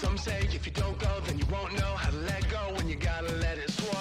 Some 0.00 0.16
say 0.16 0.48
if 0.50 0.64
you 0.64 0.72
don't 0.72 0.98
go, 0.98 1.20
then 1.26 1.38
you 1.38 1.44
won't 1.52 1.74
know 1.74 1.94
how 1.94 2.10
to 2.10 2.16
let 2.16 2.48
go 2.48 2.72
when 2.74 2.88
you 2.88 2.96
gotta 2.96 3.34
let 3.34 3.58
it 3.58 3.70
swerve. 3.70 4.00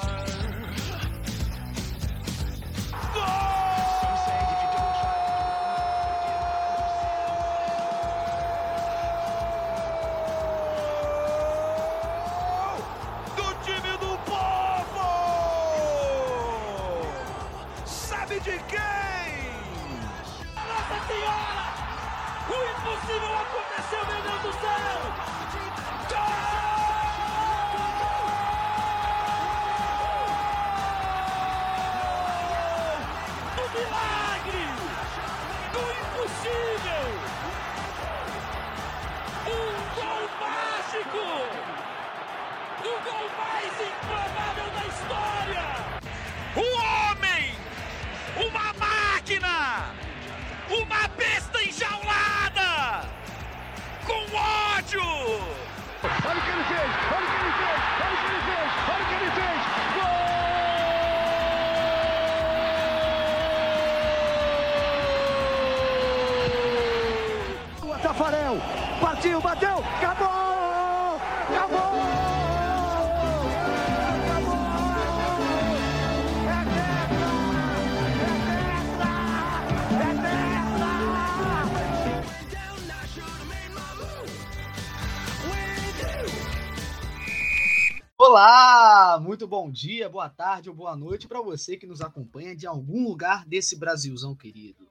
Olá, 88.31 89.19
muito 89.19 89.47
bom 89.47 89.71
dia, 89.71 90.07
boa 90.07 90.29
tarde 90.29 90.69
ou 90.69 90.75
boa 90.75 90.95
noite 90.95 91.27
para 91.27 91.41
você 91.41 91.75
que 91.75 91.87
nos 91.87 91.99
acompanha 91.99 92.55
de 92.55 92.67
algum 92.67 93.03
lugar 93.03 93.43
desse 93.43 93.75
Brasilzão 93.75 94.35
querido. 94.35 94.87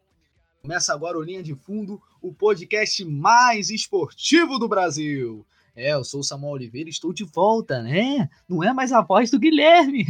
Começa 0.60 0.92
agora 0.92 1.16
o 1.16 1.22
Linha 1.22 1.40
de 1.40 1.54
Fundo, 1.54 2.02
o 2.20 2.34
podcast 2.34 3.04
mais 3.04 3.70
esportivo 3.70 4.58
do 4.58 4.66
Brasil. 4.66 5.46
É, 5.76 5.92
eu 5.92 6.02
sou 6.02 6.18
o 6.18 6.24
Samuel 6.24 6.54
Oliveira 6.54 6.90
estou 6.90 7.12
de 7.12 7.22
volta, 7.22 7.80
né? 7.80 8.28
Não 8.48 8.60
é 8.64 8.72
mais 8.72 8.90
a 8.90 9.02
voz 9.02 9.30
do 9.30 9.38
Guilherme. 9.38 10.04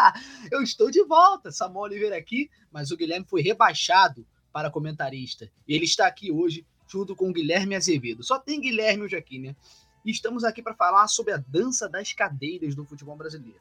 eu 0.52 0.60
estou 0.60 0.90
de 0.90 1.02
volta, 1.04 1.50
Samuel 1.50 1.84
Oliveira 1.84 2.18
aqui, 2.18 2.50
mas 2.70 2.90
o 2.90 2.98
Guilherme 2.98 3.24
foi 3.26 3.40
rebaixado 3.40 4.26
para 4.52 4.70
comentarista. 4.70 5.50
E 5.66 5.74
ele 5.74 5.86
está 5.86 6.06
aqui 6.06 6.30
hoje 6.30 6.66
junto 6.86 7.16
com 7.16 7.30
o 7.30 7.32
Guilherme 7.32 7.74
Azevedo. 7.74 8.22
Só 8.22 8.38
tem 8.38 8.60
Guilherme 8.60 9.04
hoje 9.04 9.16
aqui, 9.16 9.38
né? 9.38 9.56
E 10.04 10.10
estamos 10.10 10.44
aqui 10.44 10.62
para 10.62 10.74
falar 10.74 11.08
sobre 11.08 11.32
a 11.32 11.38
dança 11.38 11.88
das 11.88 12.12
cadeiras 12.12 12.74
do 12.74 12.84
futebol 12.84 13.16
brasileiro. 13.16 13.60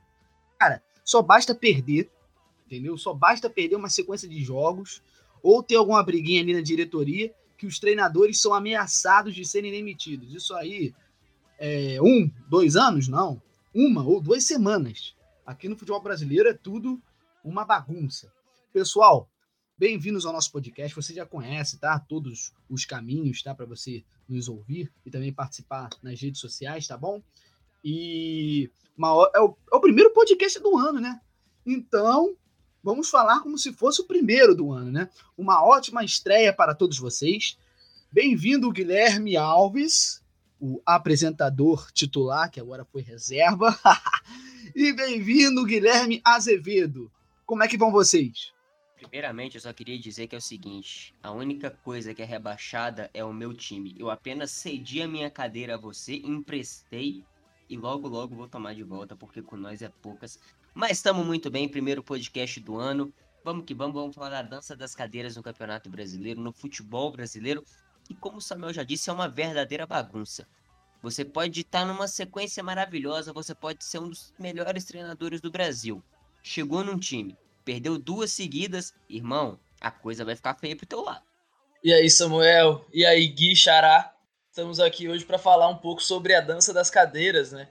Cara, 0.60 0.84
só 1.04 1.22
basta 1.22 1.56
perder, 1.56 2.12
entendeu? 2.66 2.98
Só 2.98 3.14
basta 3.14 3.50
perder 3.50 3.76
uma 3.76 3.90
sequência 3.90 4.28
de 4.28 4.44
jogos 4.44 5.02
ou 5.42 5.64
ter 5.64 5.76
alguma 5.76 6.04
briguinha 6.04 6.42
ali 6.42 6.54
na 6.54 6.62
diretoria 6.62 7.34
que 7.58 7.66
os 7.66 7.80
treinadores 7.80 8.42
são 8.42 8.54
ameaçados 8.54 9.34
de 9.34 9.46
serem 9.46 9.72
demitidos. 9.72 10.34
Isso 10.34 10.54
aí 10.54 10.94
é 11.58 12.02
um, 12.02 12.30
dois 12.50 12.76
anos? 12.76 13.08
Não. 13.08 13.42
Uma 13.74 14.04
ou 14.04 14.20
duas 14.22 14.44
semanas. 14.44 15.16
Aqui 15.46 15.70
no 15.70 15.78
futebol 15.78 16.02
brasileiro 16.02 16.50
é 16.50 16.54
tudo 16.54 17.02
uma 17.44 17.64
bagunça. 17.66 18.32
Pessoal, 18.72 19.30
bem-vindos 19.78 20.26
ao 20.26 20.34
nosso 20.34 20.52
podcast. 20.52 20.96
Você 20.96 21.14
já 21.14 21.26
conhece, 21.26 21.78
tá? 21.78 22.00
Todos 22.00 22.54
os 22.70 22.86
caminhos, 22.86 23.42
tá? 23.42 23.54
Para 23.54 23.66
você 23.66 24.04
nos 24.30 24.48
ouvir 24.48 24.92
e 25.06 25.12
também 25.12 25.34
participar 25.34 25.90
nas 26.02 26.22
redes 26.22 26.40
sociais, 26.40 26.88
tá 26.88 26.98
bom? 26.98 27.22
E 27.84 28.70
uma, 28.98 29.10
é, 29.36 29.42
o, 29.42 29.58
é 29.72 29.76
o 29.76 29.82
primeiro 29.82 30.12
podcast 30.12 30.60
do 30.60 30.78
ano, 30.78 31.00
né? 31.00 31.20
Então, 31.66 32.36
vamos 32.84 33.10
falar 33.10 33.42
como 33.42 33.58
se 33.58 33.74
fosse 33.74 34.02
o 34.02 34.06
primeiro 34.06 34.56
do 34.56 34.72
ano, 34.72 34.92
né? 34.92 35.10
Uma 35.38 35.64
ótima 35.64 36.04
estreia 36.04 36.54
para 36.54 36.76
todos 36.76 36.98
vocês. 36.98 37.58
Bem-vindo, 38.12 38.72
Guilherme 38.72 39.36
Alves, 39.36 40.24
o 40.60 40.82
apresentador 40.86 41.92
titular, 41.92 42.50
que 42.50 42.60
agora 42.60 42.86
foi 42.86 43.02
reserva. 43.02 43.78
e 44.76 44.94
bem-vindo, 44.94 45.66
Guilherme 45.66 46.22
Azevedo. 46.24 47.12
Como 47.46 47.64
é 47.64 47.68
que 47.68 47.78
vão 47.78 47.92
vocês? 47.92 48.53
Primeiramente, 49.04 49.56
eu 49.56 49.62
só 49.62 49.74
queria 49.74 50.00
dizer 50.00 50.28
que 50.28 50.36
é 50.36 50.38
o 50.38 50.42
seguinte: 50.42 51.14
a 51.22 51.32
única 51.32 51.70
coisa 51.70 52.14
que 52.14 52.22
é 52.22 52.26
rebaixada 52.26 53.10
é 53.14 53.24
o 53.24 53.34
meu 53.34 53.54
time. 53.54 53.96
Eu 53.98 54.10
apenas 54.10 54.52
cedi 54.52 55.02
a 55.02 55.08
minha 55.08 55.30
cadeira 55.30 55.76
a 55.76 55.78
você, 55.78 56.16
emprestei 56.16 57.24
e 57.70 57.78
logo 57.78 58.08
logo 58.08 58.36
vou 58.36 58.48
tomar 58.48 58.74
de 58.74 58.84
volta, 58.84 59.16
porque 59.16 59.42
com 59.42 59.56
nós 59.56 59.82
é 59.82 59.90
poucas. 59.90 60.40
Mas 60.74 60.92
estamos 60.92 61.26
muito 61.26 61.52
bem, 61.52 61.68
primeiro 61.68 62.02
podcast 62.02 62.60
do 62.60 62.78
ano. 62.78 63.14
Vamos 63.44 63.66
que 63.66 63.74
vamos, 63.74 63.94
vamos 63.94 64.16
falar 64.16 64.30
da 64.30 64.42
dança 64.42 64.76
das 64.76 64.96
cadeiras 64.96 65.36
no 65.36 65.44
Campeonato 65.44 65.90
Brasileiro, 65.90 66.40
no 66.40 66.54
futebol 66.54 67.12
brasileiro. 67.12 67.64
E 68.10 68.16
como 68.16 68.38
o 68.38 68.42
Samuel 68.42 68.74
já 68.74 68.84
disse, 68.84 69.10
é 69.10 69.14
uma 69.14 69.28
verdadeira 69.28 69.86
bagunça. 69.86 70.48
Você 71.02 71.26
pode 71.26 71.62
estar 71.62 71.86
numa 71.86 72.08
sequência 72.08 72.64
maravilhosa, 72.64 73.34
você 73.34 73.54
pode 73.54 73.84
ser 73.84 74.00
um 74.00 74.10
dos 74.10 74.34
melhores 74.40 74.86
treinadores 74.86 75.42
do 75.42 75.52
Brasil. 75.52 76.02
Chegou 76.42 76.84
num 76.84 76.98
time, 76.98 77.38
perdeu 77.64 77.98
duas 77.98 78.32
seguidas, 78.32 78.94
irmão, 79.10 79.60
a 79.80 79.92
coisa 79.92 80.26
vai 80.26 80.36
ficar 80.36 80.56
feia 80.56 80.76
pro 80.76 80.86
teu 80.86 81.02
lado. 81.02 81.24
E 81.84 81.94
aí, 81.94 82.10
Samuel? 82.10 82.86
E 82.94 83.06
aí, 83.06 83.28
Gui 83.28 83.56
Xará? 83.56 84.14
Estamos 84.50 84.80
aqui 84.80 85.10
hoje 85.10 85.26
para 85.26 85.38
falar 85.38 85.68
um 85.68 85.78
pouco 85.78 86.02
sobre 86.02 86.34
a 86.34 86.42
dança 86.42 86.74
das 86.74 86.90
cadeiras, 86.90 87.52
né? 87.52 87.68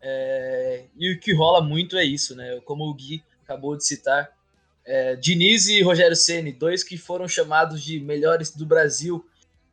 É... 0.00 0.84
E 0.96 1.12
o 1.12 1.18
que 1.18 1.34
rola 1.34 1.60
muito 1.60 1.96
é 1.96 2.04
isso, 2.04 2.36
né? 2.36 2.60
Como 2.64 2.84
o 2.84 2.94
Gui 2.94 3.24
acabou 3.42 3.76
de 3.76 3.84
citar. 3.84 4.30
É... 4.84 5.16
Diniz 5.16 5.66
e 5.66 5.82
Rogério 5.82 6.14
Ceni, 6.14 6.52
dois 6.52 6.84
que 6.84 6.96
foram 6.96 7.26
chamados 7.26 7.82
de 7.82 7.98
melhores 7.98 8.54
do 8.54 8.64
Brasil 8.64 9.26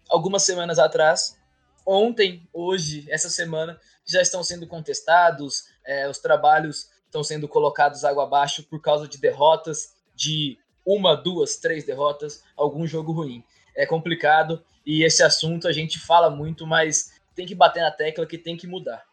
algumas 0.09 0.43
semanas 0.43 0.79
atrás. 0.79 1.37
Ontem, 1.85 2.47
hoje, 2.53 3.05
essa 3.09 3.29
semana, 3.29 3.79
já 4.05 4.21
estão 4.21 4.43
sendo 4.43 4.65
contestados, 4.65 5.65
é, 5.85 6.09
os 6.09 6.17
trabalhos 6.17 6.89
estão 7.13 7.23
sendo 7.23 7.47
colocados 7.47 8.03
água 8.03 8.23
abaixo 8.23 8.63
por 8.63 8.81
causa 8.81 9.07
de 9.07 9.19
derrotas, 9.19 9.93
de 10.15 10.57
uma, 10.83 11.15
duas, 11.15 11.57
três 11.57 11.85
derrotas, 11.85 12.43
algum 12.57 12.87
jogo 12.87 13.11
ruim. 13.11 13.43
É 13.75 13.85
complicado 13.85 14.63
e 14.83 15.03
esse 15.03 15.21
assunto 15.21 15.67
a 15.67 15.71
gente 15.71 15.99
fala 15.99 16.31
muito, 16.31 16.65
mas 16.65 17.13
tem 17.35 17.45
que 17.45 17.53
bater 17.53 17.83
na 17.83 17.91
tecla 17.91 18.25
que 18.25 18.37
tem 18.37 18.57
que 18.57 18.65
mudar. 18.65 19.05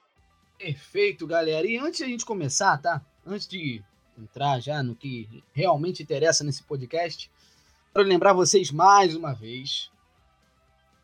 Perfeito, 0.57 1.27
galera. 1.27 1.67
E 1.67 1.77
antes 1.77 1.99
de 1.99 2.05
a 2.05 2.09
gente 2.09 2.25
começar, 2.25 2.79
tá? 2.79 3.05
Antes 3.25 3.47
de 3.47 3.85
entrar 4.19 4.61
já 4.61 4.83
no 4.83 4.97
que 4.97 5.45
realmente 5.53 6.03
interessa 6.03 6.43
nesse 6.43 6.63
podcast, 6.63 7.31
quero 7.93 8.09
lembrar 8.09 8.33
vocês 8.33 8.71
mais 8.71 9.15
uma 9.15 9.35
vez 9.35 9.91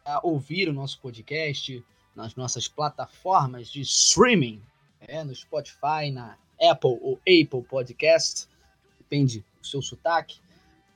a 0.03 0.27
ouvir 0.27 0.69
o 0.69 0.73
nosso 0.73 0.99
podcast 1.01 1.85
nas 2.15 2.35
nossas 2.35 2.67
plataformas 2.67 3.69
de 3.71 3.83
streaming, 3.83 4.63
é, 5.01 5.23
no 5.23 5.35
Spotify, 5.35 6.11
na 6.11 6.39
Apple 6.61 6.99
ou 7.01 7.19
Apple 7.21 7.63
Podcast, 7.63 8.49
depende 8.99 9.45
do 9.61 9.67
seu 9.67 9.83
sotaque, 9.83 10.39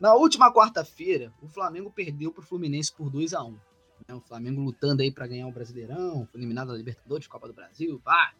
Na 0.00 0.14
última 0.14 0.52
quarta-feira, 0.52 1.32
o 1.42 1.48
Flamengo 1.48 1.90
perdeu 1.90 2.32
para 2.32 2.42
o 2.42 2.46
Fluminense 2.46 2.92
por 2.92 3.10
2 3.10 3.34
a 3.34 3.42
1 3.42 3.58
né? 4.06 4.14
O 4.14 4.20
Flamengo 4.20 4.60
lutando 4.60 5.02
aí 5.02 5.10
para 5.10 5.26
ganhar 5.26 5.46
o 5.46 5.52
Brasileirão, 5.52 6.26
foi 6.30 6.40
eliminado 6.40 6.68
da 6.68 6.74
Libertadores, 6.74 7.26
Copa 7.26 7.48
do 7.48 7.54
Brasil, 7.54 8.00
pá. 8.04 8.34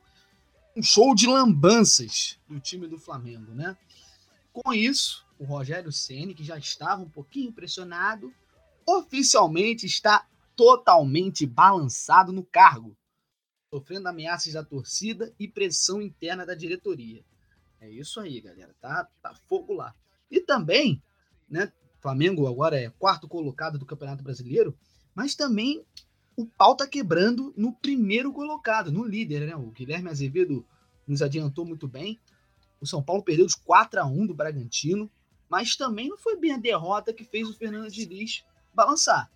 Um 0.77 0.83
show 0.83 1.15
de 1.15 1.27
lambanças 1.27 2.39
do 2.49 2.61
time 2.61 2.87
do 2.87 2.99
Flamengo, 2.99 3.53
né? 3.53 3.77
Com 4.53 4.73
isso, 4.73 5.27
o 5.39 5.45
Rogério 5.45 5.91
Ceni, 5.91 6.35
que 6.35 6.45
já 6.45 6.59
estava 6.59 7.03
um 7.03 7.09
pouquinho 7.09 7.49
impressionado, 7.49 8.33
oficialmente 8.87 9.87
está 9.87 10.27
totalmente 10.57 11.47
balançado 11.47 12.33
no 12.33 12.43
cargo, 12.45 12.97
sofrendo 13.71 14.09
ameaças 14.09 14.55
da 14.55 14.65
torcida 14.65 15.33
e 15.39 15.47
pressão 15.47 16.01
interna 16.01 16.47
da 16.47 16.55
diretoria. 16.55 17.25
É 17.81 17.91
isso 17.91 18.19
aí, 18.19 18.41
galera. 18.41 18.75
Tá, 18.81 19.07
tá 19.23 19.35
fogo 19.47 19.75
lá. 19.75 19.95
E 20.31 20.41
também 20.41 21.03
né? 21.49 21.73
Flamengo 22.01 22.47
agora 22.47 22.79
é 22.79 22.91
quarto 22.91 23.29
colocado 23.29 23.79
do 23.79 23.87
Campeonato 23.87 24.23
Brasileiro, 24.23 24.77
mas 25.15 25.35
também 25.35 25.85
o 26.37 26.47
pau 26.47 26.77
tá 26.77 26.87
quebrando 26.87 27.53
no 27.57 27.73
primeiro 27.73 28.33
colocado, 28.33 28.93
no 28.93 29.05
líder, 29.05 29.47
né? 29.47 29.57
O 29.57 29.71
Guilherme 29.71 30.11
Azevedo 30.11 30.65
nos 31.07 31.23
adiantou 31.23 31.65
muito 31.65 31.89
bem. 31.89 32.19
O 32.81 32.87
São 32.87 33.03
Paulo 33.03 33.23
perdeu 33.23 33.47
de 33.47 33.57
4 33.57 34.01
a 34.01 34.05
1 34.05 34.27
do 34.27 34.35
Bragantino, 34.35 35.11
mas 35.49 35.77
também 35.77 36.09
não 36.09 36.19
foi 36.19 36.37
bem 36.37 36.53
a 36.53 36.59
derrota 36.59 37.13
que 37.13 37.25
fez 37.25 37.49
o 37.49 37.55
Fernando 37.55 37.91
Diniz 37.91 38.45
balançar. 38.75 39.31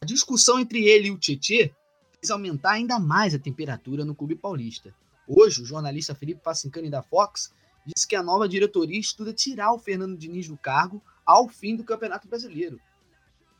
A 0.00 0.04
discussão 0.04 0.58
entre 0.58 0.84
ele 0.84 1.08
e 1.08 1.10
o 1.10 1.18
Tietê 1.18 1.72
fez 2.20 2.30
aumentar 2.30 2.72
ainda 2.72 2.98
mais 2.98 3.34
a 3.34 3.38
temperatura 3.38 4.04
no 4.04 4.14
clube 4.14 4.36
paulista. 4.36 4.94
Hoje, 5.26 5.62
o 5.62 5.66
jornalista 5.66 6.14
Felipe 6.14 6.42
Facincani 6.42 6.90
da 6.90 7.02
Fox 7.02 7.52
disse 7.84 8.06
que 8.06 8.16
a 8.16 8.22
nova 8.22 8.48
diretoria 8.48 8.98
estuda 8.98 9.32
tirar 9.32 9.72
o 9.72 9.78
Fernando 9.78 10.16
Diniz 10.16 10.48
do 10.48 10.56
cargo 10.56 11.02
ao 11.24 11.48
fim 11.48 11.76
do 11.76 11.84
Campeonato 11.84 12.28
Brasileiro. 12.28 12.80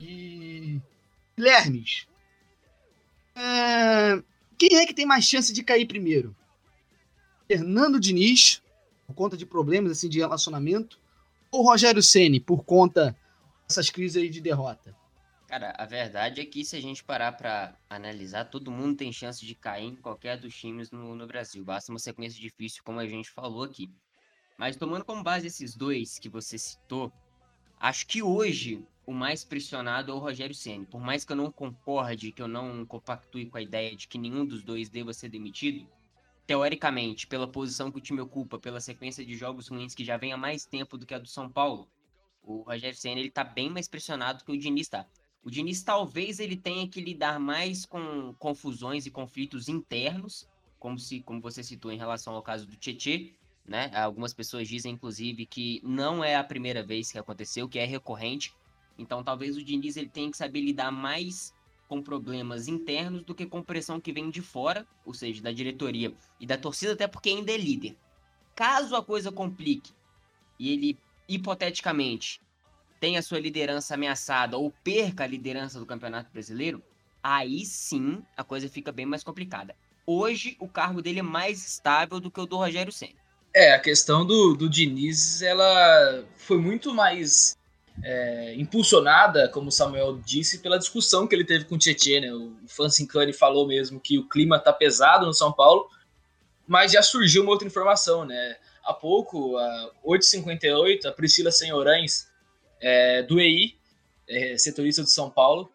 E. 0.01 0.81
Guilhermes. 1.37 2.07
É... 3.35 4.23
Quem 4.59 4.77
é 4.79 4.87
que 4.87 4.95
tem 4.95 5.07
mais 5.07 5.25
chance 5.25 5.53
de 5.53 5.63
cair 5.63 5.87
primeiro? 5.87 6.35
Fernando 7.47 8.01
Diniz, 8.01 8.63
por 9.07 9.15
conta 9.15 9.37
de 9.37 9.47
problemas 9.47 9.93
assim, 9.93 10.09
de 10.09 10.19
relacionamento, 10.19 10.99
ou 11.51 11.63
Rogério 11.63 12.03
Ceni 12.03 12.41
por 12.41 12.65
conta 12.65 13.17
dessas 13.69 13.91
crises 13.91 14.17
aí 14.17 14.29
de 14.29 14.41
derrota? 14.41 14.95
Cara, 15.47 15.73
a 15.79 15.85
verdade 15.87 16.41
é 16.41 16.45
que 16.45 16.65
se 16.65 16.75
a 16.75 16.81
gente 16.81 17.05
parar 17.05 17.33
para 17.33 17.77
analisar, 17.89 18.47
todo 18.47 18.71
mundo 18.71 18.97
tem 18.97 19.13
chance 19.13 19.47
de 19.47 19.55
cair 19.55 19.87
em 19.87 19.97
qualquer 19.97 20.37
dos 20.37 20.55
times 20.55 20.91
no, 20.91 21.15
no 21.15 21.27
Brasil. 21.27 21.65
Basta 21.65 21.93
uma 21.93 22.01
sequência 22.01 22.41
difícil, 22.41 22.83
como 22.85 22.99
a 22.99 23.07
gente 23.07 23.31
falou 23.31 23.63
aqui. 23.63 23.89
Mas 24.59 24.77
tomando 24.77 25.05
como 25.05 25.23
base 25.23 25.47
esses 25.47 25.77
dois 25.77 26.19
que 26.19 26.29
você 26.29 26.59
citou, 26.59 27.13
acho 27.79 28.07
que 28.09 28.23
hoje 28.23 28.85
o 29.07 29.13
mais 29.13 29.45
pressionado 29.45 30.11
é 30.11 30.15
o 30.15 30.19
Rogério 30.19 30.55
Ceni. 30.55 30.85
Por 30.85 31.01
mais 31.01 31.25
que 31.25 31.33
eu 31.33 31.37
não 31.37 31.53
concorde, 31.53 32.33
que 32.33 32.43
eu 32.43 32.49
não 32.49 32.85
compactue 32.85 33.47
com 33.47 33.57
a 33.57 33.63
ideia 33.63 33.95
de 33.95 34.09
que 34.09 34.19
nenhum 34.19 34.45
dos 34.45 34.65
dois 34.65 34.89
deva 34.89 35.13
ser 35.13 35.29
demitido, 35.29 35.87
teoricamente, 36.45 37.25
pela 37.25 37.47
posição 37.47 37.93
que 37.93 37.99
o 37.99 38.01
time 38.01 38.21
ocupa, 38.21 38.59
pela 38.59 38.81
sequência 38.81 39.25
de 39.25 39.37
jogos 39.37 39.69
ruins 39.69 39.95
que 39.95 40.05
já 40.05 40.17
vem 40.17 40.33
há 40.33 40.37
mais 40.37 40.67
tempo 40.67 40.99
do 40.99 41.07
que 41.07 41.15
a 41.15 41.19
do 41.21 41.29
São 41.29 41.49
Paulo, 41.49 41.89
o 42.43 42.63
Rogério 42.63 42.99
Ceni 42.99 43.21
ele 43.21 43.31
tá 43.31 43.45
bem 43.45 43.71
mais 43.71 43.87
pressionado 43.87 44.45
que 44.45 44.51
o 44.51 44.59
Diniz 44.59 44.89
tá. 44.89 45.07
O 45.47 45.51
Diniz 45.51 45.81
talvez 45.81 46.41
ele 46.41 46.57
tenha 46.57 46.89
que 46.89 47.01
lidar 47.01 47.39
mais 47.39 47.87
com 47.87 48.35
confusões 48.37 49.07
e 49.07 49.13
conflitos 49.13 49.69
internos, 49.69 50.45
como 50.77 50.99
se, 50.99 51.21
como 51.21 51.41
você 51.41 51.63
citou 51.63 51.93
em 51.93 51.97
relação 51.97 52.35
ao 52.35 52.43
caso 52.43 52.67
do 52.67 52.75
Tietê, 52.75 53.33
né? 53.65 53.89
Algumas 53.95 54.35
pessoas 54.35 54.67
dizem, 54.67 54.95
inclusive, 54.95 55.47
que 55.47 55.81
não 55.85 56.25
é 56.25 56.35
a 56.35 56.43
primeira 56.43 56.83
vez 56.83 57.13
que 57.13 57.19
aconteceu, 57.19 57.69
que 57.69 57.79
é 57.79 57.85
recorrente. 57.85 58.53
Então, 58.99 59.23
talvez 59.23 59.57
o 59.57 59.63
Diniz 59.63 59.97
ele 59.97 60.09
tenha 60.09 60.29
que 60.29 60.37
saber 60.37 60.63
lidar 60.63 60.91
mais 60.91 61.55
com 61.87 62.03
problemas 62.03 62.67
internos 62.67 63.23
do 63.23 63.33
que 63.33 63.47
com 63.47 63.63
pressão 63.63 64.01
que 64.01 64.13
vem 64.13 64.31
de 64.31 64.43
fora, 64.43 64.85
ou 65.05 65.15
seja, 65.15 65.41
da 65.41 65.53
diretoria 65.53 66.13
e 66.41 66.45
da 66.47 66.59
torcida, 66.59 66.95
até 66.95 67.07
porque 67.07 67.29
ainda 67.29 67.53
é 67.53 67.57
líder. 67.57 67.97
Caso 68.57 68.97
a 68.97 69.05
coisa 69.05 69.31
complique 69.31 69.93
e 70.59 70.73
ele, 70.73 70.99
hipoteticamente, 71.29 72.41
tenha 73.01 73.23
sua 73.23 73.39
liderança 73.39 73.95
ameaçada 73.95 74.57
ou 74.57 74.73
perca 74.83 75.25
a 75.25 75.27
liderança 75.27 75.79
do 75.79 75.87
Campeonato 75.87 76.31
Brasileiro, 76.33 76.83
aí 77.23 77.65
sim 77.65 78.23
a 78.37 78.45
coisa 78.45 78.69
fica 78.69 78.93
bem 78.93 79.07
mais 79.07 79.25
complicada. 79.25 79.75
Hoje, 80.07 80.57
o 80.61 80.69
cargo 80.69 81.03
dele 81.03 81.19
é 81.19 81.23
mais 81.23 81.67
estável 81.67 82.21
do 82.21 82.31
que 82.31 82.41
o 82.41 82.47
do 82.47 82.57
Rogério 82.57 82.93
Senna. 82.93 83.15
É, 83.55 83.73
a 83.73 83.81
questão 83.81 84.25
do, 84.25 84.55
do 84.55 84.69
Diniz, 84.69 85.43
ela 85.43 86.25
foi 86.37 86.59
muito 86.59 86.95
mais 86.95 87.57
é, 88.05 88.55
impulsionada, 88.55 89.49
como 89.49 89.69
o 89.69 89.73
Samuel 89.73 90.21
disse, 90.25 90.59
pela 90.59 90.79
discussão 90.79 91.27
que 91.27 91.35
ele 91.35 91.45
teve 91.45 91.65
com 91.65 91.75
o 91.75 91.79
Tietchan, 91.79 92.21
né? 92.21 92.33
O 92.33 92.55
Fancincani 92.69 93.33
falou 93.33 93.67
mesmo 93.67 93.99
que 93.99 94.19
o 94.19 94.29
clima 94.29 94.59
tá 94.59 94.73
pesado 94.73 95.27
no 95.27 95.33
São 95.35 95.53
Paulo, 95.53 95.89
mas 96.67 96.93
já 96.93 97.03
surgiu 97.03 97.43
uma 97.43 97.53
outra 97.53 97.67
informação, 97.67 98.25
né? 98.25 98.57
Há 98.85 98.93
pouco, 98.93 99.57
a 99.57 99.91
8h58, 100.07 101.07
a 101.07 101.13
Priscila 101.13 101.51
Senhorães, 101.51 102.29
é, 102.87 103.23
do 103.25 103.41
EI, 103.41 103.75
é, 104.29 104.57
setorista 104.57 105.03
de 105.03 105.11
São 105.11 105.29
Paulo, 105.29 105.69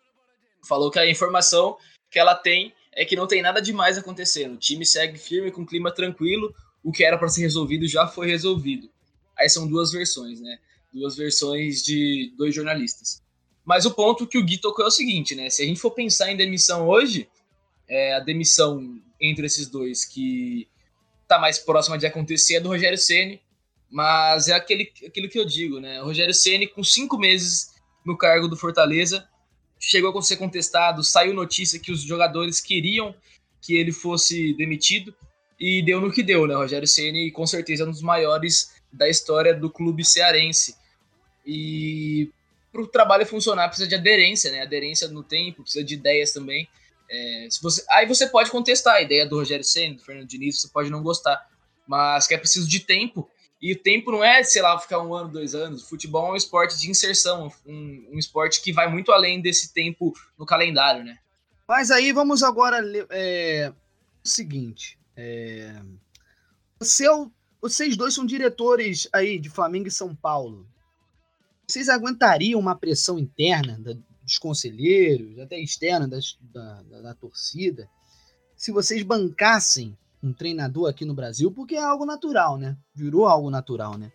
falou 0.65 0.89
que 0.89 0.97
a 0.97 1.09
informação 1.09 1.77
que 2.09 2.17
ela 2.17 2.33
tem 2.33 2.73
é 2.93 3.03
que 3.03 3.17
não 3.17 3.27
tem 3.27 3.41
nada 3.41 3.61
demais 3.61 3.97
acontecendo. 3.97 4.53
O 4.53 4.57
time 4.57 4.85
segue 4.85 5.17
firme 5.17 5.51
com 5.51 5.65
clima 5.65 5.93
tranquilo, 5.93 6.55
o 6.81 6.89
que 6.89 7.03
era 7.03 7.17
para 7.17 7.27
ser 7.27 7.41
resolvido 7.41 7.85
já 7.85 8.07
foi 8.07 8.27
resolvido. 8.27 8.89
Aí 9.37 9.49
são 9.49 9.67
duas 9.67 9.91
versões, 9.91 10.39
né? 10.39 10.57
Duas 10.93 11.17
versões 11.17 11.83
de 11.83 12.33
dois 12.37 12.55
jornalistas. 12.55 13.21
Mas 13.65 13.85
o 13.85 13.91
ponto 13.91 14.25
que 14.25 14.37
o 14.37 14.45
Gui 14.45 14.57
tocou 14.57 14.85
é 14.85 14.87
o 14.87 14.91
seguinte, 14.91 15.35
né? 15.35 15.49
Se 15.49 15.63
a 15.63 15.65
gente 15.65 15.81
for 15.81 15.91
pensar 15.91 16.31
em 16.31 16.37
demissão 16.37 16.87
hoje, 16.87 17.29
é, 17.89 18.13
a 18.13 18.19
demissão 18.21 19.01
entre 19.19 19.45
esses 19.45 19.67
dois 19.67 20.05
que 20.05 20.65
tá 21.27 21.37
mais 21.37 21.59
próxima 21.59 21.97
de 21.97 22.05
acontecer 22.05 22.55
é 22.55 22.59
do 22.59 22.69
Rogério 22.69 22.97
Ceni, 22.97 23.41
mas 23.91 24.47
é 24.47 24.53
aquele, 24.53 24.91
aquilo 25.05 25.27
que 25.27 25.37
eu 25.37 25.45
digo, 25.45 25.79
né? 25.79 26.01
O 26.01 26.05
Rogério 26.05 26.33
Ceni 26.33 26.65
com 26.65 26.83
cinco 26.83 27.17
meses 27.17 27.75
no 28.05 28.17
cargo 28.17 28.47
do 28.47 28.55
Fortaleza 28.55 29.27
chegou 29.77 30.17
a 30.17 30.21
ser 30.21 30.37
contestado, 30.37 31.03
saiu 31.03 31.33
notícia 31.33 31.79
que 31.79 31.91
os 31.91 32.01
jogadores 32.01 32.61
queriam 32.61 33.13
que 33.61 33.75
ele 33.75 33.91
fosse 33.91 34.53
demitido 34.53 35.13
e 35.59 35.83
deu 35.83 35.99
no 35.99 36.11
que 36.11 36.23
deu, 36.23 36.47
né? 36.47 36.55
Rogério 36.55 36.87
Ceni 36.87 37.31
com 37.31 37.45
certeza 37.45 37.83
é 37.83 37.87
um 37.87 37.91
dos 37.91 38.01
maiores 38.01 38.71
da 38.91 39.09
história 39.09 39.53
do 39.53 39.69
clube 39.69 40.05
cearense. 40.05 40.75
E 41.45 42.29
para 42.71 42.81
o 42.81 42.87
trabalho 42.87 43.25
funcionar 43.25 43.67
precisa 43.67 43.89
de 43.89 43.95
aderência, 43.95 44.51
né? 44.51 44.61
Aderência 44.61 45.07
no 45.09 45.23
tempo, 45.23 45.63
precisa 45.63 45.83
de 45.83 45.95
ideias 45.95 46.31
também. 46.31 46.67
É, 47.09 47.47
se 47.49 47.61
você, 47.61 47.83
aí 47.91 48.07
você 48.07 48.25
pode 48.25 48.49
contestar 48.49 48.95
a 48.95 49.01
ideia 49.01 49.27
do 49.27 49.35
Rogério 49.35 49.65
Ceni, 49.65 49.95
do 49.95 50.03
Fernando 50.03 50.27
Diniz, 50.27 50.61
você 50.61 50.69
pode 50.69 50.89
não 50.89 51.03
gostar, 51.03 51.45
mas 51.85 52.25
que 52.25 52.33
é 52.33 52.37
preciso 52.37 52.67
de 52.67 52.79
tempo. 52.79 53.29
E 53.61 53.73
o 53.73 53.79
tempo 53.79 54.11
não 54.11 54.23
é, 54.23 54.43
sei 54.43 54.61
lá, 54.61 54.77
ficar 54.79 55.01
um 55.01 55.13
ano, 55.13 55.29
dois 55.29 55.53
anos. 55.53 55.83
O 55.83 55.89
futebol 55.89 56.29
é 56.29 56.31
um 56.31 56.35
esporte 56.35 56.79
de 56.79 56.89
inserção, 56.89 57.51
um, 57.65 58.07
um 58.13 58.17
esporte 58.17 58.61
que 58.61 58.73
vai 58.73 58.89
muito 58.89 59.11
além 59.11 59.39
desse 59.39 59.71
tempo 59.71 60.13
no 60.37 60.45
calendário, 60.45 61.03
né? 61.03 61.19
Mas 61.67 61.91
aí 61.91 62.11
vamos 62.11 62.41
agora 62.41 62.79
é, 63.11 63.71
o 64.23 64.27
seguinte: 64.27 64.97
é... 65.15 65.79
Você, 66.79 67.07
é 67.07 67.11
vocês 67.61 67.95
dois 67.95 68.15
são 68.15 68.25
diretores 68.25 69.07
aí 69.13 69.37
de 69.37 69.49
Flamengo 69.49 69.87
e 69.87 69.91
São 69.91 70.15
Paulo. 70.15 70.67
Vocês 71.67 71.87
aguentariam 71.87 72.59
uma 72.59 72.75
pressão 72.75 73.19
interna 73.19 73.79
dos 74.23 74.37
conselheiros, 74.39 75.37
até 75.39 75.59
externa 75.59 76.07
das, 76.07 76.37
da, 76.41 76.81
da, 76.81 77.01
da 77.01 77.13
torcida, 77.13 77.87
se 78.57 78.71
vocês 78.71 79.03
bancassem 79.03 79.97
um 80.23 80.33
treinador 80.33 80.89
aqui 80.89 81.05
no 81.05 81.13
Brasil, 81.13 81.51
porque 81.51 81.75
é 81.75 81.83
algo 81.83 82.05
natural, 82.05 82.57
né? 82.57 82.77
Virou 82.93 83.25
algo 83.27 83.49
natural, 83.49 83.97
né? 83.97 84.11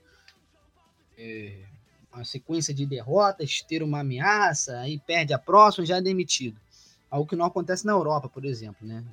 É 1.19 1.65
uma 2.13 2.25
sequência 2.25 2.73
de 2.73 2.87
derrotas, 2.87 3.63
ter 3.63 3.83
uma 3.83 4.01
ameaça, 4.01 4.79
aí 4.79 4.99
perde 4.99 5.35
a 5.35 5.39
próxima, 5.39 5.85
já 5.85 5.97
é 5.97 6.03
demitido. 6.03 6.59
Algo 7.11 7.29
que 7.29 7.37
não 7.37 7.45
acontece 7.45 7.85
na 7.85 7.93
Europa, 7.93 8.29
por 8.29 8.45
exemplo, 8.45 8.87
né? 8.87 9.05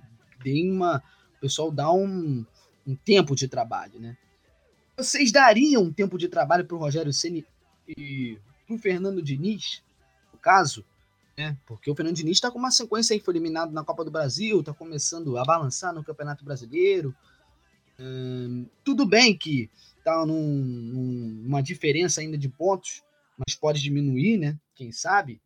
Tem 0.42 0.72
uma, 0.72 1.02
pessoal 1.44 1.70
dá 1.70 1.92
um, 1.92 2.46
um 2.88 2.96
tempo 2.96 3.36
de 3.36 3.50
trabalho, 3.50 4.00
né? 4.00 4.18
Vocês 4.96 5.30
dariam 5.30 5.84
um 5.84 5.92
tempo 5.92 6.18
de 6.18 6.30
trabalho 6.30 6.66
para 6.66 6.76
o 6.76 6.80
Rogério 6.80 7.12
Ceni 7.12 7.46
e 7.86 8.40
para 8.66 8.76
o 8.76 8.80
Fernando 8.80 9.22
Diniz, 9.22 9.84
no 10.32 10.40
caso, 10.40 10.86
né? 11.38 11.58
Porque 11.66 11.90
o 11.90 11.96
Fernando 11.96 12.16
Diniz 12.16 12.38
está 12.38 12.52
com 12.52 12.60
uma 12.60 12.72
sequência 12.72 13.14
aí, 13.14 13.20
foi 13.20 13.34
eliminado 13.34 13.72
na 13.72 13.84
Copa 13.84 14.06
do 14.06 14.12
Brasil, 14.12 14.60
está 14.60 14.74
começando 14.74 15.38
a 15.38 15.44
balançar 15.44 15.94
no 15.94 16.04
Campeonato 16.04 16.46
Brasileiro. 16.46 17.16
Hum, 18.00 18.66
tudo 18.84 19.06
bem 19.06 19.38
que 19.38 19.70
está 19.98 20.26
num, 20.26 20.64
numa 21.44 21.62
diferença 21.62 22.22
ainda 22.22 22.38
de 22.38 22.50
pontos, 22.50 23.02
mas 23.38 23.56
pode 23.56 23.82
diminuir, 23.82 24.38
né? 24.38 24.60
Quem 24.76 24.92
sabe? 24.92 25.42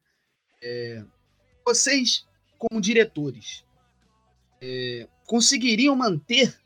É, 0.62 1.04
vocês, 1.66 2.26
como 2.58 2.82
diretores, 2.82 3.64
é, 4.62 5.08
conseguiriam 5.26 5.96
manter 5.96 6.58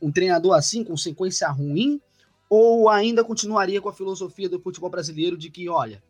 um 0.00 0.12
treinador 0.12 0.54
assim, 0.54 0.84
com 0.84 0.96
sequência 0.96 1.48
ruim, 1.48 2.00
ou 2.48 2.88
ainda 2.88 3.24
continuaria 3.24 3.80
com 3.80 3.88
a 3.88 3.94
filosofia 3.94 4.48
do 4.48 4.60
futebol 4.60 4.90
brasileiro 4.90 5.36
de 5.36 5.50
que, 5.50 5.68
olha, 5.68 6.02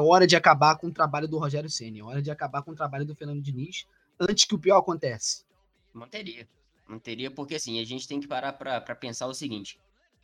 hora 0.00 0.26
de 0.26 0.36
acabar 0.36 0.76
com 0.76 0.88
o 0.88 0.92
trabalho 0.92 1.28
do 1.28 1.38
Rogério 1.38 1.70
Ceni, 1.70 2.00
é 2.00 2.04
hora 2.04 2.22
de 2.22 2.30
acabar 2.30 2.62
com 2.62 2.72
o 2.72 2.76
trabalho 2.76 3.04
do 3.04 3.14
Fernando 3.14 3.42
Diniz 3.42 3.86
antes 4.18 4.44
que 4.44 4.54
o 4.54 4.58
pior 4.58 4.78
aconteça? 4.78 5.44
Manteria. 5.92 6.48
Manteria 6.86 7.30
porque, 7.30 7.54
assim, 7.54 7.80
a 7.80 7.84
gente 7.84 8.06
tem 8.06 8.20
que 8.20 8.28
parar 8.28 8.52
para 8.52 8.94
pensar 8.94 9.26
o 9.26 9.34
seguinte. 9.34 9.78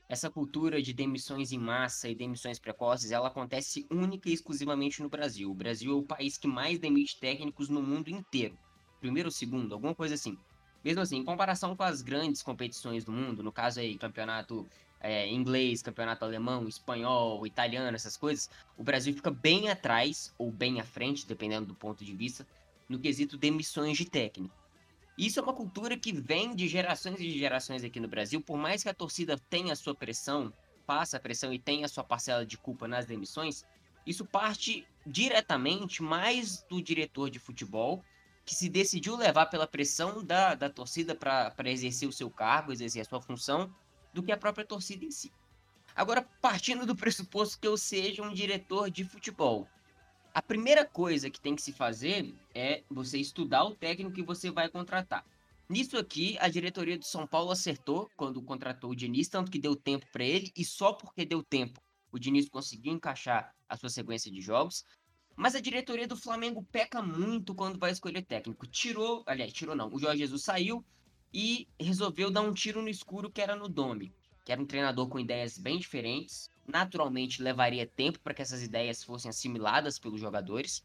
Essa 0.09 0.31
cultura 0.31 0.81
de 0.81 0.93
demissões 0.93 1.51
em 1.51 1.59
massa 1.59 2.09
e 2.09 2.15
demissões 2.15 2.59
precoces, 2.59 3.11
ela 3.11 3.29
acontece 3.29 3.87
única 3.91 4.29
e 4.29 4.33
exclusivamente 4.33 5.03
no 5.03 5.09
Brasil. 5.09 5.51
O 5.51 5.55
Brasil 5.55 5.93
é 5.93 5.95
o 5.97 6.03
país 6.03 6.39
que 6.39 6.47
mais 6.47 6.79
demite 6.79 7.19
técnicos 7.19 7.69
no 7.69 7.83
mundo 7.83 8.09
inteiro. 8.09 8.57
Primeiro 9.01 9.29
ou 9.29 9.33
segundo, 9.33 9.75
alguma 9.75 9.95
coisa 9.95 10.15
assim. 10.15 10.39
Mesmo 10.85 11.03
assim, 11.03 11.17
em 11.17 11.25
comparação 11.25 11.75
com 11.75 11.83
as 11.83 12.03
grandes 12.03 12.43
competições 12.43 13.05
do 13.05 13.11
mundo, 13.11 13.43
no 13.43 13.51
caso 13.51 13.81
aí, 13.81 13.99
campeonato 13.99 14.69
é, 15.01 15.29
inglês, 15.29 15.83
campeonato 15.83 16.25
alemão, 16.25 16.67
espanhol, 16.67 17.47
italiano, 17.47 17.95
essas 17.95 18.17
coisas, 18.17 18.51
o 18.77 18.83
Brasil 18.83 19.15
fica 19.15 19.31
bem 19.31 19.69
atrás, 19.69 20.35
ou 20.39 20.51
bem 20.51 20.81
à 20.81 20.85
frente, 20.85 21.27
dependendo 21.27 21.67
do 21.67 21.75
ponto 21.75 22.05
de 22.05 22.15
vista, 22.15 22.47
no 22.89 22.99
quesito 22.99 23.37
demissões 23.37 23.97
de 23.97 24.05
técnico. 24.05 24.55
Isso 25.17 25.41
é 25.41 25.43
uma 25.43 25.55
cultura 25.55 25.97
que 25.97 26.13
vem 26.13 26.55
de 26.55 26.69
gerações 26.69 27.19
e 27.21 27.39
gerações 27.39 27.83
aqui 27.83 27.99
no 27.99 28.09
Brasil, 28.09 28.41
por 28.41 28.59
mais 28.59 28.83
que 28.83 28.89
a 28.89 28.95
torcida 28.95 29.39
tenha 29.49 29.73
a 29.73 29.77
sua 29.77 29.95
pressão, 29.95 30.53
faça 30.87 31.17
a 31.17 31.21
pressão 31.21 31.53
e 31.53 31.59
tenha 31.59 31.87
a 31.87 31.89
sua 31.89 32.05
parcela 32.05 32.45
de 32.45 32.59
culpa 32.59 32.87
nas 32.87 33.07
demissões, 33.07 33.65
isso 34.07 34.25
parte 34.25 34.87
diretamente 35.07 36.03
mais 36.03 36.63
do 36.69 36.81
diretor 36.83 37.31
de 37.31 37.39
futebol, 37.39 38.05
que 38.45 38.55
se 38.55 38.69
decidiu 38.69 39.17
levar 39.17 39.47
pela 39.47 39.67
pressão 39.67 40.23
da, 40.23 40.55
da 40.55 40.71
torcida 40.71 41.15
para 41.15 41.71
exercer 41.71 42.09
o 42.09 42.13
seu 42.13 42.31
cargo, 42.31 42.73
exercer 42.73 43.03
a 43.03 43.05
sua 43.05 43.21
função, 43.21 43.75
do 44.17 44.23
que 44.23 44.33
a 44.33 44.37
própria 44.37 44.65
torcida 44.65 45.05
em 45.05 45.11
si. 45.11 45.31
Agora, 45.95 46.23
partindo 46.41 46.87
do 46.87 46.97
pressuposto 46.97 47.61
que 47.61 47.69
eu 47.69 47.77
seja 47.77 48.23
um 48.23 48.33
diretor 48.33 48.91
de 48.91 49.05
futebol, 49.05 49.69
a 50.33 50.41
primeira 50.41 50.87
coisa 50.87 51.29
que 51.29 51.39
tem 51.39 51.55
que 51.55 51.61
se 51.61 51.73
fazer 51.73 52.35
é 52.55 52.83
você 52.91 53.19
estudar 53.19 53.65
o 53.65 53.75
técnico 53.75 54.15
que 54.15 54.23
você 54.23 54.51
vai 54.51 54.71
contratar. 54.71 55.23
Nisso 55.69 55.99
aqui, 55.99 56.39
a 56.41 56.49
diretoria 56.49 56.99
do 56.99 57.05
São 57.05 57.27
Paulo 57.27 57.51
acertou 57.51 58.11
quando 58.17 58.41
contratou 58.41 58.91
o 58.91 58.97
Diniz, 58.97 59.29
tanto 59.29 59.51
que 59.51 59.59
deu 59.59 59.77
tempo 59.77 60.07
para 60.11 60.25
ele, 60.25 60.51
e 60.57 60.65
só 60.65 60.95
porque 60.95 61.27
deu 61.27 61.43
tempo 61.43 61.79
o 62.11 62.19
Diniz 62.19 62.49
conseguiu 62.49 62.95
encaixar 62.95 63.55
a 63.69 63.77
sua 63.77 63.91
sequência 63.91 64.33
de 64.33 64.41
jogos. 64.41 64.85
Mas 65.35 65.55
a 65.55 65.61
diretoria 65.61 66.09
do 66.09 66.17
Flamengo 66.17 66.67
peca 66.73 67.03
muito 67.03 67.55
quando 67.55 67.79
vai 67.79 67.91
escolher 67.91 68.23
técnico. 68.23 68.67
Tirou, 68.67 69.23
aliás, 69.27 69.53
tirou 69.53 69.77
não. 69.77 69.93
O 69.93 69.99
Jorge 69.99 70.21
Jesus 70.21 70.43
saiu, 70.43 70.83
e 71.39 71.69
resolveu 71.79 72.31
dar 72.31 72.41
um 72.41 72.55
tiro 72.55 72.81
no 72.81 72.89
escuro 72.89 73.31
que 73.31 73.43
era 73.43 73.55
no 73.55 73.69
Domi, 73.69 74.11
que 74.43 74.51
era 74.51 74.59
um 74.59 74.65
treinador 74.65 75.07
com 75.07 75.21
ideias 75.21 75.59
bem 75.59 75.79
diferentes. 75.79 76.49
Naturalmente 76.67 77.43
levaria 77.43 77.87
tempo 77.87 78.19
para 78.21 78.33
que 78.33 78.41
essas 78.41 78.63
ideias 78.63 79.05
fossem 79.05 79.29
assimiladas 79.29 79.99
pelos 79.99 80.19
jogadores. 80.19 80.83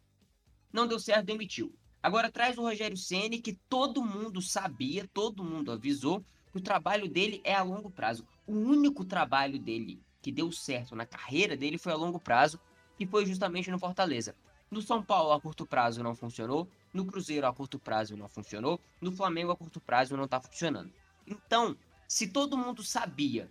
Não 0.73 0.85
deu 0.85 0.99
certo, 0.99 1.27
demitiu. 1.27 1.73
Agora 2.03 2.29
traz 2.29 2.57
o 2.57 2.63
Rogério 2.63 2.97
Ceni 2.97 3.39
que 3.39 3.53
todo 3.69 4.03
mundo 4.03 4.41
sabia, 4.41 5.07
todo 5.13 5.41
mundo 5.41 5.71
avisou 5.71 6.19
que 6.51 6.57
o 6.57 6.61
trabalho 6.61 7.07
dele 7.07 7.39
é 7.45 7.55
a 7.55 7.63
longo 7.63 7.89
prazo. 7.89 8.27
O 8.45 8.51
único 8.51 9.05
trabalho 9.05 9.57
dele 9.57 10.01
que 10.21 10.33
deu 10.33 10.51
certo 10.51 10.97
na 10.97 11.05
carreira 11.05 11.55
dele 11.55 11.77
foi 11.77 11.93
a 11.93 11.95
longo 11.95 12.19
prazo, 12.19 12.59
que 12.97 13.07
foi 13.07 13.25
justamente 13.25 13.71
no 13.71 13.79
Fortaleza. 13.79 14.35
No 14.69 14.81
São 14.81 15.01
Paulo 15.01 15.31
a 15.31 15.39
curto 15.39 15.65
prazo 15.65 16.03
não 16.03 16.13
funcionou, 16.13 16.67
no 16.93 17.05
Cruzeiro 17.05 17.47
a 17.47 17.53
curto 17.53 17.79
prazo 17.79 18.17
não 18.17 18.27
funcionou, 18.27 18.79
no 18.99 19.11
Flamengo 19.11 19.51
a 19.51 19.55
curto 19.55 19.79
prazo 19.79 20.17
não 20.17 20.25
está 20.25 20.39
funcionando. 20.39 20.91
Então, 21.25 21.77
se 22.07 22.27
todo 22.27 22.57
mundo 22.57 22.83
sabia 22.83 23.49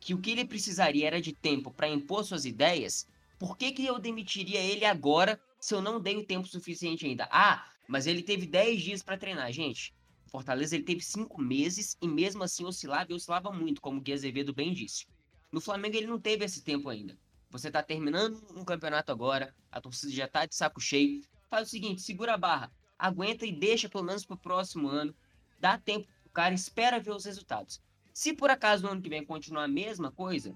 que 0.00 0.14
o 0.14 0.18
que 0.18 0.30
ele 0.30 0.44
precisaria 0.44 1.06
era 1.06 1.20
de 1.20 1.32
tempo 1.32 1.70
para 1.70 1.88
impor 1.88 2.24
suas 2.24 2.44
ideias, 2.44 3.08
por 3.38 3.56
que, 3.56 3.72
que 3.72 3.86
eu 3.86 3.98
demitiria 3.98 4.60
ele 4.60 4.84
agora 4.84 5.40
se 5.60 5.74
eu 5.74 5.82
não 5.82 6.00
dei 6.00 6.16
o 6.16 6.24
tempo 6.24 6.46
suficiente 6.46 7.06
ainda? 7.06 7.28
Ah, 7.30 7.68
mas 7.88 8.06
ele 8.06 8.22
teve 8.22 8.46
10 8.46 8.82
dias 8.82 9.02
para 9.02 9.18
treinar, 9.18 9.50
gente. 9.52 9.94
Fortaleza 10.30 10.76
ele 10.76 10.84
teve 10.84 11.00
5 11.00 11.40
meses 11.40 11.96
e 12.00 12.06
mesmo 12.06 12.42
assim 12.42 12.64
oscilava 12.64 13.10
e 13.10 13.14
oscilava 13.14 13.50
muito, 13.50 13.80
como 13.80 13.98
o 13.98 14.00
Gui 14.00 14.12
Azevedo 14.12 14.52
bem 14.52 14.72
disse. 14.72 15.06
No 15.50 15.60
Flamengo 15.60 15.96
ele 15.96 16.06
não 16.06 16.20
teve 16.20 16.44
esse 16.44 16.62
tempo 16.62 16.88
ainda. 16.88 17.16
Você 17.50 17.70
tá 17.70 17.82
terminando 17.82 18.40
um 18.54 18.64
campeonato 18.64 19.10
agora, 19.10 19.54
a 19.72 19.80
torcida 19.80 20.12
já 20.12 20.28
tá 20.28 20.44
de 20.44 20.54
saco 20.54 20.80
cheio, 20.80 21.22
faz 21.48 21.68
o 21.68 21.70
seguinte, 21.70 22.02
segura 22.02 22.34
a 22.34 22.38
barra, 22.38 22.70
aguenta 22.98 23.46
e 23.46 23.52
deixa 23.52 23.88
pelo 23.88 24.04
menos 24.04 24.24
pro 24.24 24.36
próximo 24.36 24.88
ano, 24.88 25.14
dá 25.58 25.78
tempo 25.78 26.06
pro 26.22 26.32
cara, 26.32 26.54
espera 26.54 27.00
ver 27.00 27.12
os 27.12 27.24
resultados. 27.24 27.80
Se 28.12 28.32
por 28.32 28.50
acaso 28.50 28.82
no 28.82 28.90
ano 28.90 29.02
que 29.02 29.08
vem 29.08 29.24
continuar 29.24 29.64
a 29.64 29.68
mesma 29.68 30.10
coisa, 30.10 30.54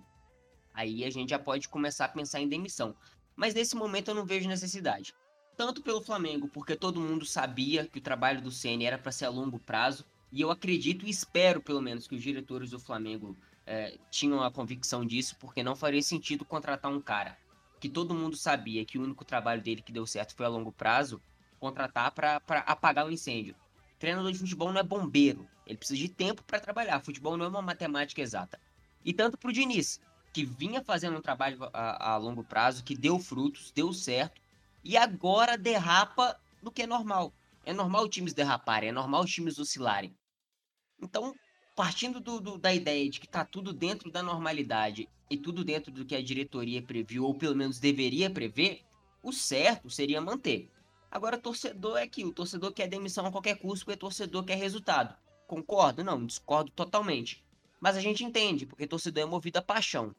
aí 0.74 1.04
a 1.04 1.10
gente 1.10 1.30
já 1.30 1.38
pode 1.38 1.68
começar 1.68 2.06
a 2.06 2.08
pensar 2.08 2.40
em 2.40 2.48
demissão. 2.48 2.94
Mas 3.36 3.54
nesse 3.54 3.74
momento 3.76 4.08
eu 4.08 4.14
não 4.14 4.26
vejo 4.26 4.48
necessidade. 4.48 5.14
Tanto 5.56 5.82
pelo 5.82 6.02
Flamengo, 6.02 6.48
porque 6.48 6.76
todo 6.76 7.00
mundo 7.00 7.24
sabia 7.24 7.86
que 7.86 7.98
o 7.98 8.02
trabalho 8.02 8.42
do 8.42 8.50
CN 8.50 8.84
era 8.84 8.98
para 8.98 9.12
ser 9.12 9.26
a 9.26 9.30
longo 9.30 9.58
prazo, 9.58 10.04
e 10.30 10.40
eu 10.40 10.50
acredito 10.50 11.06
e 11.06 11.10
espero 11.10 11.62
pelo 11.62 11.80
menos 11.80 12.06
que 12.08 12.14
os 12.14 12.22
diretores 12.22 12.70
do 12.70 12.80
Flamengo 12.80 13.36
é, 13.66 13.98
tinham 14.10 14.42
a 14.42 14.50
convicção 14.50 15.04
disso, 15.04 15.36
porque 15.38 15.62
não 15.62 15.76
faria 15.76 16.02
sentido 16.02 16.44
contratar 16.44 16.90
um 16.90 17.00
cara 17.00 17.36
que 17.82 17.88
todo 17.88 18.14
mundo 18.14 18.36
sabia 18.36 18.84
que 18.84 18.96
o 18.96 19.02
único 19.02 19.24
trabalho 19.24 19.60
dele 19.60 19.82
que 19.82 19.90
deu 19.90 20.06
certo 20.06 20.36
foi 20.36 20.46
a 20.46 20.48
longo 20.48 20.70
prazo, 20.70 21.20
contratar 21.58 22.12
para 22.12 22.36
apagar 22.60 23.04
o 23.04 23.10
incêndio. 23.10 23.56
Treinador 23.98 24.30
de 24.30 24.38
futebol 24.38 24.72
não 24.72 24.78
é 24.78 24.84
bombeiro, 24.84 25.48
ele 25.66 25.78
precisa 25.78 25.98
de 25.98 26.08
tempo 26.08 26.44
para 26.44 26.60
trabalhar. 26.60 27.00
Futebol 27.00 27.36
não 27.36 27.44
é 27.44 27.48
uma 27.48 27.60
matemática 27.60 28.22
exata. 28.22 28.60
E 29.04 29.12
tanto 29.12 29.36
para 29.36 29.50
o 29.50 29.52
Diniz, 29.52 30.00
que 30.32 30.44
vinha 30.44 30.80
fazendo 30.80 31.18
um 31.18 31.20
trabalho 31.20 31.58
a, 31.72 32.12
a 32.12 32.16
longo 32.18 32.44
prazo, 32.44 32.84
que 32.84 32.96
deu 32.96 33.18
frutos, 33.18 33.72
deu 33.72 33.92
certo, 33.92 34.40
e 34.84 34.96
agora 34.96 35.58
derrapa 35.58 36.38
no 36.62 36.70
que 36.70 36.82
é 36.82 36.86
normal. 36.86 37.32
É 37.64 37.72
normal 37.72 38.08
times 38.08 38.32
derraparem, 38.32 38.90
é 38.90 38.92
normal 38.92 39.24
times 39.24 39.58
oscilarem. 39.58 40.16
Então, 41.00 41.34
partindo 41.74 42.20
do, 42.20 42.40
do, 42.40 42.58
da 42.58 42.72
ideia 42.74 43.08
de 43.08 43.18
que 43.18 43.26
está 43.26 43.44
tudo 43.44 43.72
dentro 43.72 44.10
da 44.10 44.22
normalidade 44.22 45.08
e 45.30 45.36
tudo 45.36 45.64
dentro 45.64 45.90
do 45.90 46.04
que 46.04 46.14
a 46.14 46.22
diretoria 46.22 46.82
previu, 46.82 47.24
ou 47.24 47.34
pelo 47.34 47.56
menos 47.56 47.78
deveria 47.78 48.30
prever, 48.30 48.82
o 49.22 49.32
certo 49.32 49.88
seria 49.88 50.20
manter. 50.20 50.68
Agora, 51.10 51.38
torcedor 51.38 51.98
é 51.98 52.02
aquilo, 52.02 52.30
o 52.30 52.34
torcedor 52.34 52.72
quer 52.72 52.88
demissão 52.88 53.26
a 53.26 53.32
qualquer 53.32 53.56
custo, 53.56 53.84
porque 53.84 53.98
torcedor 53.98 54.44
quer 54.44 54.56
resultado. 54.56 55.16
Concordo? 55.46 56.02
Não, 56.02 56.24
discordo 56.24 56.70
totalmente. 56.70 57.44
Mas 57.80 57.96
a 57.96 58.00
gente 58.00 58.24
entende, 58.24 58.66
porque 58.66 58.86
torcedor 58.86 59.22
é 59.22 59.26
movido 59.26 59.58
a 59.58 59.62
paixão. 59.62 60.14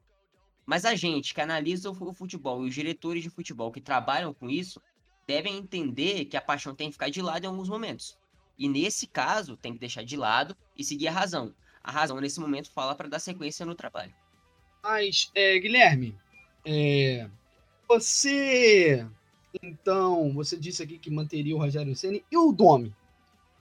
Mas 0.65 0.85
a 0.85 0.95
gente 0.95 1.33
que 1.33 1.41
analisa 1.41 1.89
o 1.89 2.13
futebol 2.13 2.63
e 2.63 2.69
os 2.69 2.75
diretores 2.75 3.23
de 3.23 3.29
futebol 3.29 3.71
que 3.71 3.81
trabalham 3.81 4.33
com 4.33 4.49
isso, 4.49 4.81
devem 5.27 5.57
entender 5.57 6.25
que 6.25 6.37
a 6.37 6.41
paixão 6.41 6.75
tem 6.75 6.87
que 6.87 6.93
ficar 6.93 7.09
de 7.09 7.21
lado 7.21 7.43
em 7.43 7.47
alguns 7.47 7.69
momentos. 7.69 8.17
E 8.57 8.69
nesse 8.69 9.07
caso, 9.07 9.57
tem 9.57 9.73
que 9.73 9.79
deixar 9.79 10.03
de 10.03 10.15
lado 10.15 10.55
e 10.77 10.83
seguir 10.83 11.07
a 11.07 11.11
razão. 11.11 11.53
A 11.83 11.91
razão, 11.91 12.19
nesse 12.19 12.39
momento, 12.39 12.71
fala 12.71 12.95
para 12.95 13.09
dar 13.09 13.19
sequência 13.19 13.65
no 13.65 13.75
trabalho. 13.75 14.13
Mas, 14.81 15.31
é, 15.33 15.57
Guilherme, 15.59 16.15
é, 16.65 17.29
você. 17.87 19.05
Então, 19.61 20.33
você 20.33 20.57
disse 20.57 20.81
aqui 20.81 20.97
que 20.97 21.11
manteria 21.11 21.55
o 21.55 21.59
Rogério 21.59 21.95
Ceni 21.95 22.23
e 22.31 22.37
o 22.37 22.51
Domi 22.51 22.93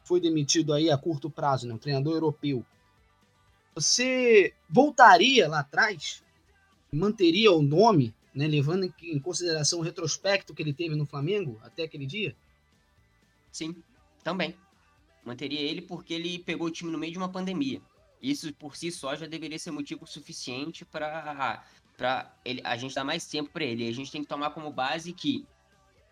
foi 0.04 0.20
demitido 0.20 0.72
aí 0.72 0.90
a 0.90 0.96
curto 0.96 1.30
prazo, 1.30 1.66
né? 1.66 1.74
Um 1.74 1.78
treinador 1.78 2.14
europeu. 2.14 2.64
Você 3.74 4.54
voltaria 4.68 5.48
lá 5.48 5.60
atrás? 5.60 6.22
Manteria 6.92 7.52
o 7.52 7.62
nome, 7.62 8.14
né? 8.34 8.46
Levando 8.46 8.92
em 9.02 9.20
consideração 9.20 9.80
o 9.80 9.82
retrospecto 9.82 10.54
que 10.54 10.62
ele 10.62 10.72
teve 10.72 10.94
no 10.94 11.06
Flamengo 11.06 11.58
até 11.62 11.84
aquele 11.84 12.06
dia? 12.06 12.34
Sim, 13.50 13.76
também. 14.24 14.56
Manteria 15.24 15.60
ele 15.60 15.82
porque 15.82 16.14
ele 16.14 16.38
pegou 16.38 16.66
o 16.66 16.70
time 16.70 16.90
no 16.90 16.98
meio 16.98 17.12
de 17.12 17.18
uma 17.18 17.30
pandemia. 17.30 17.80
Isso 18.20 18.52
por 18.54 18.76
si 18.76 18.90
só 18.90 19.16
já 19.16 19.26
deveria 19.26 19.58
ser 19.58 19.70
motivo 19.70 20.06
suficiente 20.06 20.84
para 20.84 21.64
para 21.96 22.34
a 22.64 22.76
gente 22.76 22.94
dar 22.94 23.04
mais 23.04 23.26
tempo 23.26 23.50
para 23.50 23.64
ele. 23.64 23.86
A 23.86 23.92
gente 23.92 24.10
tem 24.10 24.22
que 24.22 24.28
tomar 24.28 24.50
como 24.50 24.72
base 24.72 25.12
que 25.12 25.46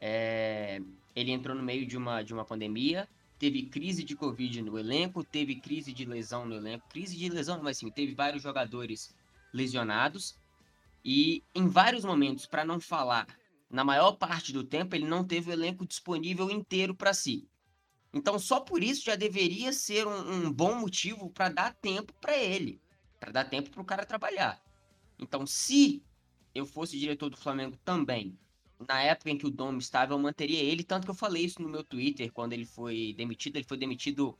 é, 0.00 0.80
ele 1.16 1.32
entrou 1.32 1.56
no 1.56 1.62
meio 1.62 1.86
de 1.86 1.96
uma, 1.96 2.22
de 2.22 2.32
uma 2.32 2.44
pandemia, 2.44 3.08
teve 3.38 3.62
crise 3.64 4.04
de 4.04 4.14
Covid 4.14 4.62
no 4.62 4.78
elenco, 4.78 5.24
teve 5.24 5.56
crise 5.56 5.92
de 5.92 6.04
lesão 6.04 6.46
no 6.46 6.54
elenco, 6.54 6.86
crise 6.88 7.16
de 7.16 7.28
lesão, 7.28 7.60
mas 7.62 7.78
assim, 7.78 7.90
teve 7.90 8.14
vários 8.14 8.42
jogadores 8.42 9.14
lesionados 9.52 10.36
e 11.04 11.42
em 11.54 11.66
vários 11.66 12.04
momentos, 12.04 12.46
para 12.46 12.64
não 12.64 12.78
falar 12.78 13.26
na 13.70 13.84
maior 13.84 14.12
parte 14.12 14.52
do 14.52 14.64
tempo, 14.64 14.94
ele 14.94 15.06
não 15.06 15.24
teve 15.24 15.50
o 15.50 15.52
elenco 15.52 15.86
disponível 15.86 16.50
inteiro 16.50 16.94
para 16.94 17.14
si. 17.14 17.48
Então, 18.12 18.38
só 18.38 18.60
por 18.60 18.82
isso 18.82 19.04
já 19.04 19.14
deveria 19.14 19.72
ser 19.72 20.06
um, 20.06 20.46
um 20.46 20.52
bom 20.52 20.74
motivo 20.74 21.30
para 21.30 21.48
dar 21.48 21.74
tempo 21.74 22.12
para 22.20 22.36
ele, 22.36 22.80
para 23.18 23.30
dar 23.30 23.44
tempo 23.44 23.70
para 23.70 23.80
o 23.80 23.84
cara 23.84 24.04
trabalhar. 24.04 24.60
Então, 25.18 25.46
se 25.46 26.02
eu 26.54 26.66
fosse 26.66 26.98
diretor 26.98 27.30
do 27.30 27.36
Flamengo 27.36 27.76
também, 27.84 28.36
na 28.88 29.02
época 29.02 29.30
em 29.30 29.38
que 29.38 29.46
o 29.46 29.50
Dom 29.50 29.76
estava, 29.76 30.14
eu 30.14 30.18
manteria 30.18 30.60
ele. 30.60 30.82
Tanto 30.82 31.04
que 31.04 31.10
eu 31.10 31.14
falei 31.14 31.44
isso 31.44 31.60
no 31.60 31.68
meu 31.68 31.84
Twitter 31.84 32.32
quando 32.32 32.52
ele 32.52 32.64
foi 32.64 33.14
demitido. 33.16 33.56
Ele 33.56 33.66
foi 33.66 33.76
demitido 33.76 34.36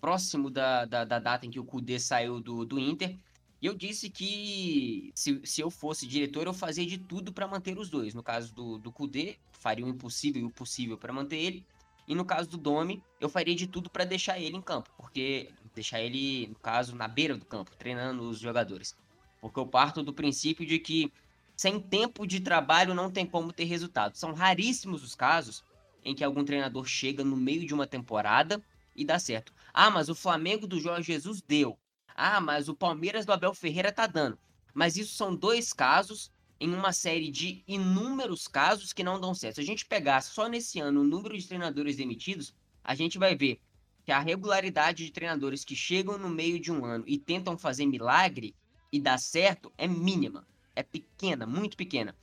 próximo 0.00 0.50
da, 0.50 0.84
da, 0.84 1.04
da 1.04 1.18
data 1.18 1.46
em 1.46 1.50
que 1.50 1.58
o 1.58 1.64
Kudê 1.64 1.98
saiu 1.98 2.40
do, 2.40 2.64
do 2.64 2.78
Inter. 2.78 3.18
E 3.60 3.66
eu 3.66 3.74
disse 3.74 4.08
que 4.08 5.10
se, 5.14 5.40
se 5.44 5.60
eu 5.60 5.70
fosse 5.70 6.06
diretor, 6.06 6.46
eu 6.46 6.54
fazia 6.54 6.86
de 6.86 6.98
tudo 6.98 7.32
para 7.32 7.48
manter 7.48 7.76
os 7.78 7.90
dois. 7.90 8.14
No 8.14 8.22
caso 8.22 8.54
do, 8.54 8.78
do 8.78 8.92
Kudê, 8.92 9.36
faria 9.50 9.84
o 9.84 9.88
impossível 9.88 10.42
e 10.42 10.44
o 10.44 10.50
possível 10.50 10.96
para 10.96 11.12
manter 11.12 11.38
ele. 11.38 11.66
E 12.08 12.14
no 12.14 12.24
caso 12.24 12.48
do 12.48 12.56
Domi, 12.56 13.02
eu 13.20 13.28
faria 13.28 13.54
de 13.54 13.66
tudo 13.66 13.90
para 13.90 14.04
deixar 14.04 14.40
ele 14.40 14.56
em 14.56 14.62
campo. 14.62 14.90
Porque 14.96 15.50
deixar 15.74 16.00
ele, 16.00 16.46
no 16.48 16.54
caso, 16.54 16.96
na 16.96 17.06
beira 17.06 17.36
do 17.36 17.44
campo, 17.44 17.76
treinando 17.76 18.22
os 18.28 18.38
jogadores. 18.38 18.96
Porque 19.42 19.60
eu 19.60 19.66
parto 19.66 20.02
do 20.02 20.12
princípio 20.12 20.66
de 20.66 20.78
que 20.78 21.12
sem 21.54 21.78
tempo 21.78 22.26
de 22.26 22.40
trabalho 22.40 22.94
não 22.94 23.10
tem 23.10 23.26
como 23.26 23.52
ter 23.52 23.64
resultado. 23.64 24.16
São 24.16 24.32
raríssimos 24.32 25.04
os 25.04 25.14
casos 25.14 25.62
em 26.02 26.14
que 26.14 26.24
algum 26.24 26.44
treinador 26.44 26.86
chega 26.86 27.22
no 27.22 27.36
meio 27.36 27.66
de 27.66 27.74
uma 27.74 27.86
temporada 27.86 28.62
e 28.96 29.04
dá 29.04 29.18
certo. 29.18 29.52
Ah, 29.74 29.90
mas 29.90 30.08
o 30.08 30.14
Flamengo 30.14 30.66
do 30.66 30.80
Jorge 30.80 31.12
Jesus 31.12 31.42
deu. 31.42 31.78
Ah, 32.14 32.40
mas 32.40 32.68
o 32.68 32.74
Palmeiras 32.74 33.26
do 33.26 33.32
Abel 33.32 33.54
Ferreira 33.54 33.92
tá 33.92 34.06
dando. 34.06 34.38
Mas 34.72 34.96
isso 34.96 35.14
são 35.14 35.34
dois 35.34 35.72
casos 35.72 36.32
em 36.60 36.74
uma 36.74 36.92
série 36.92 37.30
de 37.30 37.62
inúmeros 37.66 38.48
casos 38.48 38.92
que 38.92 39.04
não 39.04 39.20
dão 39.20 39.34
certo. 39.34 39.56
Se 39.56 39.60
a 39.60 39.64
gente 39.64 39.86
pegar 39.86 40.20
só 40.20 40.48
nesse 40.48 40.80
ano 40.80 41.00
o 41.00 41.04
número 41.04 41.36
de 41.36 41.46
treinadores 41.46 41.96
demitidos, 41.96 42.54
a 42.82 42.94
gente 42.94 43.18
vai 43.18 43.36
ver 43.36 43.60
que 44.04 44.12
a 44.12 44.18
regularidade 44.18 45.04
de 45.04 45.12
treinadores 45.12 45.64
que 45.64 45.76
chegam 45.76 46.18
no 46.18 46.28
meio 46.28 46.58
de 46.58 46.72
um 46.72 46.84
ano 46.84 47.04
e 47.06 47.18
tentam 47.18 47.56
fazer 47.56 47.86
milagre 47.86 48.54
e 48.92 48.98
dar 49.00 49.18
certo 49.18 49.72
é 49.76 49.86
mínima. 49.86 50.46
É 50.74 50.82
pequena, 50.82 51.46
muito 51.46 51.76
pequena. 51.76 52.16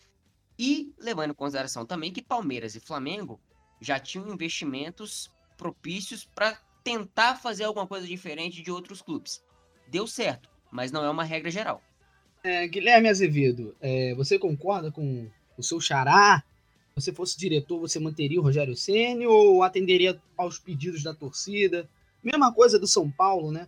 E 0.58 0.94
levando 0.98 1.32
em 1.32 1.36
consideração 1.36 1.86
também 1.86 2.12
que 2.12 2.22
Palmeiras 2.22 2.76
e 2.76 2.80
Flamengo 2.80 3.40
já 3.80 4.00
tinham 4.00 4.34
investimentos 4.34 5.30
propícios 5.58 6.26
para 6.26 6.58
tentar 6.84 7.36
fazer 7.36 7.66
alguma 7.66 7.88
coisa 7.88 8.08
diferente 8.08 8.62
de 8.62 8.72
outros 8.72 9.02
clubes 9.02 9.44
deu 9.88 10.08
certo, 10.08 10.50
mas 10.72 10.92
não 10.92 11.04
é 11.04 11.10
uma 11.10 11.24
regra 11.24 11.50
geral. 11.50 11.82
É, 12.46 12.68
Guilherme 12.68 13.10
Azevedo, 13.10 13.76
é, 13.82 14.14
você 14.14 14.38
concorda 14.38 14.92
com 14.92 15.28
o 15.58 15.64
seu 15.64 15.82
xará? 15.82 16.44
Se 16.94 17.02
você 17.02 17.12
fosse 17.12 17.36
diretor, 17.40 17.80
você 17.80 18.00
manteria 18.00 18.40
o 18.40 18.44
Rogério 18.44 18.78
Ceni 18.78 19.26
ou 19.26 19.64
atenderia 19.64 20.22
aos 20.38 20.60
pedidos 20.60 21.02
da 21.02 21.12
torcida? 21.12 21.90
Mesma 22.24 22.54
coisa 22.54 22.78
do 22.78 22.86
São 22.86 23.10
Paulo, 23.10 23.52
né? 23.52 23.68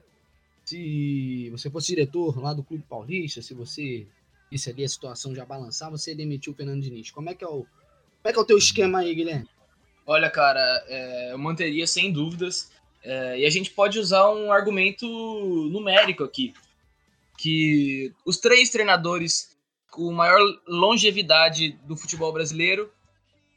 Se 0.63 1.49
você 1.49 1.71
fosse 1.71 1.87
diretor 1.87 2.39
lá 2.39 2.53
do 2.53 2.61
Clube 2.61 2.83
Paulista, 2.87 3.41
se 3.41 3.55
você 3.55 4.05
visse 4.51 4.69
ali 4.69 4.83
a 4.83 4.89
situação 4.89 5.33
já 5.33 5.43
balançar, 5.43 5.89
você 5.89 6.13
demitiu 6.13 6.53
o 6.53 6.55
Fernando 6.55 6.83
Diniz. 6.83 7.09
Como 7.09 7.31
é 7.31 7.33
que 7.33 7.43
é 7.43 7.47
o, 7.47 7.65
como 7.65 8.25
é, 8.25 8.31
que 8.31 8.37
é 8.37 8.41
o 8.43 8.45
teu 8.45 8.59
esquema 8.59 8.99
aí, 8.99 9.15
Guilherme? 9.15 9.49
Olha, 10.05 10.29
cara, 10.29 10.61
é, 10.87 11.31
eu 11.31 11.37
manteria 11.39 11.87
sem 11.87 12.13
dúvidas. 12.13 12.71
É, 13.03 13.39
e 13.39 13.45
a 13.47 13.49
gente 13.49 13.71
pode 13.71 13.97
usar 13.97 14.31
um 14.31 14.51
argumento 14.51 15.07
numérico 15.71 16.23
aqui, 16.23 16.53
que 17.37 18.13
os 18.25 18.37
três 18.37 18.69
treinadores 18.69 19.55
com 19.89 20.11
maior 20.11 20.39
longevidade 20.67 21.71
do 21.85 21.95
futebol 21.95 22.33
brasileiro 22.33 22.91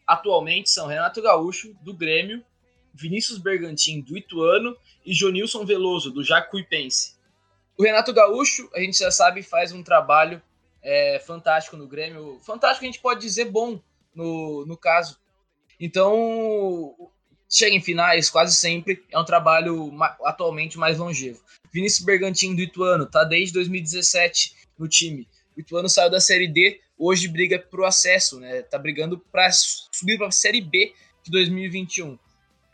atualmente 0.07 0.71
são 0.71 0.87
Renato 0.87 1.23
Gaúcho, 1.23 1.75
do 1.83 1.95
Grêmio, 1.95 2.45
Vinícius 2.93 3.39
Bergantin, 3.39 4.01
do 4.01 4.17
Ituano, 4.17 4.77
e 5.05 5.15
Jonilson 5.15 5.65
Veloso, 5.65 6.11
do 6.11 6.23
Jacuipense. 6.23 7.15
O 7.79 7.83
Renato 7.83 8.13
Gaúcho, 8.13 8.69
a 8.75 8.81
gente 8.81 8.99
já 8.99 9.11
sabe, 9.11 9.43
faz 9.43 9.73
um 9.73 9.83
trabalho 9.83 10.43
é, 10.83 11.19
fantástico 11.21 11.77
no 11.77 11.87
Grêmio. 11.87 12.39
Fantástico, 12.41 12.85
a 12.85 12.87
gente 12.87 13.01
pode 13.01 13.21
dizer 13.21 13.47
bom 13.47 13.81
no, 14.15 14.67
no 14.67 14.77
caso. 14.77 15.19
Então, 15.79 16.95
chega 17.51 17.75
em 17.75 17.81
finais 17.81 18.31
quase 18.31 18.55
sempre, 18.55 19.03
é 19.11 19.19
um 19.19 19.25
trabalho 19.25 19.93
atualmente 20.25 20.79
mais 20.79 20.99
longevo. 20.99 21.41
Vinícius 21.73 22.05
Bergantin 22.05 22.55
do 22.55 22.63
Ituano 22.63 23.07
tá 23.07 23.25
desde 23.25 23.53
2017 23.55 24.55
no 24.79 24.89
time. 24.89 25.27
O 25.57 25.61
Ituano 25.61 25.89
saiu 25.89 26.11
da 26.11 26.21
Série 26.21 26.47
D, 26.47 26.81
hoje 26.97 27.27
briga 27.27 27.59
pro 27.59 27.85
acesso, 27.85 28.39
né? 28.39 28.63
Tá 28.63 28.79
brigando 28.79 29.19
para 29.33 29.51
subir 29.53 30.17
para 30.17 30.29
a 30.29 30.33
Série 30.33 30.61
B 30.61 30.95
de 31.25 31.31
2021. 31.31 32.19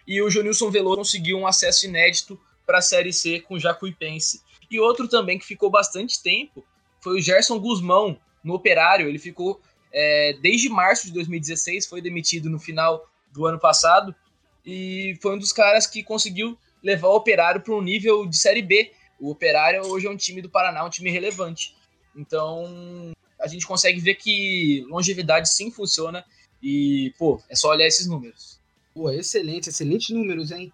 E 0.06 0.22
o 0.22 0.30
Jonilson 0.30 0.70
Veloso 0.70 0.98
conseguiu 0.98 1.38
um 1.38 1.46
acesso 1.46 1.86
inédito 1.86 2.38
para 2.64 2.78
a 2.78 2.82
Série 2.82 3.12
C 3.12 3.40
com 3.40 3.54
o 3.54 3.60
Jacuipense. 3.60 4.42
E 4.70 4.78
outro 4.78 5.08
também 5.08 5.38
que 5.38 5.46
ficou 5.46 5.70
bastante 5.70 6.22
tempo 6.22 6.64
foi 7.00 7.18
o 7.18 7.22
Gerson 7.22 7.58
Guzmão, 7.58 8.18
no 8.44 8.54
Operário. 8.54 9.08
Ele 9.08 9.18
ficou 9.18 9.60
é, 9.92 10.36
desde 10.40 10.68
março 10.68 11.06
de 11.06 11.12
2016, 11.12 11.86
foi 11.86 12.00
demitido 12.00 12.50
no 12.50 12.58
final 12.58 13.04
do 13.32 13.46
ano 13.46 13.58
passado 13.58 14.14
e 14.66 15.16
foi 15.22 15.36
um 15.36 15.38
dos 15.38 15.52
caras 15.52 15.86
que 15.86 16.02
conseguiu 16.02 16.58
levar 16.82 17.08
o 17.08 17.16
Operário 17.16 17.60
para 17.60 17.72
um 17.72 17.80
nível 17.80 18.26
de 18.26 18.36
Série 18.36 18.62
B. 18.62 18.90
O 19.20 19.30
Operário 19.30 19.86
hoje 19.86 20.08
é 20.08 20.10
um 20.10 20.16
time 20.16 20.42
do 20.42 20.50
Paraná, 20.50 20.84
um 20.84 20.90
time 20.90 21.10
relevante. 21.10 21.74
Então, 22.16 23.12
a 23.40 23.46
gente 23.46 23.66
consegue 23.66 24.00
ver 24.00 24.16
que 24.16 24.84
longevidade 24.88 25.48
sim 25.48 25.70
funciona 25.70 26.24
e, 26.60 27.14
pô, 27.16 27.40
é 27.48 27.54
só 27.54 27.70
olhar 27.70 27.86
esses 27.86 28.08
números. 28.08 28.58
Pô, 28.92 29.10
excelente, 29.10 29.68
excelentes 29.68 30.10
números, 30.10 30.50
hein? 30.50 30.72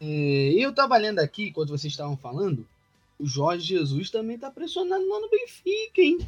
É, 0.00 0.52
eu 0.56 0.72
tava 0.72 0.96
lendo 0.96 1.18
aqui, 1.18 1.48
enquanto 1.48 1.70
vocês 1.70 1.92
estavam 1.92 2.16
falando, 2.16 2.66
o 3.18 3.26
Jorge 3.26 3.66
Jesus 3.66 4.10
também 4.10 4.38
tá 4.38 4.50
pressionando 4.50 5.08
lá 5.08 5.20
no 5.20 5.30
Benfica, 5.30 6.00
hein? 6.00 6.18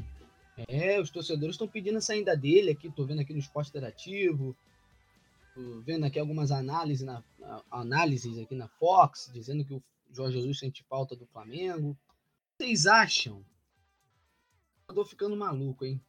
É, 0.67 0.99
os 0.99 1.11
torcedores 1.11 1.55
estão 1.55 1.69
pedindo 1.69 1.99
a 1.99 2.01
saída 2.01 2.37
dele 2.37 2.71
aqui, 2.71 2.91
tô 2.91 3.05
vendo 3.05 3.21
aqui 3.21 3.33
no 3.33 3.39
Esporte 3.39 3.69
Interativo 3.69 4.57
vendo 5.85 6.05
aqui 6.05 6.19
algumas 6.19 6.51
análises, 6.51 7.05
na, 7.05 7.23
análises 7.71 8.39
aqui 8.39 8.55
na 8.55 8.69
Fox, 8.69 9.31
dizendo 9.33 9.65
que 9.65 9.75
o 9.75 9.83
Jorge 10.13 10.39
Jesus 10.39 10.59
sente 10.59 10.85
falta 10.89 11.17
do 11.17 11.27
Flamengo. 11.27 11.97
Vocês 12.57 12.87
acham? 12.87 13.45
Eu 14.89 14.95
tô 14.95 15.05
ficando 15.05 15.37
maluco, 15.37 15.85
hein? 15.85 16.01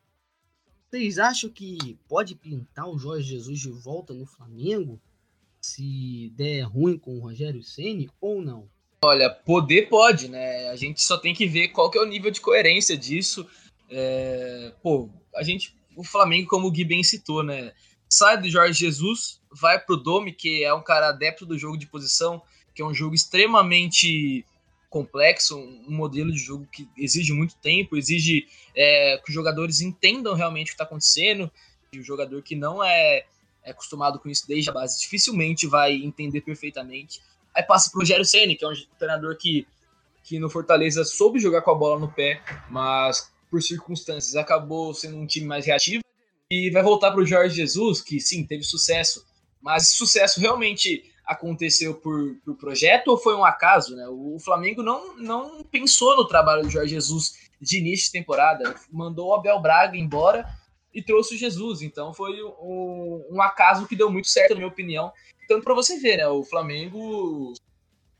Vocês 0.90 1.20
acham 1.20 1.50
que 1.50 1.98
pode 2.08 2.36
pintar 2.36 2.88
o 2.88 2.98
Jorge 2.98 3.30
Jesus 3.30 3.60
de 3.60 3.70
volta 3.70 4.14
no 4.14 4.26
Flamengo 4.26 5.02
se 5.60 6.32
der 6.36 6.62
ruim 6.62 6.98
com 6.98 7.18
o 7.18 7.20
Rogério 7.20 7.64
Ceni 7.64 8.10
ou 8.22 8.42
não? 8.42 8.70
Olha, 9.04 9.30
poder 9.30 9.90
pode, 9.90 10.30
né? 10.30 10.70
A 10.70 10.76
gente 10.76 11.02
só 11.04 11.18
tem 11.18 11.34
que 11.34 11.46
ver 11.46 11.70
qual 11.70 11.92
que 11.92 11.98
é 11.98 12.02
o 12.02 12.08
nível 12.08 12.32
de 12.32 12.42
coerência 12.42 12.98
disso. 12.98 13.48
É... 13.90 14.74
Pô, 14.82 15.10
a 15.36 15.44
gente, 15.44 15.76
o 15.96 16.04
Flamengo, 16.04 16.50
como 16.50 16.68
o 16.68 16.72
Gui 16.72 16.86
bem 16.86 17.04
citou, 17.04 17.44
né? 17.44 17.74
Sai 18.10 18.40
do 18.40 18.50
Jorge 18.50 18.80
Jesus, 18.80 19.42
vai 19.52 19.80
pro 19.80 19.98
Domi, 19.98 20.32
que 20.32 20.64
é 20.64 20.74
um 20.74 20.84
cara 20.84 21.10
adepto 21.10 21.46
do 21.46 21.58
jogo 21.58 21.78
de 21.78 21.88
posição, 21.88 22.42
que 22.74 22.82
é 22.82 22.86
um 22.86 22.94
jogo 22.94 23.16
extremamente 23.16 24.46
complexo, 24.90 25.58
um 25.58 25.96
modelo 25.96 26.32
de 26.32 26.40
jogo 26.40 26.66
que 26.72 26.88
exige 26.98 27.34
muito 27.34 27.56
tempo, 27.58 27.98
exige 27.98 28.48
é, 28.76 29.18
que 29.18 29.30
os 29.30 29.34
jogadores 29.34 29.82
entendam 29.82 30.34
realmente 30.34 30.68
o 30.68 30.70
que 30.70 30.74
está 30.76 30.86
acontecendo, 30.86 31.52
e 31.92 32.00
o 32.00 32.04
jogador 32.04 32.42
que 32.42 32.56
não 32.56 32.84
é, 32.84 33.26
é, 33.64 33.72
acostumado 33.72 34.20
com 34.20 34.30
isso 34.30 34.48
desde 34.48 34.70
a 34.70 34.74
base 34.74 35.00
dificilmente 35.00 35.68
vai 35.68 35.94
entender 35.94 36.42
perfeitamente. 36.42 37.22
Aí 37.54 37.64
passa 37.64 37.90
pro 37.90 38.00
Rogério 38.00 38.26
Ceni, 38.26 38.56
que 38.56 38.64
é 38.64 38.68
um 38.68 38.74
treinador 38.98 39.38
que, 39.38 39.68
que 40.24 40.40
no 40.40 40.50
Fortaleza 40.50 41.04
soube 41.04 41.40
jogar 41.40 41.62
com 41.62 41.72
a 41.72 41.76
bola 41.76 42.00
no 42.00 42.12
pé, 42.12 42.42
mas 42.70 43.32
por 43.50 43.62
circunstâncias 43.62 44.36
acabou 44.36 44.94
sendo 44.94 45.18
um 45.18 45.26
time 45.26 45.46
mais 45.46 45.66
reativo 45.66 46.07
e 46.50 46.70
vai 46.70 46.82
voltar 46.82 47.12
para 47.12 47.22
o 47.22 47.26
Jorge 47.26 47.56
Jesus, 47.56 48.02
que 48.02 48.20
sim, 48.20 48.46
teve 48.46 48.64
sucesso, 48.64 49.26
mas 49.62 49.90
sucesso 49.90 50.40
realmente 50.40 51.04
aconteceu 51.26 51.96
por, 51.96 52.36
por 52.46 52.56
projeto 52.56 53.10
ou 53.10 53.18
foi 53.18 53.36
um 53.36 53.44
acaso? 53.44 53.96
Né? 53.96 54.08
O 54.08 54.38
Flamengo 54.40 54.82
não, 54.82 55.18
não 55.18 55.64
pensou 55.64 56.16
no 56.16 56.26
trabalho 56.26 56.64
do 56.64 56.70
Jorge 56.70 56.94
Jesus 56.94 57.48
de 57.60 57.80
início 57.80 58.06
de 58.06 58.14
temporada, 58.14 58.76
mandou 58.92 59.30
o 59.30 59.34
Abel 59.34 59.60
Braga 59.60 59.98
embora 59.98 60.48
e 60.94 61.02
trouxe 61.02 61.36
o 61.36 61.38
Jesus, 61.38 61.82
então 61.82 62.14
foi 62.14 62.42
um, 62.44 63.28
um 63.32 63.42
acaso 63.42 63.88
que 63.88 63.96
deu 63.96 64.10
muito 64.10 64.28
certo, 64.28 64.52
na 64.52 64.58
minha 64.58 64.68
opinião. 64.68 65.12
Tanto 65.48 65.64
para 65.64 65.74
você 65.74 66.00
ver, 66.00 66.18
né? 66.18 66.28
o 66.28 66.44
Flamengo 66.44 67.54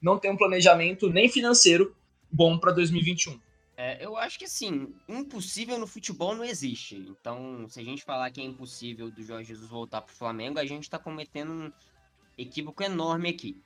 não 0.02 0.18
tem 0.18 0.32
um 0.32 0.38
planejamento 0.38 1.10
nem 1.10 1.30
financeiro 1.30 1.96
bom 2.32 2.58
para 2.58 2.72
2021. 2.72 3.40
É, 3.80 4.04
eu 4.04 4.18
acho 4.18 4.40
que 4.40 4.46
assim, 4.46 4.92
impossível 5.08 5.78
no 5.78 5.86
futebol 5.86 6.36
não 6.36 6.44
existe. 6.44 6.96
Então, 6.96 7.70
se 7.70 7.80
a 7.80 7.84
gente 7.84 8.04
falar 8.04 8.32
que 8.32 8.42
é 8.42 8.44
impossível 8.44 9.12
do 9.12 9.24
Jorge 9.24 9.50
Jesus 9.50 9.70
voltar 9.70 10.02
pro 10.02 10.16
Flamengo, 10.16 10.58
a 10.58 10.66
gente 10.66 10.90
tá 10.90 10.98
cometendo 10.98 11.52
um 11.52 11.72
equívoco 12.36 12.82
enorme 12.82 13.30
aqui. 13.30 13.62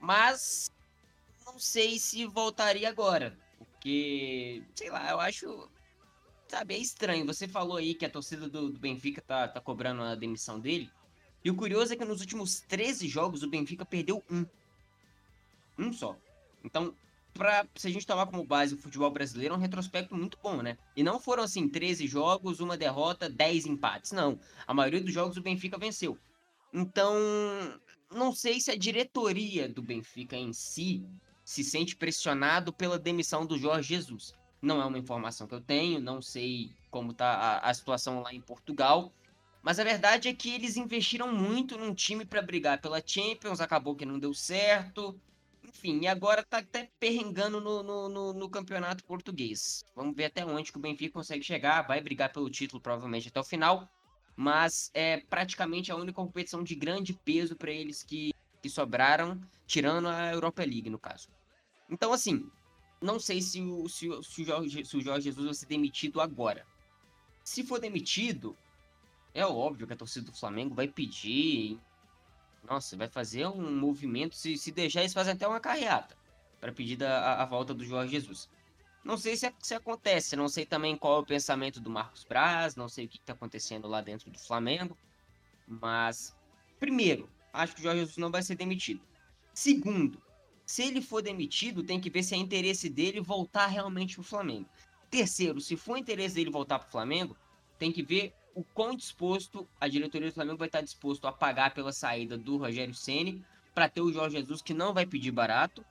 Mas 0.00 0.70
não 1.44 1.58
sei 1.58 1.98
se 1.98 2.24
voltaria 2.24 2.88
agora. 2.88 3.36
Porque, 3.58 4.62
sei 4.76 4.90
lá, 4.90 5.10
eu 5.10 5.18
acho. 5.18 5.68
sabe, 6.46 6.74
é 6.74 6.78
estranho. 6.78 7.26
Você 7.26 7.48
falou 7.48 7.78
aí 7.78 7.96
que 7.96 8.06
a 8.06 8.10
torcida 8.10 8.48
do, 8.48 8.70
do 8.70 8.78
Benfica 8.78 9.20
tá, 9.20 9.48
tá 9.48 9.60
cobrando 9.60 10.02
a 10.02 10.14
demissão 10.14 10.60
dele. 10.60 10.88
E 11.44 11.50
o 11.50 11.56
curioso 11.56 11.92
é 11.92 11.96
que 11.96 12.04
nos 12.04 12.20
últimos 12.20 12.60
13 12.60 13.08
jogos 13.08 13.42
o 13.42 13.50
Benfica 13.50 13.84
perdeu 13.84 14.22
um. 14.30 14.46
Um 15.76 15.92
só. 15.92 16.16
Então, 16.62 16.94
se 17.74 17.88
a 17.88 17.90
gente 17.90 18.06
tomar 18.06 18.26
como 18.26 18.44
base 18.44 18.74
o 18.74 18.78
futebol 18.78 19.10
brasileiro, 19.10 19.54
é 19.54 19.56
um 19.56 19.60
retrospecto 19.60 20.14
muito 20.14 20.38
bom, 20.42 20.62
né? 20.62 20.76
E 20.96 21.02
não 21.02 21.20
foram 21.20 21.42
assim, 21.42 21.68
13 21.68 22.06
jogos, 22.06 22.60
uma 22.60 22.76
derrota, 22.76 23.28
10 23.28 23.66
empates. 23.66 24.12
Não. 24.12 24.38
A 24.66 24.74
maioria 24.74 25.00
dos 25.00 25.12
jogos 25.12 25.36
o 25.36 25.42
Benfica 25.42 25.78
venceu. 25.78 26.18
Então, 26.72 27.14
não 28.10 28.32
sei 28.32 28.60
se 28.60 28.70
a 28.70 28.76
diretoria 28.76 29.68
do 29.68 29.82
Benfica 29.82 30.36
em 30.36 30.52
si 30.52 31.04
se 31.44 31.64
sente 31.64 31.96
pressionado 31.96 32.72
pela 32.72 32.98
demissão 32.98 33.46
do 33.46 33.58
Jorge 33.58 33.94
Jesus. 33.94 34.34
Não 34.60 34.82
é 34.82 34.84
uma 34.84 34.98
informação 34.98 35.46
que 35.46 35.54
eu 35.54 35.60
tenho, 35.60 36.00
não 36.00 36.20
sei 36.20 36.70
como 36.90 37.14
tá 37.14 37.26
a, 37.26 37.70
a 37.70 37.74
situação 37.74 38.20
lá 38.20 38.34
em 38.34 38.40
Portugal. 38.40 39.12
Mas 39.62 39.78
a 39.78 39.84
verdade 39.84 40.28
é 40.28 40.34
que 40.34 40.54
eles 40.54 40.76
investiram 40.76 41.32
muito 41.32 41.76
num 41.76 41.94
time 41.94 42.24
para 42.24 42.42
brigar 42.42 42.80
pela 42.80 43.02
Champions, 43.04 43.60
acabou 43.60 43.94
que 43.94 44.06
não 44.06 44.18
deu 44.18 44.34
certo. 44.34 45.18
Enfim, 45.68 46.00
e 46.00 46.06
agora 46.06 46.42
tá 46.42 46.58
até 46.58 46.90
perrengando 46.98 47.60
no, 47.60 47.82
no, 47.82 48.08
no, 48.08 48.32
no, 48.32 48.48
campeonato 48.48 49.04
português. 49.04 49.84
Vamos 49.94 50.16
ver 50.16 50.24
até 50.24 50.44
onde 50.44 50.72
que 50.72 50.78
o 50.78 50.80
Benfica 50.80 51.12
consegue 51.12 51.44
chegar. 51.44 51.86
Vai 51.86 52.00
brigar 52.00 52.32
pelo 52.32 52.48
título 52.48 52.80
provavelmente 52.80 53.28
até 53.28 53.38
o 53.38 53.44
final. 53.44 53.86
Mas 54.34 54.90
é 54.94 55.18
praticamente 55.18 55.92
a 55.92 55.96
única 55.96 56.14
competição 56.14 56.62
de 56.62 56.74
grande 56.74 57.12
peso 57.12 57.54
para 57.54 57.70
eles 57.70 58.02
que, 58.02 58.32
que 58.62 58.70
sobraram, 58.70 59.38
tirando 59.66 60.08
a 60.08 60.32
Europa 60.32 60.62
League, 60.62 60.88
no 60.88 60.98
caso. 60.98 61.28
Então, 61.90 62.12
assim, 62.12 62.50
não 63.00 63.20
sei 63.20 63.42
se 63.42 63.60
o, 63.60 63.88
se, 63.88 64.08
se 64.22 64.42
o, 64.42 64.44
Jorge, 64.44 64.84
se 64.84 64.96
o 64.96 65.00
Jorge 65.02 65.24
Jesus 65.24 65.44
vai 65.44 65.54
ser 65.54 65.66
demitido 65.66 66.20
agora. 66.20 66.64
Se 67.44 67.62
for 67.62 67.78
demitido, 67.78 68.56
é 69.34 69.44
óbvio 69.44 69.86
que 69.86 69.92
a 69.92 69.96
torcida 69.96 70.26
do 70.26 70.36
Flamengo 70.36 70.74
vai 70.74 70.88
pedir. 70.88 71.78
Nossa, 72.62 72.96
vai 72.96 73.08
fazer 73.08 73.46
um 73.46 73.74
movimento. 73.74 74.34
Se, 74.36 74.56
se 74.56 74.70
deixar, 74.70 75.00
eles 75.00 75.12
fazem 75.12 75.32
até 75.32 75.46
uma 75.46 75.60
carreata 75.60 76.16
para 76.60 76.72
pedir 76.72 77.02
a, 77.04 77.42
a, 77.42 77.44
volta 77.44 77.72
do 77.72 77.84
Jorge 77.84 78.12
Jesus. 78.12 78.48
Não 79.04 79.16
sei 79.16 79.36
se, 79.36 79.52
se 79.60 79.74
acontece, 79.74 80.36
não 80.36 80.48
sei 80.48 80.66
também 80.66 80.96
qual 80.96 81.18
é 81.18 81.20
o 81.20 81.26
pensamento 81.26 81.80
do 81.80 81.88
Marcos 81.88 82.24
Braz, 82.24 82.76
não 82.76 82.88
sei 82.88 83.06
o 83.06 83.08
que 83.08 83.16
está 83.16 83.32
acontecendo 83.32 83.86
lá 83.86 84.00
dentro 84.00 84.30
do 84.30 84.38
Flamengo. 84.38 84.96
Mas, 85.66 86.36
primeiro, 86.78 87.28
acho 87.52 87.74
que 87.74 87.80
o 87.80 87.82
Jorge 87.84 88.00
Jesus 88.00 88.16
não 88.16 88.30
vai 88.30 88.42
ser 88.42 88.56
demitido. 88.56 89.00
Segundo, 89.54 90.22
se 90.66 90.82
ele 90.82 91.00
for 91.00 91.22
demitido, 91.22 91.82
tem 91.82 92.00
que 92.00 92.10
ver 92.10 92.22
se 92.22 92.34
é 92.34 92.38
interesse 92.38 92.88
dele 92.88 93.20
voltar 93.20 93.66
realmente 93.66 94.14
pro 94.14 94.24
Flamengo. 94.24 94.68
Terceiro, 95.10 95.60
se 95.60 95.76
for 95.76 95.96
interesse 95.96 96.34
dele 96.34 96.50
voltar 96.50 96.78
pro 96.78 96.90
Flamengo, 96.90 97.36
tem 97.78 97.90
que 97.90 98.02
ver 98.02 98.34
o 98.58 98.64
quão 98.74 98.96
disposto 98.96 99.68
a 99.80 99.86
diretoria 99.86 100.30
do 100.30 100.34
Flamengo 100.34 100.58
vai 100.58 100.66
estar 100.66 100.80
disposto 100.80 101.28
a 101.28 101.32
pagar 101.32 101.72
pela 101.72 101.92
saída 101.92 102.36
do 102.36 102.56
Rogério 102.56 102.92
Ceni 102.92 103.44
para 103.72 103.88
ter 103.88 104.00
o 104.00 104.12
Jorge 104.12 104.36
Jesus 104.36 104.60
que 104.60 104.74
não 104.74 104.92
vai 104.92 105.06
pedir 105.06 105.30
barato 105.30 105.84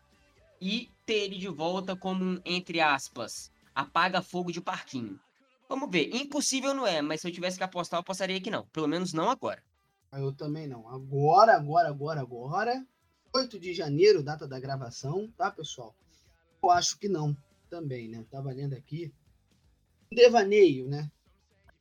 e 0.59 0.91
ter 1.05 1.19
ele 1.23 1.37
de 1.37 1.47
volta 1.47 1.95
como 1.95 2.25
um, 2.25 2.41
entre 2.43 2.81
aspas, 2.81 3.49
apaga 3.73 4.21
fogo 4.21 4.51
de 4.51 4.59
parquinho. 4.59 5.17
Vamos 5.69 5.89
ver, 5.89 6.13
impossível 6.13 6.73
não 6.73 6.85
é, 6.85 7.01
mas 7.01 7.21
se 7.21 7.29
eu 7.29 7.31
tivesse 7.31 7.57
que 7.57 7.63
apostar, 7.63 7.99
eu 7.99 8.01
apostaria 8.01 8.41
que 8.41 8.51
não. 8.51 8.67
Pelo 8.67 8.87
menos 8.87 9.13
não 9.13 9.29
agora. 9.29 9.63
Eu 10.11 10.33
também 10.33 10.67
não. 10.67 10.89
Agora, 10.89 11.55
agora, 11.55 11.87
agora, 11.87 12.19
agora. 12.19 12.85
8 13.33 13.57
de 13.57 13.73
janeiro, 13.73 14.21
data 14.21 14.45
da 14.45 14.59
gravação, 14.59 15.31
tá, 15.37 15.49
pessoal? 15.49 15.95
Eu 16.61 16.69
acho 16.69 16.99
que 16.99 17.07
não, 17.07 17.33
também, 17.69 18.09
né? 18.09 18.25
Tava 18.29 18.51
lendo 18.51 18.73
aqui. 18.73 19.13
Devaneio, 20.11 20.89
né? 20.89 21.09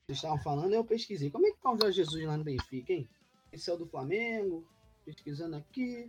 Vocês 0.09 0.19
estavam 0.19 0.39
falando, 0.39 0.73
eu 0.73 0.85
pesquisei. 0.85 1.33
Como 1.33 1.49
é 1.49 1.51
que 1.51 1.59
tá 1.59 1.73
o 1.73 1.77
Jorge 1.77 1.97
Jesus 1.97 2.25
lá 2.25 2.37
no 2.37 2.45
Benfica, 2.45 2.93
hein? 2.93 3.09
Esse 3.53 3.69
é 3.69 3.73
o 3.73 3.77
do 3.77 3.89
Flamengo, 3.89 4.65
pesquisando 5.05 5.57
aqui. 5.57 6.09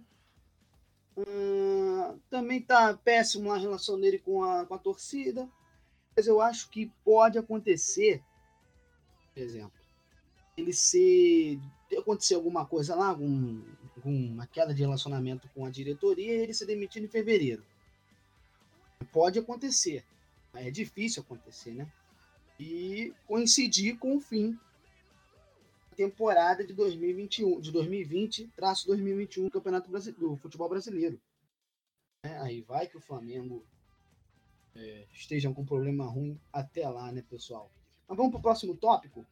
Hum, 1.18 2.20
também 2.30 2.62
tá 2.62 2.96
péssimo 2.96 3.52
a 3.52 3.58
relação 3.58 4.00
dele 4.00 4.20
com 4.20 4.44
a, 4.44 4.68
com 4.68 4.76
a 4.76 4.78
torcida. 4.78 5.50
Mas 6.16 6.28
eu 6.28 6.40
acho 6.40 6.70
que 6.70 6.92
pode 7.04 7.40
acontecer, 7.40 8.24
por 9.34 9.42
exemplo, 9.42 9.82
ele 10.56 10.74
se 10.74 11.60
acontecer 11.98 12.36
alguma 12.36 12.68
coisa 12.68 12.94
lá, 12.94 13.08
algum, 13.08 13.64
alguma 13.96 14.46
queda 14.46 14.76
de 14.76 14.82
relacionamento 14.84 15.50
com 15.56 15.66
a 15.66 15.72
diretoria 15.72 16.36
e 16.36 16.42
ele 16.42 16.54
se 16.54 16.68
demitir 16.68 17.04
em 17.04 17.08
fevereiro. 17.08 17.66
Pode 19.12 19.40
acontecer, 19.40 20.06
é 20.54 20.70
difícil 20.70 21.24
acontecer, 21.24 21.72
né? 21.72 21.92
E 22.60 23.14
coincidir 23.26 23.98
com 23.98 24.18
o 24.18 24.20
fim 24.20 24.58
da 25.92 25.96
temporada 25.96 26.66
de 26.66 26.74
2021, 26.74 27.60
de 27.60 27.72
2020, 27.72 28.48
traço 28.56 28.88
2021 28.88 29.46
do 29.46 29.52
Campeonato 29.52 29.92
do 29.92 30.38
Futebol 30.38 30.70
Brasileiro. 30.70 31.20
É, 32.24 32.38
aí 32.40 32.62
vai 32.62 32.88
que 32.88 32.98
o 32.98 33.02
Flamengo 33.02 33.64
é, 34.76 35.06
esteja 35.14 35.52
com 35.52 35.62
um 35.62 35.66
problema 35.66 36.06
ruim 36.06 36.40
até 36.52 36.88
lá, 36.88 37.12
né, 37.12 37.24
pessoal? 37.30 37.72
Mas 38.08 38.18
vamos 38.18 38.32
para 38.32 38.40
o 38.40 38.44
próximo 38.44 38.76
tópico. 38.76 39.26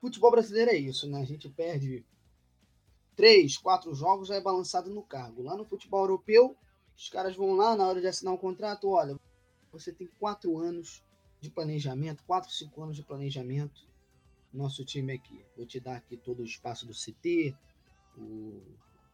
Futebol 0.00 0.30
brasileiro 0.30 0.70
é 0.70 0.76
isso, 0.76 1.08
né? 1.08 1.20
A 1.20 1.24
gente 1.24 1.48
perde 1.48 2.04
três, 3.16 3.56
quatro 3.56 3.92
jogos, 3.94 4.28
já 4.28 4.36
é 4.36 4.40
balançado 4.40 4.90
no 4.90 5.02
cargo. 5.02 5.42
Lá 5.42 5.56
no 5.56 5.64
futebol 5.64 6.02
europeu, 6.02 6.56
os 6.96 7.08
caras 7.08 7.34
vão 7.34 7.56
lá 7.56 7.76
na 7.76 7.86
hora 7.86 8.00
de 8.00 8.06
assinar 8.06 8.32
um 8.32 8.38
contrato, 8.38 8.88
olha, 8.88 9.18
você 9.72 9.92
tem 9.92 10.08
quatro 10.18 10.56
anos 10.56 11.02
de 11.40 11.50
planejamento, 11.50 12.22
quatro, 12.24 12.50
cinco 12.50 12.82
anos 12.82 12.96
de 12.96 13.02
planejamento. 13.02 13.86
Nosso 14.52 14.84
time 14.84 15.12
aqui, 15.12 15.44
vou 15.56 15.66
te 15.66 15.78
dar 15.78 15.96
aqui 15.96 16.16
todo 16.16 16.40
o 16.40 16.44
espaço 16.44 16.86
do 16.86 16.94
CT, 16.94 17.54
o... 18.16 18.62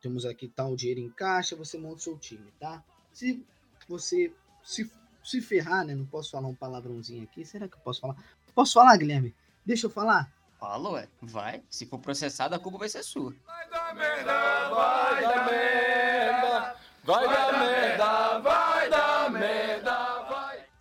temos 0.00 0.24
aqui 0.24 0.46
tal 0.48 0.76
dinheiro 0.76 1.00
em 1.00 1.10
caixa, 1.10 1.56
você 1.56 1.76
monta 1.76 1.96
o 1.96 2.00
seu 2.00 2.16
time, 2.16 2.52
tá? 2.60 2.84
Se 3.12 3.44
você 3.88 4.32
se, 4.62 4.90
se 5.24 5.40
ferrar, 5.40 5.84
né? 5.84 5.94
Não 5.94 6.06
posso 6.06 6.30
falar 6.30 6.48
um 6.48 6.54
palavrãozinho 6.54 7.24
aqui, 7.24 7.44
será 7.44 7.68
que 7.68 7.74
eu 7.74 7.80
posso 7.80 8.00
falar? 8.00 8.16
Posso 8.54 8.74
falar, 8.74 8.96
Guilherme? 8.96 9.34
Deixa 9.66 9.86
eu 9.86 9.90
falar? 9.90 10.32
Fala, 10.58 10.90
ué. 10.90 11.08
Vai. 11.20 11.62
Se 11.68 11.84
for 11.84 11.98
processado, 11.98 12.54
a 12.54 12.58
culpa 12.58 12.78
vai 12.78 12.88
ser 12.88 13.02
sua. 13.02 13.34
Vai 13.44 13.68
dar 13.68 13.94
merda, 13.94 14.32
vai 14.70 15.22
dar 15.22 15.46
merda. 15.50 16.76
Vai 17.04 17.24
dar 17.26 17.58
merda, 17.58 17.83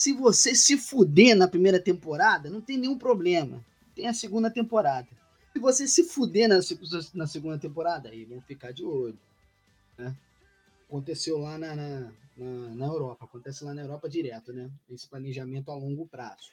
Se 0.04 0.12
você 0.12 0.54
se 0.54 0.76
fuder 0.76 1.34
na 1.34 1.48
primeira 1.48 1.80
temporada, 1.80 2.50
não 2.50 2.60
tem 2.60 2.78
nenhum 2.78 2.98
problema. 2.98 3.64
Tem 3.96 4.06
a 4.06 4.14
segunda 4.14 4.52
temporada. 4.52 5.08
Se 5.54 5.60
você 5.60 5.88
se 5.88 6.04
fuder 6.04 6.50
na, 6.50 6.60
na 7.14 7.26
segunda 7.26 7.58
temporada, 7.58 8.10
aí 8.10 8.26
vão 8.26 8.42
ficar 8.42 8.74
de 8.74 8.84
olho. 8.84 9.18
Né? 9.98 10.14
Aconteceu 10.90 11.38
lá 11.38 11.58
na, 11.58 11.74
na, 11.74 12.12
na, 12.36 12.86
Europa. 12.86 13.24
Acontece 13.24 13.64
lá 13.64 13.74
na 13.74 13.82
Europa 13.82 14.10
direto, 14.10 14.52
né? 14.52 14.70
Esse 14.92 15.08
planejamento 15.08 15.72
a 15.72 15.76
longo 15.76 16.06
prazo. 16.06 16.52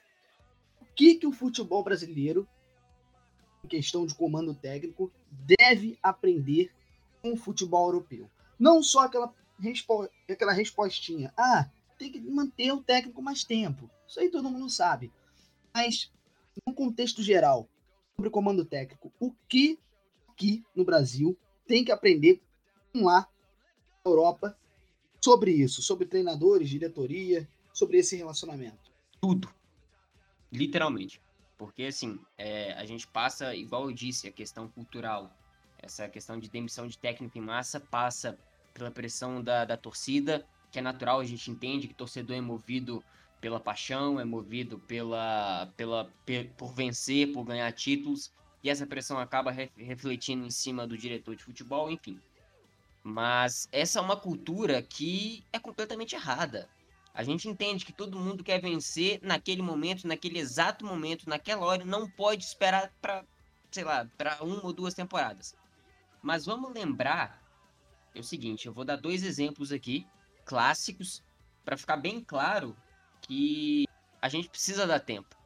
O 0.80 0.84
que, 0.94 1.16
que 1.16 1.26
o 1.26 1.32
futebol 1.32 1.82
brasileiro 1.82 2.46
em 3.64 3.66
questão 3.66 4.06
de 4.06 4.14
comando 4.14 4.54
técnico, 4.54 5.10
deve 5.28 5.98
aprender 6.00 6.70
com 7.20 7.32
o 7.32 7.36
futebol 7.36 7.86
europeu. 7.86 8.30
Não 8.56 8.80
só 8.80 9.00
aquela, 9.00 9.34
aquela 10.28 10.52
respostinha, 10.52 11.32
ah, 11.36 11.68
tem 12.00 12.10
que 12.10 12.18
manter 12.18 12.72
o 12.72 12.82
técnico 12.82 13.20
mais 13.20 13.44
tempo. 13.44 13.90
Isso 14.08 14.18
aí 14.18 14.30
todo 14.30 14.48
mundo 14.48 14.70
sabe. 14.70 15.12
Mas, 15.72 16.10
no 16.66 16.72
contexto 16.72 17.22
geral, 17.22 17.68
sobre 18.16 18.30
comando 18.30 18.64
técnico, 18.64 19.12
o 19.20 19.32
que 19.46 19.78
aqui 20.26 20.64
no 20.74 20.82
Brasil 20.82 21.38
tem 21.66 21.84
que 21.84 21.92
aprender 21.92 22.40
lá 22.94 23.28
na 24.02 24.10
Europa 24.10 24.58
sobre 25.22 25.50
isso, 25.50 25.82
sobre 25.82 26.06
treinadores, 26.06 26.70
diretoria, 26.70 27.46
sobre 27.74 27.98
esse 27.98 28.16
relacionamento? 28.16 28.90
Tudo. 29.20 29.52
Literalmente. 30.50 31.20
Porque, 31.58 31.82
assim, 31.84 32.18
é, 32.38 32.72
a 32.72 32.86
gente 32.86 33.06
passa, 33.06 33.54
igual 33.54 33.84
eu 33.84 33.92
disse, 33.92 34.26
a 34.26 34.32
questão 34.32 34.66
cultural, 34.66 35.30
essa 35.76 36.08
questão 36.08 36.40
de 36.40 36.48
demissão 36.48 36.86
de 36.86 36.96
técnico 36.96 37.36
em 37.36 37.42
massa 37.42 37.78
passa 37.78 38.38
pela 38.72 38.90
pressão 38.90 39.42
da, 39.42 39.66
da 39.66 39.76
torcida, 39.76 40.46
que 40.70 40.78
é 40.78 40.82
natural, 40.82 41.20
a 41.20 41.24
gente 41.24 41.50
entende 41.50 41.88
que 41.88 41.94
torcedor 41.94 42.36
é 42.36 42.40
movido 42.40 43.02
pela 43.40 43.58
paixão, 43.58 44.20
é 44.20 44.24
movido 44.24 44.78
pela, 44.80 45.72
pela, 45.76 46.10
por 46.56 46.72
vencer, 46.72 47.32
por 47.32 47.44
ganhar 47.44 47.72
títulos, 47.72 48.32
e 48.62 48.68
essa 48.68 48.86
pressão 48.86 49.18
acaba 49.18 49.50
refletindo 49.50 50.46
em 50.46 50.50
cima 50.50 50.86
do 50.86 50.96
diretor 50.96 51.34
de 51.34 51.42
futebol, 51.42 51.90
enfim. 51.90 52.20
Mas 53.02 53.68
essa 53.72 53.98
é 53.98 54.02
uma 54.02 54.16
cultura 54.16 54.82
que 54.82 55.42
é 55.52 55.58
completamente 55.58 56.14
errada. 56.14 56.68
A 57.14 57.22
gente 57.22 57.48
entende 57.48 57.84
que 57.84 57.92
todo 57.92 58.18
mundo 58.18 58.44
quer 58.44 58.60
vencer 58.60 59.18
naquele 59.22 59.62
momento, 59.62 60.06
naquele 60.06 60.38
exato 60.38 60.84
momento, 60.84 61.28
naquela 61.28 61.64
hora, 61.64 61.84
não 61.84 62.08
pode 62.08 62.44
esperar 62.44 62.92
para, 63.00 63.24
sei 63.70 63.84
lá, 63.84 64.06
para 64.18 64.42
uma 64.44 64.64
ou 64.64 64.72
duas 64.72 64.92
temporadas. 64.92 65.56
Mas 66.22 66.44
vamos 66.44 66.72
lembrar 66.72 67.40
é 68.14 68.20
o 68.20 68.24
seguinte, 68.24 68.66
eu 68.66 68.72
vou 68.72 68.84
dar 68.84 68.96
dois 68.96 69.22
exemplos 69.22 69.70
aqui 69.70 70.06
clássicos 70.50 71.22
para 71.64 71.76
ficar 71.76 71.96
bem 71.96 72.20
claro 72.20 72.76
que 73.22 73.86
a 74.20 74.28
gente 74.28 74.48
precisa 74.48 74.84
dar 74.84 74.98
tempo. 74.98 75.36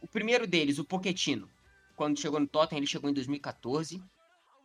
O 0.00 0.08
primeiro 0.08 0.48
deles, 0.48 0.80
o 0.80 0.84
Pochettino. 0.84 1.48
Quando 1.94 2.18
chegou 2.18 2.40
no 2.40 2.48
Tottenham, 2.48 2.80
ele 2.80 2.88
chegou 2.88 3.08
em 3.08 3.14
2014. 3.14 4.02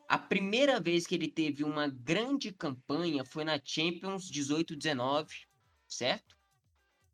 A 0.09 0.17
primeira 0.17 0.79
vez 0.79 1.05
que 1.05 1.13
ele 1.13 1.27
teve 1.27 1.63
uma 1.63 1.87
grande 1.87 2.51
campanha 2.51 3.23
foi 3.23 3.43
na 3.43 3.59
Champions 3.63 4.31
18-19, 4.31 5.27
certo? 5.87 6.35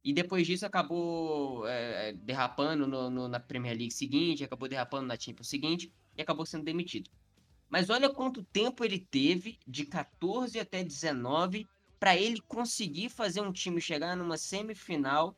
E 0.02 0.14
depois 0.14 0.48
disso 0.48 0.66
acabou 0.66 1.68
é, 1.68 2.14
derrapando 2.14 2.88
no, 2.88 3.10
no, 3.10 3.28
na 3.28 3.42
Premier 3.42 3.78
League 3.78 3.94
seguinte, 3.94 4.46
acabou 4.46 4.70
derrapando 4.70 5.06
na 5.06 5.20
Champions 5.20 5.50
seguinte 5.50 5.94
e 6.16 6.22
acabou 6.22 6.46
sendo 6.46 6.64
demitido. 6.64 7.10
Mas 7.70 7.90
olha 7.90 8.10
quanto 8.10 8.42
tempo 8.42 8.86
ele 8.86 9.00
teve, 9.00 9.60
de 9.68 9.86
14 9.86 10.58
até 10.58 10.82
19, 10.82 11.68
para 12.00 12.16
ele 12.16 12.42
conseguir 12.42 13.10
fazer 13.10 13.42
um 13.42 13.52
time 13.52 13.82
chegar 13.82 14.16
numa 14.16 14.38
semifinal 14.38 15.36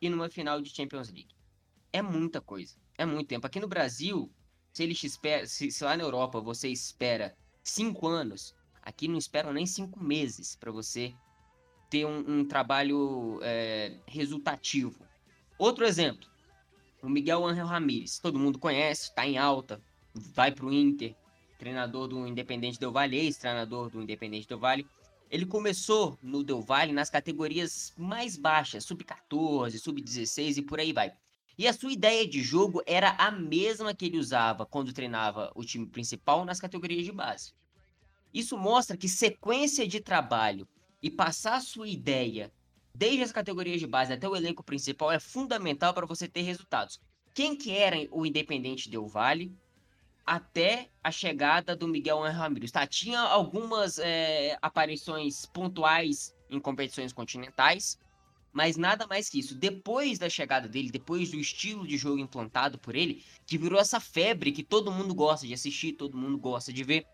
e 0.00 0.08
numa 0.08 0.28
final 0.28 0.60
de 0.60 0.70
Champions 0.70 1.10
League. 1.10 1.34
É 1.92 2.02
muita 2.02 2.40
coisa, 2.40 2.76
é 2.98 3.06
muito 3.06 3.28
tempo. 3.28 3.46
Aqui 3.46 3.60
no 3.60 3.68
Brasil, 3.68 4.30
se 4.72 4.82
ele 4.82 4.92
espera, 4.92 5.46
se, 5.46 5.70
se 5.70 5.84
lá 5.84 5.96
na 5.96 6.04
Europa 6.04 6.40
você 6.40 6.68
espera 6.68 7.36
cinco 7.62 8.06
anos, 8.06 8.54
aqui 8.82 9.08
não 9.08 9.16
esperam 9.16 9.52
nem 9.52 9.66
cinco 9.66 10.02
meses 10.02 10.56
para 10.56 10.72
você 10.72 11.14
ter 11.88 12.04
um, 12.04 12.40
um 12.40 12.44
trabalho 12.44 13.38
é, 13.42 13.98
resultativo. 14.06 15.06
Outro 15.58 15.84
exemplo, 15.84 16.28
o 17.02 17.08
Miguel 17.08 17.46
Angel 17.46 17.66
Ramírez, 17.66 18.18
todo 18.18 18.38
mundo 18.38 18.58
conhece, 18.58 19.04
está 19.04 19.26
em 19.26 19.38
alta, 19.38 19.80
vai 20.14 20.50
para 20.50 20.66
o 20.66 20.72
Inter, 20.72 21.14
treinador 21.58 22.08
do 22.08 22.26
Independente 22.26 22.78
Del 22.78 22.92
Valle, 22.92 23.16
ex-treinador 23.16 23.90
do 23.90 24.02
Independente 24.02 24.48
Del 24.48 24.58
Valle. 24.58 24.86
Ele 25.30 25.44
começou 25.44 26.18
no 26.22 26.44
Del 26.44 26.62
Valle 26.62 26.92
nas 26.92 27.10
categorias 27.10 27.92
mais 27.96 28.36
baixas, 28.36 28.84
sub-14, 28.84 29.78
sub-16 29.78 30.58
e 30.58 30.62
por 30.62 30.78
aí 30.78 30.92
vai. 30.92 31.12
E 31.58 31.66
a 31.66 31.72
sua 31.72 31.92
ideia 31.92 32.28
de 32.28 32.42
jogo 32.42 32.82
era 32.86 33.10
a 33.12 33.30
mesma 33.30 33.94
que 33.94 34.04
ele 34.04 34.18
usava 34.18 34.66
quando 34.66 34.92
treinava 34.92 35.50
o 35.54 35.64
time 35.64 35.86
principal 35.86 36.44
nas 36.44 36.60
categorias 36.60 37.04
de 37.04 37.12
base. 37.12 37.52
Isso 38.32 38.56
mostra 38.56 38.96
que 38.96 39.08
sequência 39.08 39.88
de 39.88 39.98
trabalho 40.00 40.68
e 41.02 41.10
passar 41.10 41.56
a 41.56 41.60
sua 41.60 41.88
ideia 41.88 42.52
desde 42.94 43.22
as 43.22 43.32
categorias 43.32 43.80
de 43.80 43.86
base 43.86 44.12
até 44.12 44.28
o 44.28 44.36
elenco 44.36 44.62
principal 44.62 45.10
é 45.10 45.18
fundamental 45.18 45.92
para 45.92 46.06
você 46.06 46.28
ter 46.28 46.42
resultados. 46.42 47.00
Quem 47.34 47.56
que 47.56 47.70
era 47.70 47.96
o 48.10 48.24
Independente 48.24 48.88
Del 48.88 49.06
Vale 49.06 49.54
até 50.26 50.90
a 51.02 51.10
chegada 51.10 51.76
do 51.76 51.86
Miguel 51.86 52.20
Ramírez? 52.20 52.72
Tá, 52.72 52.86
tinha 52.86 53.20
algumas 53.20 53.98
é, 53.98 54.58
aparições 54.60 55.46
pontuais 55.46 56.34
em 56.50 56.58
competições 56.58 57.12
continentais, 57.12 57.98
mas 58.52 58.76
nada 58.76 59.06
mais 59.06 59.28
que 59.28 59.38
isso. 59.38 59.54
Depois 59.54 60.18
da 60.18 60.28
chegada 60.28 60.68
dele, 60.68 60.90
depois 60.90 61.30
do 61.30 61.38
estilo 61.38 61.86
de 61.86 61.96
jogo 61.96 62.18
implantado 62.18 62.78
por 62.78 62.96
ele, 62.96 63.22
que 63.46 63.56
virou 63.56 63.78
essa 63.78 64.00
febre 64.00 64.50
que 64.50 64.64
todo 64.64 64.90
mundo 64.90 65.14
gosta 65.14 65.46
de 65.46 65.54
assistir, 65.54 65.92
todo 65.92 66.16
mundo 66.16 66.38
gosta 66.38 66.72
de 66.72 66.82
ver, 66.82 67.06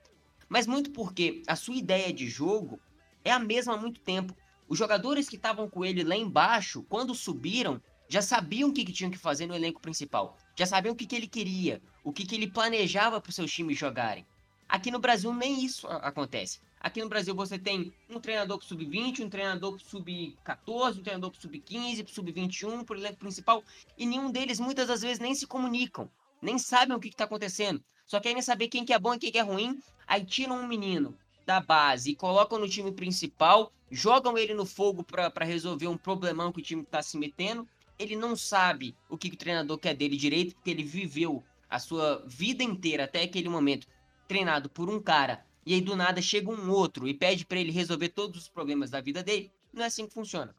mas 0.48 0.66
muito 0.66 0.90
porque 0.90 1.42
a 1.46 1.56
sua 1.56 1.74
ideia 1.74 2.12
de 2.12 2.28
jogo 2.28 2.80
é 3.24 3.30
a 3.30 3.38
mesma 3.38 3.74
há 3.74 3.76
muito 3.76 4.00
tempo. 4.00 4.36
Os 4.68 4.78
jogadores 4.78 5.28
que 5.28 5.36
estavam 5.36 5.68
com 5.68 5.84
ele 5.84 6.04
lá 6.04 6.16
embaixo, 6.16 6.82
quando 6.88 7.14
subiram, 7.14 7.80
já 8.08 8.22
sabiam 8.22 8.70
o 8.70 8.72
que, 8.72 8.84
que 8.84 8.92
tinham 8.92 9.10
que 9.10 9.18
fazer 9.18 9.46
no 9.46 9.54
elenco 9.54 9.80
principal. 9.80 10.36
Já 10.56 10.66
sabiam 10.66 10.92
o 10.92 10.96
que, 10.96 11.06
que 11.06 11.16
ele 11.16 11.26
queria, 11.26 11.80
o 12.04 12.12
que, 12.12 12.26
que 12.26 12.34
ele 12.34 12.50
planejava 12.50 13.20
para 13.20 13.30
os 13.30 13.34
seus 13.34 13.52
times 13.52 13.78
jogarem. 13.78 14.26
Aqui 14.68 14.90
no 14.90 14.98
Brasil 14.98 15.32
nem 15.34 15.64
isso 15.64 15.86
acontece. 15.86 16.60
Aqui 16.80 17.00
no 17.00 17.08
Brasil 17.08 17.34
você 17.34 17.58
tem 17.58 17.92
um 18.10 18.18
treinador 18.18 18.58
para 18.58 18.66
sub-20, 18.66 19.20
um 19.20 19.30
treinador 19.30 19.76
para 19.76 19.88
sub-14, 19.88 20.98
um 20.98 21.02
treinador 21.02 21.30
para 21.30 21.40
sub-15, 21.40 22.02
para 22.02 22.12
sub-21, 22.12 22.84
para 22.84 22.96
o 22.96 22.98
elenco 22.98 23.18
principal, 23.18 23.62
e 23.96 24.04
nenhum 24.04 24.32
deles 24.32 24.58
muitas 24.58 24.88
das 24.88 25.02
vezes 25.02 25.20
nem 25.20 25.34
se 25.34 25.46
comunicam, 25.46 26.10
nem 26.40 26.58
sabem 26.58 26.96
o 26.96 27.00
que 27.00 27.08
está 27.08 27.24
acontecendo. 27.24 27.82
Só 28.04 28.18
querem 28.18 28.42
saber 28.42 28.68
quem 28.68 28.84
que 28.84 28.92
é 28.92 28.98
bom 28.98 29.14
e 29.14 29.18
quem 29.18 29.30
que 29.30 29.38
é 29.38 29.42
ruim, 29.42 29.80
aí 30.06 30.24
tiram 30.24 30.56
um 30.56 30.66
menino 30.66 31.16
da 31.46 31.60
base 31.60 32.10
e 32.10 32.16
colocam 32.16 32.58
no 32.58 32.68
time 32.68 32.90
principal, 32.90 33.72
jogam 33.90 34.36
ele 34.36 34.54
no 34.54 34.66
fogo 34.66 35.04
para 35.04 35.44
resolver 35.44 35.86
um 35.86 35.96
problemão 35.96 36.50
que 36.50 36.60
o 36.60 36.64
time 36.64 36.82
está 36.82 37.02
se 37.02 37.16
metendo. 37.16 37.68
Ele 38.02 38.16
não 38.16 38.34
sabe 38.34 38.96
o 39.08 39.16
que 39.16 39.28
o 39.28 39.36
treinador 39.36 39.78
quer 39.78 39.94
dele 39.94 40.16
direito, 40.16 40.54
porque 40.54 40.70
ele 40.70 40.82
viveu 40.82 41.44
a 41.70 41.78
sua 41.78 42.22
vida 42.26 42.62
inteira 42.62 43.04
até 43.04 43.22
aquele 43.22 43.48
momento 43.48 43.86
treinado 44.26 44.68
por 44.68 44.90
um 44.90 45.00
cara 45.00 45.44
e 45.64 45.74
aí 45.74 45.80
do 45.80 45.94
nada 45.94 46.20
chega 46.20 46.50
um 46.50 46.70
outro 46.70 47.06
e 47.06 47.14
pede 47.14 47.46
para 47.46 47.60
ele 47.60 47.70
resolver 47.70 48.08
todos 48.08 48.42
os 48.42 48.48
problemas 48.48 48.90
da 48.90 49.00
vida 49.00 49.22
dele. 49.22 49.52
Não 49.72 49.82
é 49.82 49.86
assim 49.86 50.06
que 50.06 50.14
funciona. 50.14 50.54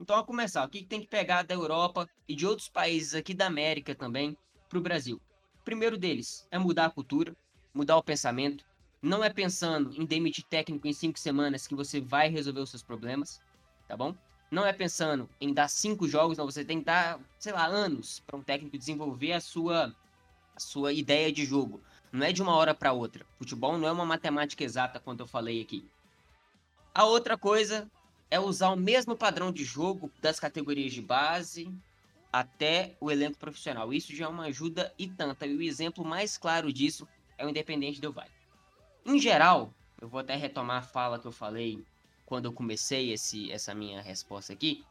Então, 0.00 0.16
a 0.16 0.24
começar, 0.24 0.64
o 0.64 0.68
que 0.68 0.84
tem 0.84 1.00
que 1.00 1.06
pegar 1.06 1.42
da 1.42 1.54
Europa 1.54 2.08
e 2.28 2.34
de 2.34 2.46
outros 2.46 2.68
países 2.68 3.14
aqui 3.14 3.34
da 3.34 3.46
América 3.46 3.94
também 3.94 4.36
para 4.68 4.78
o 4.78 4.82
Brasil? 4.82 5.20
Primeiro 5.64 5.96
deles 5.98 6.46
é 6.50 6.58
mudar 6.58 6.86
a 6.86 6.90
cultura, 6.90 7.36
mudar 7.72 7.96
o 7.96 8.02
pensamento, 8.02 8.64
não 9.02 9.22
é 9.22 9.30
pensando 9.30 9.92
em 10.00 10.06
demitir 10.06 10.44
técnico 10.44 10.86
em 10.86 10.92
cinco 10.92 11.18
semanas 11.18 11.66
que 11.66 11.74
você 11.74 12.00
vai 12.00 12.28
resolver 12.28 12.60
os 12.60 12.70
seus 12.70 12.82
problemas, 12.82 13.40
tá 13.88 13.96
bom? 13.96 14.16
Não 14.50 14.64
é 14.64 14.72
pensando 14.72 15.28
em 15.40 15.52
dar 15.52 15.68
cinco 15.68 16.06
jogos, 16.06 16.38
não. 16.38 16.46
Você 16.46 16.64
tem 16.64 16.78
que 16.78 16.84
dar, 16.84 17.18
sei 17.38 17.52
lá, 17.52 17.66
anos 17.66 18.20
para 18.26 18.36
um 18.36 18.42
técnico 18.42 18.78
desenvolver 18.78 19.32
a 19.32 19.40
sua, 19.40 19.94
a 20.54 20.60
sua 20.60 20.92
ideia 20.92 21.32
de 21.32 21.44
jogo. 21.44 21.80
Não 22.12 22.24
é 22.24 22.32
de 22.32 22.42
uma 22.42 22.54
hora 22.54 22.74
para 22.74 22.92
outra. 22.92 23.26
Futebol 23.36 23.76
não 23.76 23.88
é 23.88 23.92
uma 23.92 24.04
matemática 24.04 24.62
exata, 24.62 25.00
quanto 25.00 25.20
eu 25.20 25.26
falei 25.26 25.60
aqui. 25.60 25.88
A 26.94 27.04
outra 27.04 27.36
coisa 27.36 27.90
é 28.30 28.38
usar 28.38 28.70
o 28.70 28.76
mesmo 28.76 29.16
padrão 29.16 29.50
de 29.50 29.64
jogo 29.64 30.10
das 30.20 30.38
categorias 30.38 30.92
de 30.92 31.02
base 31.02 31.72
até 32.32 32.96
o 33.00 33.10
elenco 33.10 33.38
profissional. 33.38 33.92
Isso 33.92 34.14
já 34.14 34.26
é 34.26 34.28
uma 34.28 34.46
ajuda 34.46 34.92
e 34.98 35.08
tanta. 35.08 35.46
E 35.46 35.56
o 35.56 35.62
exemplo 35.62 36.04
mais 36.04 36.38
claro 36.38 36.72
disso 36.72 37.06
é 37.38 37.44
o 37.44 37.48
Independente 37.48 38.00
do 38.00 38.12
Vale. 38.12 38.30
Em 39.04 39.18
geral, 39.18 39.72
eu 40.00 40.08
vou 40.08 40.20
até 40.20 40.36
retomar 40.36 40.78
a 40.78 40.82
fala 40.82 41.18
que 41.18 41.26
eu 41.26 41.32
falei 41.32 41.84
quando 42.34 42.46
eu 42.46 42.52
comecei 42.52 43.12
esse, 43.12 43.48
essa 43.52 43.72
minha 43.72 44.02
resposta 44.02 44.52
aqui, 44.52 44.84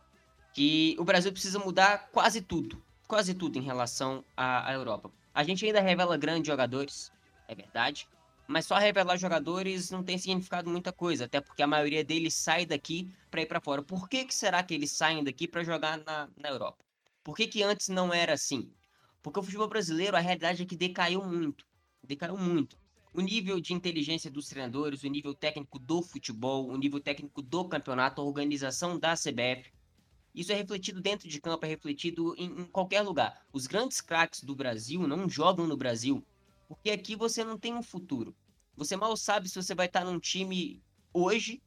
que 0.53 0.95
o 0.97 1.03
Brasil 1.03 1.29
precisa 1.29 1.59
mudar 1.59 2.07
quase 2.09 2.41
tudo, 2.41 2.81
quase 3.05 3.33
tudo 3.33 3.59
em 3.59 3.61
relação 3.61 4.23
à, 4.37 4.69
à 4.69 4.73
Europa. 4.73 5.11
A 5.33 5.43
gente 5.43 5.65
ainda 5.65 5.81
revela 5.81 6.15
grandes 6.15 6.47
jogadores, 6.47 7.11
é 7.45 7.53
verdade, 7.53 8.07
mas 8.47 8.65
só 8.65 8.77
revelar 8.77 9.17
jogadores 9.17 9.91
não 9.91 10.01
tem 10.01 10.17
significado 10.17 10.69
muita 10.69 10.93
coisa, 10.93 11.25
até 11.25 11.41
porque 11.41 11.61
a 11.61 11.67
maioria 11.67 12.01
deles 12.01 12.33
sai 12.33 12.65
daqui 12.65 13.13
para 13.29 13.41
ir 13.41 13.45
para 13.45 13.59
fora. 13.59 13.83
Por 13.83 14.07
que, 14.07 14.23
que 14.23 14.33
será 14.33 14.63
que 14.63 14.73
eles 14.73 14.91
saem 14.93 15.21
daqui 15.21 15.45
para 15.45 15.65
jogar 15.65 15.97
na, 15.97 16.29
na 16.37 16.47
Europa? 16.47 16.77
Por 17.25 17.35
que, 17.35 17.45
que 17.45 17.61
antes 17.61 17.89
não 17.89 18.13
era 18.13 18.31
assim? 18.31 18.71
Porque 19.21 19.37
o 19.37 19.43
futebol 19.43 19.67
brasileiro, 19.67 20.15
a 20.15 20.21
realidade 20.21 20.63
é 20.63 20.65
que 20.65 20.77
decaiu 20.77 21.21
muito. 21.25 21.65
Decaiu 22.01 22.37
muito 22.37 22.77
o 23.13 23.21
nível 23.21 23.59
de 23.59 23.73
inteligência 23.73 24.31
dos 24.31 24.47
treinadores, 24.47 25.03
o 25.03 25.07
nível 25.07 25.35
técnico 25.35 25.77
do 25.77 26.01
futebol, 26.01 26.67
o 26.67 26.77
nível 26.77 26.99
técnico 26.99 27.41
do 27.41 27.65
campeonato, 27.65 28.19
a 28.19 28.25
organização 28.25 28.97
da 28.97 29.13
CBF. 29.13 29.71
Isso 30.33 30.51
é 30.51 30.55
refletido 30.55 30.99
dentro 30.99 31.29
de 31.29 31.39
campo, 31.39 31.63
é 31.65 31.69
refletido 31.69 32.33
em, 32.35 32.61
em 32.61 32.65
qualquer 32.65 33.01
lugar. 33.01 33.45
Os 33.53 33.67
grandes 33.67 34.01
craques 34.01 34.43
do 34.43 34.55
Brasil 34.55 35.07
não 35.07 35.29
jogam 35.29 35.67
no 35.67 35.77
Brasil, 35.77 36.25
porque 36.67 36.89
aqui 36.89 37.15
você 37.15 37.43
não 37.43 37.57
tem 37.57 37.75
um 37.75 37.83
futuro. 37.83 38.35
Você 38.75 38.95
mal 38.95 39.15
sabe 39.15 39.47
se 39.47 39.61
você 39.61 39.75
vai 39.75 39.85
estar 39.85 40.03
num 40.03 40.19
time 40.19 40.81
hoje, 41.13 41.61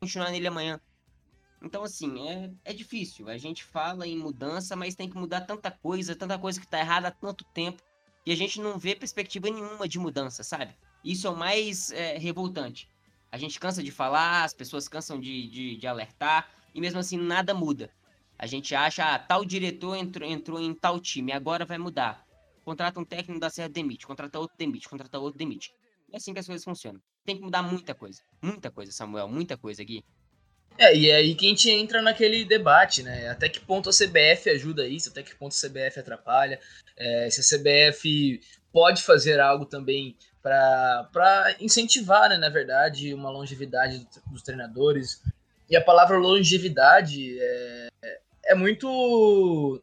continuar 0.00 0.30
nele 0.30 0.46
amanhã. 0.46 0.80
Então, 1.60 1.82
assim, 1.82 2.28
é, 2.28 2.50
é 2.64 2.72
difícil. 2.72 3.28
A 3.28 3.36
gente 3.36 3.62
fala 3.62 4.06
em 4.06 4.18
mudança, 4.18 4.74
mas 4.74 4.94
tem 4.94 5.08
que 5.08 5.18
mudar 5.18 5.42
tanta 5.42 5.70
coisa, 5.70 6.16
tanta 6.16 6.38
coisa 6.38 6.58
que 6.58 6.66
está 6.66 6.80
errada 6.80 7.08
há 7.08 7.10
tanto 7.10 7.44
tempo 7.52 7.82
e 8.24 8.32
a 8.32 8.36
gente 8.36 8.60
não 8.60 8.78
vê 8.78 8.94
perspectiva 8.94 9.50
nenhuma 9.50 9.88
de 9.88 9.98
mudança, 9.98 10.42
sabe? 10.42 10.74
Isso 11.04 11.26
é 11.26 11.30
o 11.30 11.36
mais 11.36 11.90
é, 11.90 12.16
revoltante. 12.18 12.88
A 13.30 13.38
gente 13.38 13.58
cansa 13.58 13.82
de 13.82 13.90
falar, 13.90 14.44
as 14.44 14.54
pessoas 14.54 14.88
cansam 14.88 15.18
de, 15.18 15.48
de, 15.48 15.76
de, 15.76 15.86
alertar, 15.86 16.50
e 16.74 16.80
mesmo 16.80 17.00
assim 17.00 17.16
nada 17.16 17.54
muda. 17.54 17.90
A 18.38 18.46
gente 18.46 18.74
acha, 18.74 19.14
ah, 19.14 19.18
tal 19.18 19.44
diretor 19.44 19.96
entrou, 19.96 20.28
entrou 20.28 20.60
em 20.60 20.74
tal 20.74 21.00
time, 21.00 21.32
agora 21.32 21.64
vai 21.64 21.78
mudar. 21.78 22.24
Contrata 22.64 23.00
um 23.00 23.04
técnico, 23.04 23.40
dá 23.40 23.50
certo, 23.50 23.72
demite. 23.72 24.06
Contrata 24.06 24.38
outro, 24.38 24.56
demite. 24.56 24.88
Contrata 24.88 25.18
outro, 25.18 25.38
demite. 25.38 25.74
É 26.12 26.16
assim 26.16 26.32
que 26.32 26.38
as 26.38 26.46
coisas 26.46 26.64
funcionam. 26.64 27.00
Tem 27.24 27.36
que 27.36 27.42
mudar 27.42 27.62
muita 27.62 27.94
coisa. 27.94 28.22
Muita 28.40 28.70
coisa, 28.70 28.92
Samuel. 28.92 29.28
Muita 29.28 29.56
coisa 29.56 29.82
aqui. 29.82 30.04
É, 30.78 30.96
e 30.96 31.10
é 31.10 31.16
aí 31.16 31.34
que 31.34 31.46
a 31.46 31.48
gente 31.48 31.70
entra 31.70 32.02
naquele 32.02 32.44
debate, 32.44 33.02
né? 33.02 33.28
Até 33.28 33.48
que 33.48 33.60
ponto 33.60 33.88
a 33.88 33.92
CBF 33.92 34.50
ajuda 34.50 34.86
isso, 34.86 35.10
até 35.10 35.22
que 35.22 35.34
ponto 35.34 35.54
a 35.54 35.68
CBF 35.68 36.00
atrapalha, 36.00 36.58
é, 36.96 37.28
se 37.30 37.40
a 37.40 37.58
CBF 37.58 38.40
pode 38.72 39.02
fazer 39.02 39.38
algo 39.38 39.66
também 39.66 40.16
para 40.42 41.54
incentivar, 41.60 42.28
né, 42.28 42.36
na 42.36 42.48
verdade, 42.48 43.14
uma 43.14 43.30
longevidade 43.30 44.06
dos 44.26 44.42
treinadores. 44.42 45.22
E 45.70 45.76
a 45.76 45.80
palavra 45.80 46.18
longevidade 46.18 47.38
é, 47.38 47.88
é 48.46 48.54
muito, 48.54 49.80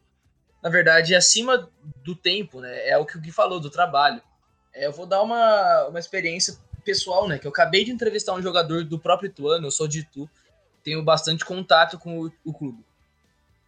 na 0.62 0.69
verdade, 0.69 1.15
acima 1.15 1.69
do 2.04 2.13
tempo, 2.13 2.60
né? 2.60 2.89
É 2.89 2.97
o 2.97 3.06
que 3.06 3.17
o 3.17 3.21
Gui 3.21 3.32
falou, 3.32 3.60
do 3.60 3.69
trabalho. 3.69 4.21
É, 4.73 4.88
eu 4.88 4.91
vou 4.91 5.06
dar 5.06 5.21
uma, 5.21 5.88
uma 5.88 5.99
experiência 5.99 6.58
pessoal, 6.84 7.28
né? 7.28 7.39
Que 7.39 7.47
eu 7.47 7.52
acabei 7.52 7.86
de 7.86 7.91
entrevistar 7.91 8.34
um 8.34 8.41
jogador 8.41 8.84
do 8.84 8.99
próprio 8.99 9.30
Ituano, 9.30 9.67
eu 9.67 9.71
sou 9.71 9.88
de 9.88 9.99
Itu, 9.99 10.30
tenho 10.89 11.04
bastante 11.04 11.45
contato 11.45 11.99
com 11.99 12.25
o, 12.25 12.32
o 12.43 12.52
clube. 12.52 12.84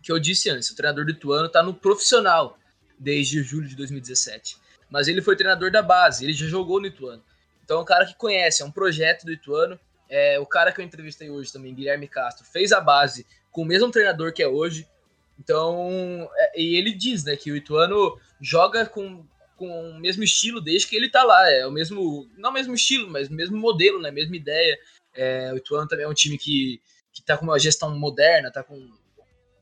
Que 0.02 0.12
eu 0.12 0.20
disse 0.20 0.50
antes, 0.50 0.70
o 0.72 0.76
treinador 0.76 1.06
do 1.06 1.12
Ituano 1.12 1.46
está 1.46 1.62
no 1.62 1.74
profissional. 1.74 2.58
desde 2.98 3.44
julho 3.44 3.68
de 3.68 3.76
2017. 3.76 4.58
Mas 4.90 5.08
ele 5.08 5.22
foi 5.22 5.36
treinador 5.36 5.72
da 5.72 5.82
base, 5.82 6.24
ele 6.24 6.34
já 6.34 6.48
jogou 6.48 6.80
no 6.82 6.88
Ituano. 6.88 7.24
Então 7.64 7.78
é 7.78 7.82
um 7.82 7.86
cara 7.86 8.06
que 8.06 8.16
conhece, 8.16 8.62
é 8.62 8.66
um 8.66 8.72
projeto 8.72 9.24
do 9.26 9.32
Ituano. 9.32 9.80
É, 10.10 10.40
o 10.40 10.46
cara 10.46 10.72
que 10.72 10.82
eu 10.82 10.86
entrevistei 10.86 11.30
hoje 11.30 11.54
também, 11.54 11.74
Guilherme 11.74 12.08
Castro, 12.08 12.46
fez 12.46 12.72
a 12.72 12.82
base 12.82 13.26
com 13.52 13.62
o 13.62 13.66
mesmo 13.66 13.90
treinador 13.92 14.34
que 14.34 14.44
é 14.44 14.48
hoje. 14.48 14.88
Então, 15.40 16.30
é, 16.36 16.62
e 16.62 16.76
ele 16.76 16.94
diz, 16.94 17.24
né, 17.24 17.36
que 17.36 17.52
o 17.52 17.56
Ituano 17.56 18.20
joga 18.42 18.86
com, 18.86 19.26
com 19.56 19.92
o 19.92 20.00
mesmo 20.00 20.24
estilo 20.24 20.60
desde 20.60 20.88
que 20.88 20.96
ele 20.96 21.10
tá 21.10 21.24
lá. 21.24 21.50
É 21.50 21.66
o 21.66 21.72
mesmo, 21.72 22.30
não 22.38 22.50
o 22.50 22.54
mesmo 22.54 22.74
estilo, 22.74 23.10
mas 23.10 23.30
o 23.30 23.34
mesmo 23.34 23.58
modelo, 23.58 24.02
né, 24.02 24.12
mesma 24.12 24.36
ideia. 24.36 24.78
É, 25.14 25.52
o 25.54 25.58
Ituano 25.58 25.88
também 25.88 26.06
é 26.06 26.10
um 26.10 26.14
time 26.14 26.38
que, 26.38 26.82
que 27.12 27.22
tá 27.22 27.38
com 27.38 27.46
uma 27.46 27.60
gestão 27.60 27.98
moderna, 27.98 28.52
tá 28.52 28.64
com 28.64 28.90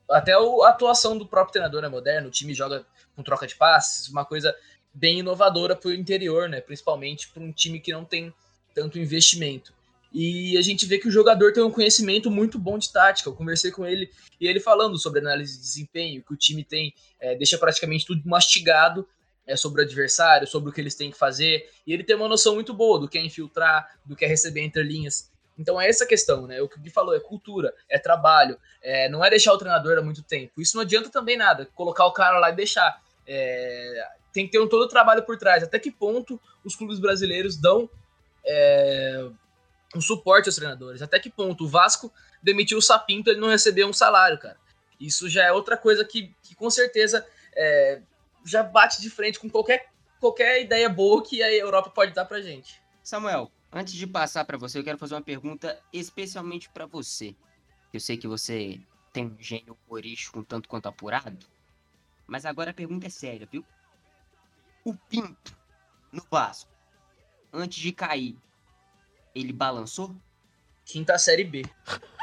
até 0.10 0.34
a 0.34 0.70
atuação 0.70 1.18
do 1.18 1.26
próprio 1.26 1.54
treinador 1.54 1.84
é 1.84 1.90
moderna, 1.90 2.28
o 2.28 2.32
time 2.32 2.54
joga 2.54 2.86
com 3.16 3.22
troca 3.22 3.46
de 3.46 3.56
passes, 3.56 4.10
uma 4.10 4.26
coisa 4.26 4.56
bem 4.94 5.20
inovadora 5.20 5.76
para 5.76 5.90
o 5.90 5.94
interior, 5.94 6.50
né? 6.50 6.62
Principalmente 6.62 7.30
para 7.30 7.44
um 7.44 7.52
time 7.52 7.80
que 7.80 7.92
não 7.92 8.04
tem 8.04 8.34
tanto 8.74 8.98
investimento. 8.98 9.72
E 10.12 10.58
a 10.58 10.62
gente 10.62 10.88
vê 10.88 10.98
que 10.98 11.08
o 11.08 11.12
jogador 11.12 11.54
tem 11.54 11.62
um 11.62 11.70
conhecimento 11.70 12.32
muito 12.32 12.58
bom 12.58 12.80
de 12.80 12.92
tática. 12.92 13.30
Eu 13.30 13.36
conversei 13.36 13.72
com 13.72 13.86
ele 13.86 14.10
e 14.42 14.48
ele 14.48 14.60
falando 14.60 14.98
sobre 14.98 15.20
análise 15.20 15.56
de 15.56 15.62
desempenho, 15.62 16.24
que 16.24 16.34
o 16.34 16.38
time 16.38 16.64
tem, 16.64 16.94
é, 17.20 17.36
deixa 17.36 17.58
praticamente 17.58 18.08
tudo 18.08 18.28
mastigado 18.28 19.08
é, 19.46 19.56
sobre 19.56 19.82
o 19.82 19.86
adversário, 19.86 20.48
sobre 20.48 20.70
o 20.70 20.74
que 20.74 20.82
eles 20.82 20.96
têm 20.96 21.12
que 21.12 21.18
fazer. 21.18 21.70
E 21.86 21.94
ele 21.94 22.04
tem 22.04 22.16
uma 22.16 22.28
noção 22.28 22.56
muito 22.56 22.74
boa 22.74 23.00
do 23.00 23.08
que 23.08 23.20
é 23.20 23.24
infiltrar, 23.24 24.00
do 24.04 24.16
que 24.16 24.26
é 24.26 24.28
receber 24.28 24.62
entre 24.62 24.82
linhas. 24.82 25.32
Então 25.60 25.80
é 25.80 25.90
essa 25.90 26.06
questão, 26.06 26.48
né? 26.48 26.62
O 26.62 26.70
que 26.70 26.78
o 26.78 26.80
Gui 26.80 26.90
falou 26.90 27.14
é 27.14 27.20
cultura, 27.20 27.76
é 27.90 28.00
trabalho, 28.00 28.58
é, 28.82 29.10
não 29.10 29.24
é 29.24 29.30
deixar 29.30 29.54
o 29.54 29.58
treinador 29.58 29.98
há 29.98 30.02
muito 30.02 30.24
tempo. 30.24 30.62
Isso 30.62 30.78
não 30.78 30.84
adianta 30.84 31.10
também 31.10 31.36
nada, 31.36 31.68
colocar 31.76 32.06
o 32.06 32.14
cara 32.14 32.40
lá 32.40 32.50
e 32.50 32.56
deixar. 32.56 33.02
É, 33.28 34.08
tem 34.32 34.46
que 34.46 34.54
ter 34.54 34.60
um 34.60 34.70
todo 34.70 34.84
o 34.84 34.88
trabalho 34.88 35.24
por 35.24 35.38
trás. 35.38 35.62
Até 35.62 35.78
que 35.78 35.92
ponto 35.92 36.40
os 36.64 36.78
clubes 36.78 36.98
brasileiros 36.98 37.58
dão 37.58 37.90
é, 38.46 39.28
um 39.94 40.00
suporte 40.00 40.48
aos 40.48 40.56
treinadores? 40.56 41.02
Até 41.02 41.20
que 41.20 41.30
ponto 41.30 41.66
o 41.66 41.68
Vasco 41.68 42.10
demitiu 42.42 42.78
o 42.78 42.82
Sapinto 42.82 43.30
ele 43.30 43.42
não 43.42 43.50
recebeu 43.50 43.86
um 43.86 43.94
salário, 43.94 44.40
cara? 44.40 44.56
Isso 44.98 45.30
já 45.30 45.44
é 45.44 45.52
outra 45.52 45.76
coisa 45.76 46.06
que, 46.06 46.34
que 46.42 46.56
com 46.56 46.70
certeza 46.70 47.28
é, 47.54 48.02
já 48.46 48.64
bate 48.64 49.02
de 49.02 49.10
frente 49.10 49.38
com 49.38 49.50
qualquer, 49.50 49.88
qualquer 50.22 50.62
ideia 50.62 50.88
boa 50.88 51.22
que 51.22 51.44
a 51.44 51.54
Europa 51.54 51.90
pode 51.90 52.14
dar 52.14 52.24
pra 52.24 52.42
gente. 52.42 52.82
Samuel, 53.04 53.52
Antes 53.72 53.94
de 53.94 54.08
passar 54.08 54.46
para 54.46 54.58
você, 54.58 54.80
eu 54.80 54.84
quero 54.84 54.98
fazer 54.98 55.14
uma 55.14 55.22
pergunta 55.22 55.80
especialmente 55.94 56.70
para 56.70 56.88
você. 56.88 57.36
Eu 57.94 58.00
sei 58.00 58.18
que 58.18 58.28
você 58.28 58.82
tem 59.14 59.28
um 59.28 59.38
gênio 59.40 59.78
humorístico 59.86 60.40
um 60.40 60.44
tanto 60.44 60.68
quanto 60.68 60.88
apurado, 60.88 61.46
mas 62.26 62.46
agora 62.46 62.72
a 62.72 62.74
pergunta 62.74 63.08
é 63.08 63.10
séria, 63.10 63.48
viu? 63.52 63.66
O 64.84 64.96
Pinto 64.96 65.56
no 66.12 66.24
Vasco, 66.32 66.72
antes 67.54 67.78
de 67.80 67.92
cair, 67.92 68.38
ele 69.36 69.54
balançou? 69.54 70.16
Quinta 70.86 71.18
série 71.18 71.44
B. 71.44 71.64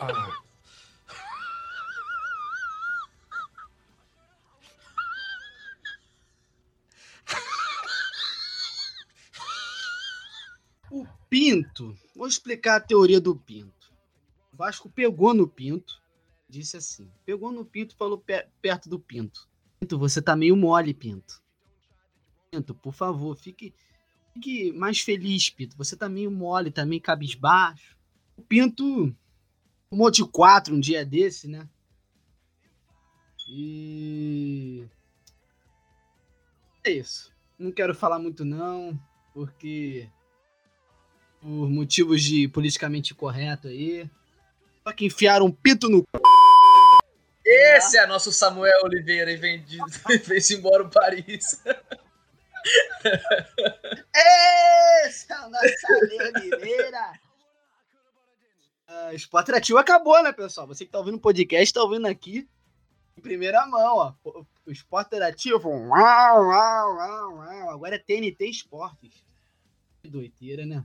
Ah. 0.00 0.43
Pinto, 11.44 11.94
vou 12.16 12.26
explicar 12.26 12.76
a 12.76 12.80
teoria 12.80 13.20
do 13.20 13.36
Pinto. 13.36 13.92
O 14.50 14.56
Vasco 14.56 14.88
pegou 14.88 15.34
no 15.34 15.46
Pinto, 15.46 16.00
disse 16.48 16.78
assim: 16.78 17.06
pegou 17.26 17.52
no 17.52 17.66
Pinto 17.66 17.94
falou 17.96 18.16
pe 18.16 18.46
perto 18.62 18.88
do 18.88 18.98
Pinto. 18.98 19.46
Pinto, 19.78 19.98
você 19.98 20.22
tá 20.22 20.34
meio 20.34 20.56
mole, 20.56 20.94
Pinto. 20.94 21.42
Pinto, 22.50 22.74
por 22.74 22.94
favor, 22.94 23.36
fique, 23.36 23.74
fique 24.32 24.72
mais 24.72 25.00
feliz, 25.00 25.50
Pinto. 25.50 25.76
Você 25.76 25.94
tá 25.94 26.08
meio 26.08 26.30
mole, 26.30 26.70
tá 26.70 26.86
meio 26.86 27.02
cabisbaixo. 27.02 27.94
O 28.38 28.42
Pinto 28.42 29.14
tomou 29.90 30.10
de 30.10 30.24
quatro 30.24 30.74
um 30.74 30.80
dia 30.80 31.04
desse, 31.04 31.46
né? 31.46 31.68
E. 33.50 34.88
É 36.82 36.90
isso. 36.90 37.30
Não 37.58 37.70
quero 37.70 37.94
falar 37.94 38.18
muito, 38.18 38.46
não, 38.46 38.98
porque 39.34 40.08
por 41.44 41.68
motivos 41.68 42.22
de 42.22 42.48
politicamente 42.48 43.14
correto 43.14 43.68
aí. 43.68 44.08
Só 44.82 44.92
que 44.94 45.04
enfiaram 45.04 45.44
um 45.44 45.52
pito 45.52 45.90
no. 45.90 46.02
Esse 47.44 47.98
é 47.98 48.06
nosso 48.06 48.32
Samuel 48.32 48.82
Oliveira 48.84 49.30
e 49.30 49.58
de, 49.58 49.78
vem-se 50.24 50.54
embora 50.54 50.82
o 50.82 50.88
Paris. 50.88 51.62
Esse 55.04 55.30
é 55.30 55.40
o 55.40 55.50
nosso 55.50 55.86
Oliveira! 56.34 57.20
Uh, 58.88 59.14
Esporte 59.14 59.48
Interativo 59.48 59.78
acabou, 59.78 60.22
né, 60.22 60.32
pessoal? 60.32 60.66
Você 60.66 60.86
que 60.86 60.92
tá 60.92 60.98
ouvindo 60.98 61.16
o 61.16 61.20
podcast, 61.20 61.74
tá 61.74 61.82
ouvindo 61.82 62.06
aqui 62.06 62.48
em 63.18 63.20
primeira 63.20 63.66
mão, 63.66 63.96
ó. 63.96 64.14
O 64.64 64.70
Esporte 64.70 65.08
Interativo, 65.08 65.68
uau, 65.68 66.46
uau, 66.46 66.96
uau, 66.96 67.36
uau. 67.36 67.70
Agora 67.70 67.96
é 67.96 67.98
TNT 67.98 68.46
Esportes. 68.46 69.22
Que 70.02 70.08
doideira, 70.08 70.64
né? 70.64 70.82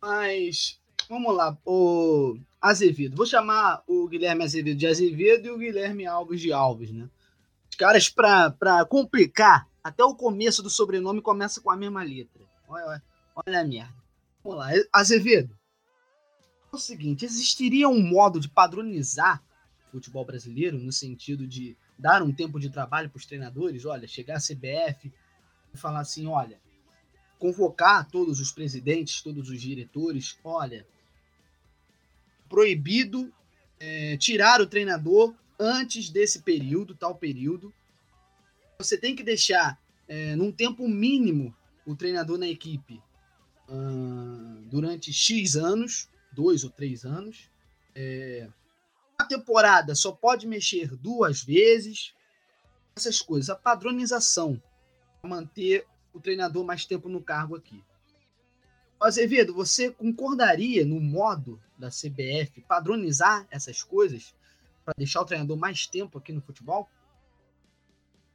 Mas 0.00 0.80
vamos 1.08 1.34
lá, 1.34 1.56
o 1.64 2.38
Azevedo. 2.60 3.16
Vou 3.16 3.26
chamar 3.26 3.82
o 3.86 4.06
Guilherme 4.08 4.44
Azevedo 4.44 4.78
de 4.78 4.86
Azevedo 4.86 5.46
e 5.46 5.50
o 5.50 5.58
Guilherme 5.58 6.06
Alves 6.06 6.40
de 6.40 6.52
Alves, 6.52 6.90
né? 6.90 7.08
Os 7.70 7.76
caras, 7.76 8.08
pra, 8.08 8.50
pra 8.50 8.84
complicar, 8.84 9.68
até 9.82 10.04
o 10.04 10.14
começo 10.14 10.62
do 10.62 10.70
sobrenome 10.70 11.20
começa 11.20 11.60
com 11.60 11.70
a 11.70 11.76
mesma 11.76 12.02
letra. 12.02 12.42
Olha, 12.68 12.86
olha, 12.86 13.02
olha 13.46 13.60
a 13.60 13.64
merda. 13.64 13.94
Vamos 14.42 14.58
lá, 14.58 14.70
Azevedo. 14.92 15.56
É 16.72 16.76
o 16.76 16.78
seguinte, 16.78 17.24
existiria 17.24 17.88
um 17.88 18.02
modo 18.02 18.38
de 18.38 18.48
padronizar 18.48 19.42
o 19.88 19.92
futebol 19.92 20.24
brasileiro 20.24 20.78
no 20.78 20.92
sentido 20.92 21.46
de 21.46 21.76
dar 21.98 22.22
um 22.22 22.32
tempo 22.32 22.60
de 22.60 22.70
trabalho 22.70 23.08
para 23.08 23.18
os 23.18 23.26
treinadores? 23.26 23.84
Olha, 23.84 24.06
chegar 24.06 24.36
a 24.36 24.40
CBF 24.40 25.12
e 25.72 25.78
falar 25.78 26.00
assim, 26.00 26.26
olha, 26.26 26.60
convocar 27.38 28.08
todos 28.10 28.40
os 28.40 28.52
presidentes, 28.52 29.22
todos 29.22 29.48
os 29.48 29.60
diretores, 29.60 30.38
olha, 30.42 30.86
proibido 32.48 33.32
é, 33.78 34.16
tirar 34.16 34.60
o 34.60 34.66
treinador 34.66 35.34
antes 35.58 36.10
desse 36.10 36.42
período, 36.42 36.94
tal 36.94 37.14
período. 37.14 37.72
Você 38.78 38.96
tem 38.96 39.14
que 39.14 39.22
deixar 39.22 39.80
é, 40.06 40.34
num 40.36 40.52
tempo 40.52 40.88
mínimo 40.88 41.54
o 41.86 41.94
treinador 41.94 42.38
na 42.38 42.48
equipe 42.48 43.02
durante 44.70 45.12
X 45.12 45.54
anos, 45.56 46.08
dois 46.32 46.64
ou 46.64 46.70
três 46.70 47.04
anos. 47.04 47.50
É, 47.94 48.48
a 49.18 49.24
temporada 49.24 49.94
só 49.94 50.12
pode 50.12 50.46
mexer 50.46 50.94
duas 50.96 51.42
vezes. 51.42 52.14
Essas 52.96 53.20
coisas, 53.20 53.50
a 53.50 53.56
padronização, 53.56 54.60
manter 55.22 55.86
o 56.18 56.20
treinador 56.20 56.64
mais 56.64 56.84
tempo 56.84 57.08
no 57.08 57.22
cargo 57.22 57.56
aqui. 57.56 57.82
Azevedo, 59.00 59.54
você 59.54 59.90
concordaria 59.90 60.84
no 60.84 61.00
modo 61.00 61.60
da 61.78 61.88
CBF 61.88 62.60
padronizar 62.66 63.46
essas 63.50 63.82
coisas 63.82 64.34
para 64.84 64.94
deixar 64.98 65.20
o 65.20 65.24
treinador 65.24 65.56
mais 65.56 65.86
tempo 65.86 66.18
aqui 66.18 66.32
no 66.32 66.40
futebol? 66.40 66.88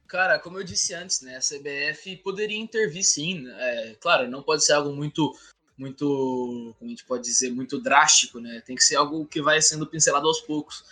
Cara, 0.06 0.38
como 0.38 0.58
eu 0.58 0.64
disse 0.64 0.94
antes, 0.94 1.20
né, 1.20 1.36
a 1.36 1.40
CBF 1.40 2.16
poderia 2.18 2.58
intervir 2.58 3.04
sim. 3.04 3.46
É, 3.48 3.96
claro, 4.00 4.28
não 4.30 4.42
pode 4.42 4.64
ser 4.64 4.72
algo 4.72 4.94
muito, 4.94 5.36
muito, 5.76 6.74
como 6.78 6.88
a 6.88 6.88
gente 6.88 7.04
pode 7.04 7.24
dizer, 7.24 7.50
muito 7.50 7.80
drástico, 7.80 8.40
né? 8.40 8.62
Tem 8.64 8.76
que 8.76 8.84
ser 8.84 8.96
algo 8.96 9.26
que 9.26 9.42
vai 9.42 9.60
sendo 9.60 9.86
pincelado 9.86 10.26
aos 10.26 10.40
poucos. 10.40 10.84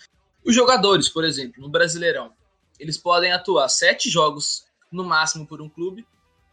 Os 0.44 0.54
jogadores, 0.54 1.08
por 1.08 1.24
exemplo, 1.24 1.62
no 1.62 1.70
Brasileirão, 1.70 2.34
eles 2.78 2.98
podem 2.98 3.32
atuar 3.32 3.68
sete 3.68 4.10
jogos 4.10 4.66
no 4.90 5.04
máximo 5.04 5.46
por 5.46 5.62
um 5.62 5.68
clube 5.68 6.06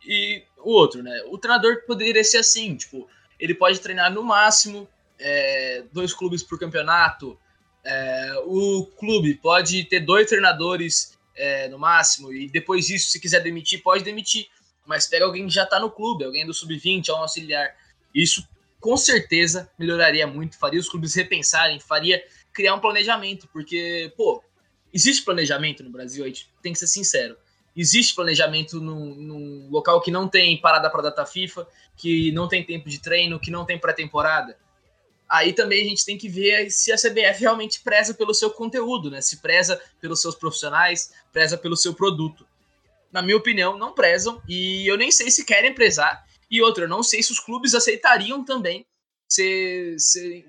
e 0.06 0.44
o 0.58 0.72
outro, 0.72 1.04
né? 1.04 1.24
O 1.28 1.38
treinador 1.38 1.84
poderia 1.86 2.24
ser 2.24 2.38
assim, 2.38 2.76
tipo, 2.76 3.08
ele 3.40 3.54
pode 3.54 3.80
treinar 3.80 4.12
no 4.12 4.24
máximo 4.24 4.88
é, 5.18 5.84
dois 5.92 6.14
clubes 6.14 6.44
por 6.44 6.60
campeonato. 6.60 7.40
É, 7.84 8.34
o 8.46 8.86
clube 8.98 9.36
pode 9.36 9.84
ter 9.86 10.02
dois 10.02 10.28
treinadores 10.28 11.18
é, 11.36 11.68
no 11.70 11.80
máximo, 11.80 12.34
e 12.34 12.50
depois 12.50 12.86
disso, 12.86 13.10
se 13.10 13.20
quiser 13.20 13.42
demitir, 13.42 13.82
pode 13.82 14.04
demitir. 14.04 14.48
Mas 14.86 15.08
pega 15.08 15.26
alguém 15.26 15.46
que 15.46 15.54
já 15.54 15.66
tá 15.66 15.80
no 15.80 15.92
clube, 15.92 16.26
alguém 16.26 16.46
do 16.46 16.54
sub-20, 16.54 17.10
um 17.10 17.18
auxiliar. 17.18 17.76
Isso 18.14 18.48
com 18.80 18.98
certeza 18.98 19.70
melhoraria 19.78 20.26
muito, 20.26 20.58
faria 20.58 20.80
os 20.80 20.90
clubes 20.90 21.14
repensarem, 21.14 21.80
faria 21.80 22.24
criar 22.54 22.74
um 22.76 22.80
planejamento, 22.80 23.48
porque, 23.54 24.12
pô, 24.18 24.44
existe 24.94 25.24
planejamento 25.24 25.84
no 25.84 25.90
Brasil, 25.90 26.24
a 26.24 26.28
gente 26.28 26.50
tem 26.62 26.74
que 26.74 26.80
ser 26.80 26.88
sincero 26.88 27.38
existe 27.80 28.14
planejamento 28.14 28.82
num, 28.82 29.16
num 29.16 29.70
local 29.70 30.02
que 30.02 30.12
não 30.12 30.28
tem 30.28 30.60
parada 30.60 30.90
para 30.90 31.04
data 31.04 31.26
FIFA, 31.26 31.66
que 31.96 32.30
não 32.34 32.46
tem 32.46 32.62
tempo 32.62 32.90
de 32.90 33.00
treino, 33.00 33.40
que 33.40 33.50
não 33.50 33.66
tem 33.66 33.80
pré-temporada. 33.80 34.58
aí 35.30 35.54
também 35.54 35.86
a 35.86 35.90
gente 35.90 36.04
tem 36.04 36.18
que 36.18 36.28
ver 36.28 36.70
se 36.70 36.92
a 36.92 36.98
CBF 36.98 37.40
realmente 37.40 37.80
preza 37.80 38.14
pelo 38.14 38.34
seu 38.34 38.52
conteúdo, 38.52 39.10
né? 39.10 39.22
Se 39.22 39.38
preza 39.38 39.82
pelos 40.02 40.22
seus 40.22 40.36
profissionais, 40.36 41.14
preza 41.32 41.58
pelo 41.58 41.78
seu 41.78 41.94
produto. 41.94 42.46
Na 43.14 43.22
minha 43.22 43.38
opinião, 43.38 43.78
não 43.78 43.94
prezam 43.94 44.42
e 44.48 44.86
eu 44.86 44.98
nem 44.98 45.10
sei 45.10 45.32
se 45.32 45.46
querem 45.46 45.74
prezar. 45.74 46.26
E 46.52 46.62
outra, 46.62 46.84
eu 46.84 46.90
não 46.90 47.02
sei 47.02 47.24
se 47.24 47.32
os 47.32 47.40
clubes 47.40 47.74
aceitariam 47.74 48.44
também 48.44 48.86
ser, 49.26 49.98
ser 49.98 50.46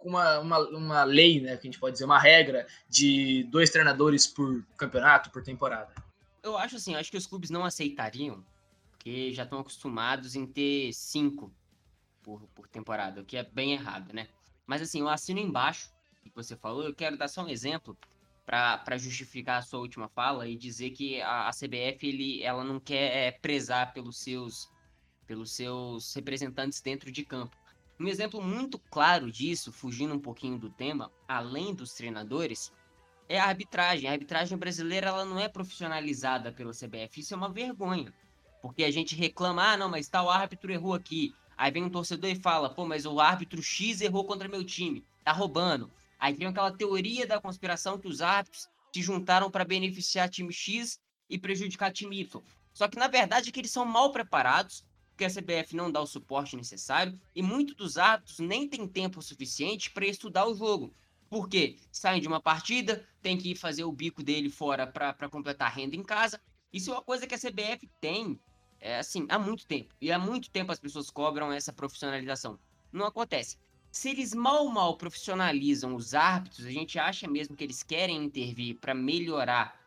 uma, 0.00 0.38
uma, 0.38 0.58
uma 0.70 1.04
lei, 1.04 1.38
né, 1.38 1.56
que 1.56 1.68
a 1.68 1.70
gente 1.70 1.78
pode 1.78 1.94
dizer, 1.94 2.06
uma 2.06 2.18
regra 2.18 2.66
de 2.88 3.44
dois 3.50 3.68
treinadores 3.68 4.26
por 4.26 4.64
campeonato, 4.78 5.30
por 5.30 5.42
temporada. 5.42 6.05
Eu 6.46 6.56
acho 6.56 6.76
assim, 6.76 6.92
eu 6.92 7.00
acho 7.00 7.10
que 7.10 7.16
os 7.16 7.26
clubes 7.26 7.50
não 7.50 7.64
aceitariam, 7.64 8.46
porque 8.92 9.32
já 9.32 9.42
estão 9.42 9.58
acostumados 9.58 10.36
em 10.36 10.46
ter 10.46 10.92
cinco 10.92 11.52
por, 12.22 12.40
por 12.54 12.68
temporada, 12.68 13.20
o 13.20 13.24
que 13.24 13.36
é 13.36 13.42
bem 13.42 13.72
errado, 13.72 14.12
né? 14.12 14.28
Mas 14.64 14.80
assim, 14.80 15.00
eu 15.00 15.08
assino 15.08 15.40
embaixo 15.40 15.92
que 16.22 16.30
você 16.32 16.54
falou, 16.54 16.84
eu 16.84 16.94
quero 16.94 17.16
dar 17.16 17.26
só 17.26 17.42
um 17.42 17.48
exemplo 17.48 17.98
para 18.44 18.96
justificar 18.96 19.58
a 19.58 19.62
sua 19.62 19.80
última 19.80 20.08
fala 20.08 20.48
e 20.48 20.56
dizer 20.56 20.90
que 20.90 21.20
a, 21.20 21.48
a 21.48 21.50
CBF 21.50 22.06
ele, 22.06 22.42
ela 22.44 22.62
não 22.62 22.78
quer 22.78 23.16
é, 23.16 23.32
prezar 23.32 23.92
pelos 23.92 24.16
seus, 24.16 24.70
pelos 25.26 25.50
seus 25.50 26.14
representantes 26.14 26.80
dentro 26.80 27.10
de 27.10 27.24
campo. 27.24 27.56
Um 27.98 28.06
exemplo 28.06 28.40
muito 28.40 28.78
claro 28.78 29.32
disso, 29.32 29.72
fugindo 29.72 30.14
um 30.14 30.20
pouquinho 30.20 30.58
do 30.58 30.70
tema, 30.70 31.10
além 31.26 31.74
dos 31.74 31.92
treinadores, 31.94 32.72
é 33.28 33.38
a 33.38 33.46
arbitragem. 33.46 34.08
A 34.08 34.12
arbitragem 34.12 34.56
brasileira 34.56 35.08
ela 35.08 35.24
não 35.24 35.38
é 35.38 35.48
profissionalizada 35.48 36.52
pela 36.52 36.72
CBF. 36.72 37.20
Isso 37.20 37.34
é 37.34 37.36
uma 37.36 37.48
vergonha. 37.48 38.12
Porque 38.62 38.84
a 38.84 38.90
gente 38.90 39.14
reclama, 39.14 39.72
ah, 39.72 39.76
não, 39.76 39.88
mas 39.88 40.08
tal 40.08 40.28
árbitro 40.28 40.72
errou 40.72 40.94
aqui. 40.94 41.34
Aí 41.56 41.70
vem 41.70 41.84
um 41.84 41.90
torcedor 41.90 42.30
e 42.30 42.36
fala, 42.36 42.68
pô, 42.68 42.84
mas 42.84 43.06
o 43.06 43.18
árbitro 43.18 43.62
X 43.62 44.00
errou 44.00 44.24
contra 44.24 44.48
meu 44.48 44.62
time, 44.62 45.02
tá 45.24 45.32
roubando. 45.32 45.90
Aí 46.18 46.34
tem 46.34 46.46
aquela 46.46 46.70
teoria 46.70 47.26
da 47.26 47.40
conspiração 47.40 47.98
que 47.98 48.08
os 48.08 48.20
árbitros 48.20 48.68
se 48.92 49.02
juntaram 49.02 49.50
para 49.50 49.64
beneficiar 49.64 50.28
time 50.28 50.52
X 50.52 51.00
e 51.28 51.38
prejudicar 51.38 51.92
time 51.92 52.20
Y. 52.20 52.42
Só 52.72 52.88
que 52.88 52.98
na 52.98 53.08
verdade 53.08 53.48
é 53.48 53.52
que 53.52 53.60
eles 53.60 53.70
são 53.70 53.86
mal 53.86 54.12
preparados, 54.12 54.84
porque 55.10 55.24
a 55.24 55.30
CBF 55.30 55.74
não 55.74 55.90
dá 55.90 56.00
o 56.00 56.06
suporte 56.06 56.56
necessário 56.56 57.18
e 57.34 57.42
muitos 57.42 57.74
dos 57.74 57.96
árbitros 57.96 58.38
nem 58.38 58.68
tem 58.68 58.86
tempo 58.86 59.22
suficiente 59.22 59.90
para 59.90 60.06
estudar 60.06 60.46
o 60.46 60.54
jogo. 60.54 60.92
Porque 61.28 61.76
saem 61.90 62.20
de 62.20 62.28
uma 62.28 62.40
partida, 62.40 63.06
tem 63.20 63.36
que 63.36 63.54
fazer 63.54 63.84
o 63.84 63.92
bico 63.92 64.22
dele 64.22 64.48
fora 64.48 64.86
para 64.86 65.28
completar 65.28 65.68
a 65.68 65.74
renda 65.74 65.96
em 65.96 66.02
casa. 66.02 66.40
Isso 66.72 66.90
é 66.90 66.94
uma 66.94 67.02
coisa 67.02 67.26
que 67.26 67.34
a 67.34 67.38
CBF 67.38 67.88
tem 68.00 68.38
é, 68.80 68.98
assim, 68.98 69.26
há 69.28 69.38
muito 69.38 69.66
tempo. 69.66 69.94
E 70.00 70.12
há 70.12 70.18
muito 70.18 70.50
tempo 70.50 70.72
as 70.72 70.78
pessoas 70.78 71.10
cobram 71.10 71.52
essa 71.52 71.72
profissionalização. 71.72 72.58
Não 72.92 73.06
acontece. 73.06 73.58
Se 73.90 74.10
eles 74.10 74.34
mal, 74.34 74.68
mal 74.68 74.96
profissionalizam 74.96 75.94
os 75.94 76.14
árbitros, 76.14 76.66
a 76.66 76.70
gente 76.70 76.98
acha 76.98 77.26
mesmo 77.26 77.56
que 77.56 77.64
eles 77.64 77.82
querem 77.82 78.24
intervir 78.24 78.76
para 78.76 78.94
melhorar 78.94 79.80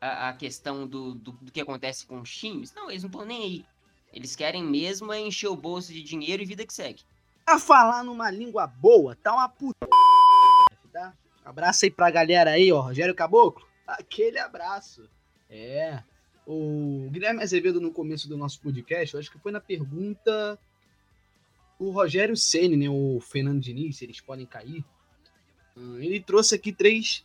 a, 0.00 0.30
a 0.30 0.32
questão 0.32 0.86
do, 0.86 1.14
do, 1.14 1.32
do, 1.32 1.52
que 1.52 1.60
acontece 1.60 2.06
com 2.06 2.20
os 2.20 2.34
times. 2.34 2.72
Não, 2.74 2.90
eles 2.90 3.02
não 3.02 3.10
estão 3.10 3.24
nem 3.24 3.42
aí. 3.42 3.66
Eles 4.12 4.34
querem 4.34 4.64
mesmo 4.64 5.12
é 5.12 5.20
encher 5.20 5.48
o 5.48 5.56
bolso 5.56 5.92
de 5.92 6.02
dinheiro 6.02 6.42
e 6.42 6.46
vida 6.46 6.66
que 6.66 6.72
segue. 6.72 7.02
A 7.46 7.58
falar 7.58 8.02
numa 8.02 8.30
língua 8.30 8.66
boa, 8.66 9.14
tá 9.14 9.32
uma 9.32 9.48
puta. 9.48 9.89
Abraço 11.44 11.84
aí 11.84 11.90
pra 11.90 12.10
galera 12.10 12.50
aí, 12.50 12.70
ó. 12.72 12.80
Rogério 12.80 13.14
Caboclo. 13.14 13.66
Aquele 13.86 14.38
abraço. 14.38 15.08
É. 15.48 16.02
O 16.46 17.08
Guilherme 17.10 17.42
Azevedo, 17.42 17.80
no 17.80 17.92
começo 17.92 18.28
do 18.28 18.36
nosso 18.36 18.60
podcast, 18.60 19.14
eu 19.14 19.20
acho 19.20 19.30
que 19.30 19.38
foi 19.38 19.52
na 19.52 19.60
pergunta. 19.60 20.58
O 21.78 21.90
Rogério 21.90 22.36
Senni, 22.36 22.76
né? 22.76 22.88
O 22.88 23.20
Fernando 23.20 23.60
Diniz, 23.60 23.96
se 23.96 24.04
eles 24.04 24.20
podem 24.20 24.46
cair. 24.46 24.84
Hum, 25.76 25.98
ele 25.98 26.20
trouxe 26.20 26.54
aqui 26.54 26.72
três 26.72 27.24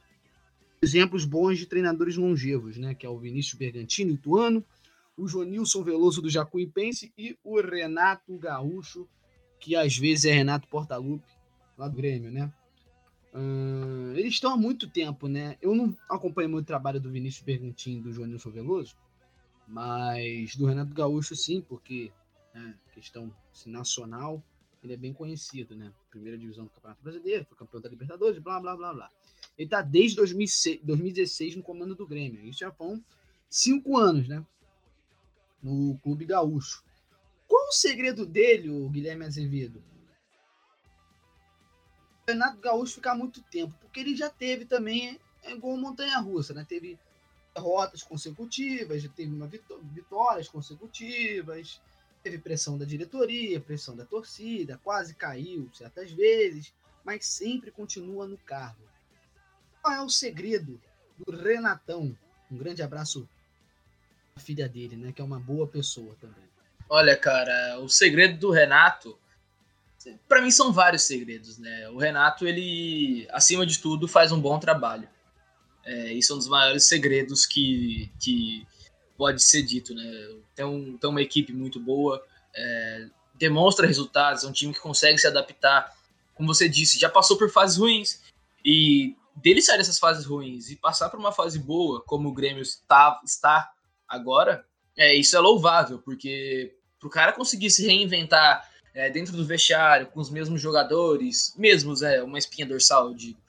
exemplos 0.82 1.26
bons 1.26 1.58
de 1.58 1.66
treinadores 1.66 2.16
longevos, 2.16 2.78
né? 2.78 2.94
Que 2.94 3.06
é 3.06 3.10
o 3.10 3.20
Vinícius 3.20 3.56
Bergantini, 3.56 4.14
Ituano, 4.14 4.64
o 5.18 5.28
Jonilson 5.28 5.84
Veloso 5.84 6.22
do 6.22 6.30
Jacuipense 6.30 7.12
e 7.18 7.38
o 7.44 7.60
Renato 7.60 8.38
Gaúcho, 8.38 9.08
que 9.60 9.76
às 9.76 9.98
vezes 9.98 10.26
é 10.26 10.32
Renato 10.32 10.68
Portaluppi, 10.68 11.32
lá 11.78 11.88
do 11.88 11.96
Grêmio, 11.96 12.32
né? 12.32 12.52
Eles 14.16 14.36
estão 14.36 14.54
há 14.54 14.58
muito 14.58 14.90
tempo, 14.90 15.28
né? 15.28 15.58
Eu 15.62 15.76
não 15.76 15.96
acompanho 16.10 16.50
muito 16.50 16.64
o 16.64 16.68
trabalho 16.68 17.02
do 17.02 17.12
Vinícius 17.12 17.44
Bergantini 17.44 18.00
e 18.00 18.02
do 18.02 18.12
Jonilson 18.12 18.50
Veloso, 18.50 18.96
mas 19.68 20.56
do 20.56 20.66
Renato 20.66 20.94
Gaúcho 20.94 21.36
sim, 21.36 21.62
porque 21.62 22.12
né, 22.54 22.76
questão 22.94 23.34
assim, 23.52 23.70
nacional, 23.70 24.42
ele 24.82 24.94
é 24.94 24.98
bem 24.98 25.14
conhecido, 25.14 25.76
né? 25.76 25.92
Primeira 26.10 26.38
divisão 26.38 26.64
do 26.64 26.70
Campeonato 26.70 27.04
Brasileiro, 27.04 27.46
foi 27.46 27.58
campeão 27.58 27.82
da 27.82 27.90
Libertadores, 27.90 28.40
blá 28.40 28.60
blá 28.60 28.76
blá 28.78 28.94
blá. 28.94 29.10
Ele 29.58 29.70
tá 29.70 29.82
desde 29.82 30.16
2006, 30.18 30.82
2016 30.84 31.56
no 31.58 31.64
comando 31.64 31.96
do 31.96 32.08
Grêmio. 32.08 32.42
Isso 32.46 32.60
já 32.60 32.72
foram 32.72 33.04
cinco 33.50 33.98
anos, 33.98 34.28
né? 34.28 34.46
No 35.62 35.98
Clube 36.00 36.26
Gaúcho. 36.26 36.84
Qual 37.48 37.68
o 37.68 37.74
segredo 37.74 38.26
dele, 38.26 38.70
o 38.70 38.90
Guilherme 38.90 39.26
Azevedo? 39.26 39.84
Renato 42.28 42.58
Gaúcho 42.58 42.96
ficar 42.96 43.16
muito 43.16 43.42
tempo, 43.44 43.74
porque 43.80 44.00
ele 44.00 44.16
já 44.16 44.30
teve 44.30 44.66
também, 44.66 45.20
é 45.44 45.52
igual 45.52 45.78
montanha 45.78 46.18
russa, 46.18 46.54
né? 46.54 46.66
Teve 46.68 46.98
derrotas 47.54 48.02
consecutivas, 48.02 49.04
já 49.04 49.10
teve 49.10 49.32
uma 49.32 49.48
vitó 49.48 49.80
vitórias 49.84 50.50
consecutivas, 50.50 51.80
teve 52.24 52.40
pressão 52.40 52.78
da 52.78 52.86
diretoria, 52.86 53.62
pressão 53.62 53.96
da 53.96 54.06
torcida, 54.06 54.80
quase 54.84 55.14
caiu 55.14 55.70
certas 55.72 56.12
vezes, 56.12 56.74
mas 57.04 57.28
sempre 57.28 57.70
continua 57.70 58.28
no 58.28 58.38
cargo. 58.40 58.84
Qual 59.82 59.94
é 59.94 60.02
o 60.02 60.10
segredo 60.10 60.82
do 61.20 61.32
Renatão? 61.32 62.18
Um 62.52 62.58
grande 62.58 62.82
abraço 62.82 63.30
à 64.36 64.40
filha 64.40 64.68
dele, 64.68 64.96
né, 64.96 65.12
que 65.12 65.22
é 65.22 65.24
uma 65.24 65.40
boa 65.40 65.68
pessoa 65.68 66.16
também. 66.20 66.44
Olha, 66.90 67.16
cara, 67.16 67.80
o 67.80 67.88
segredo 67.88 68.40
do 68.40 68.52
Renato, 68.52 69.18
para 70.28 70.42
mim 70.42 70.52
são 70.52 70.72
vários 70.72 71.04
segredos, 71.04 71.58
né? 71.58 71.90
O 71.90 71.98
Renato, 71.98 72.48
ele, 72.48 73.28
acima 73.32 73.66
de 73.66 73.80
tudo, 73.80 74.08
faz 74.08 74.32
um 74.32 74.40
bom 74.40 74.60
trabalho. 74.60 75.08
É, 75.84 76.14
isso 76.14 76.34
é 76.34 76.36
um 76.36 76.40
dos 76.40 76.48
maiores 76.48 76.86
segredos 76.86 77.46
que, 77.46 78.12
que 78.20 78.66
pode 79.18 79.42
ser 79.44 79.62
dito, 79.64 79.94
né? 79.94 80.30
Tem, 80.56 80.66
um, 80.66 80.98
tem 80.98 81.10
uma 81.10 81.22
equipe 81.22 81.54
muito 81.54 81.80
boa, 81.80 82.24
é, 82.56 83.08
demonstra 83.36 83.88
resultados, 83.88 84.44
é 84.44 84.48
um 84.48 84.52
time 84.52 84.74
que 84.74 84.80
consegue 84.80 85.18
se 85.18 85.28
adaptar. 85.28 85.94
Como 86.34 86.54
você 86.54 86.68
disse, 86.68 87.00
já 87.00 87.10
passou 87.10 87.38
por 87.38 87.50
fases 87.50 87.78
ruins 87.78 88.22
e 88.64 89.16
dele 89.36 89.62
sair 89.62 89.78
dessas 89.78 90.00
fases 90.00 90.26
ruins 90.26 90.70
e 90.70 90.76
passar 90.76 91.10
por 91.10 91.20
uma 91.20 91.32
fase 91.32 91.60
boa, 91.60 92.02
como 92.04 92.30
o 92.30 92.34
Grêmio 92.34 92.62
está, 92.62 93.20
está 93.24 93.72
agora, 94.08 94.66
é, 94.98 95.14
isso 95.14 95.36
é 95.36 95.40
louvável, 95.40 96.00
porque 96.00 96.74
para 97.00 97.08
o 97.08 97.12
cara 97.12 97.34
conseguir 97.34 97.70
se 97.70 97.86
reinventar 97.86 98.68
é, 98.96 99.10
dentro 99.10 99.36
do 99.36 99.46
vestiário, 99.46 100.08
com 100.08 100.22
os 100.22 100.30
mesmos 100.30 100.62
jogadores, 100.62 101.54
mesmos, 101.58 102.02
é, 102.02 102.24
uma 102.24 102.40
espinha 102.40 102.66
dorsal, 102.66 103.10
eu 103.10 103.14
digo. 103.14 103.40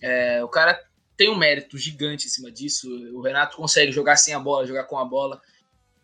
É, 0.00 0.44
o 0.44 0.48
cara 0.48 0.78
tem 1.16 1.30
um 1.30 1.36
mérito 1.36 1.78
gigante 1.78 2.26
em 2.26 2.30
cima 2.30 2.52
disso. 2.52 2.88
O 3.14 3.22
Renato 3.22 3.56
consegue 3.56 3.90
jogar 3.90 4.16
sem 4.16 4.34
a 4.34 4.38
bola, 4.38 4.66
jogar 4.66 4.84
com 4.84 4.98
a 4.98 5.04
bola. 5.04 5.40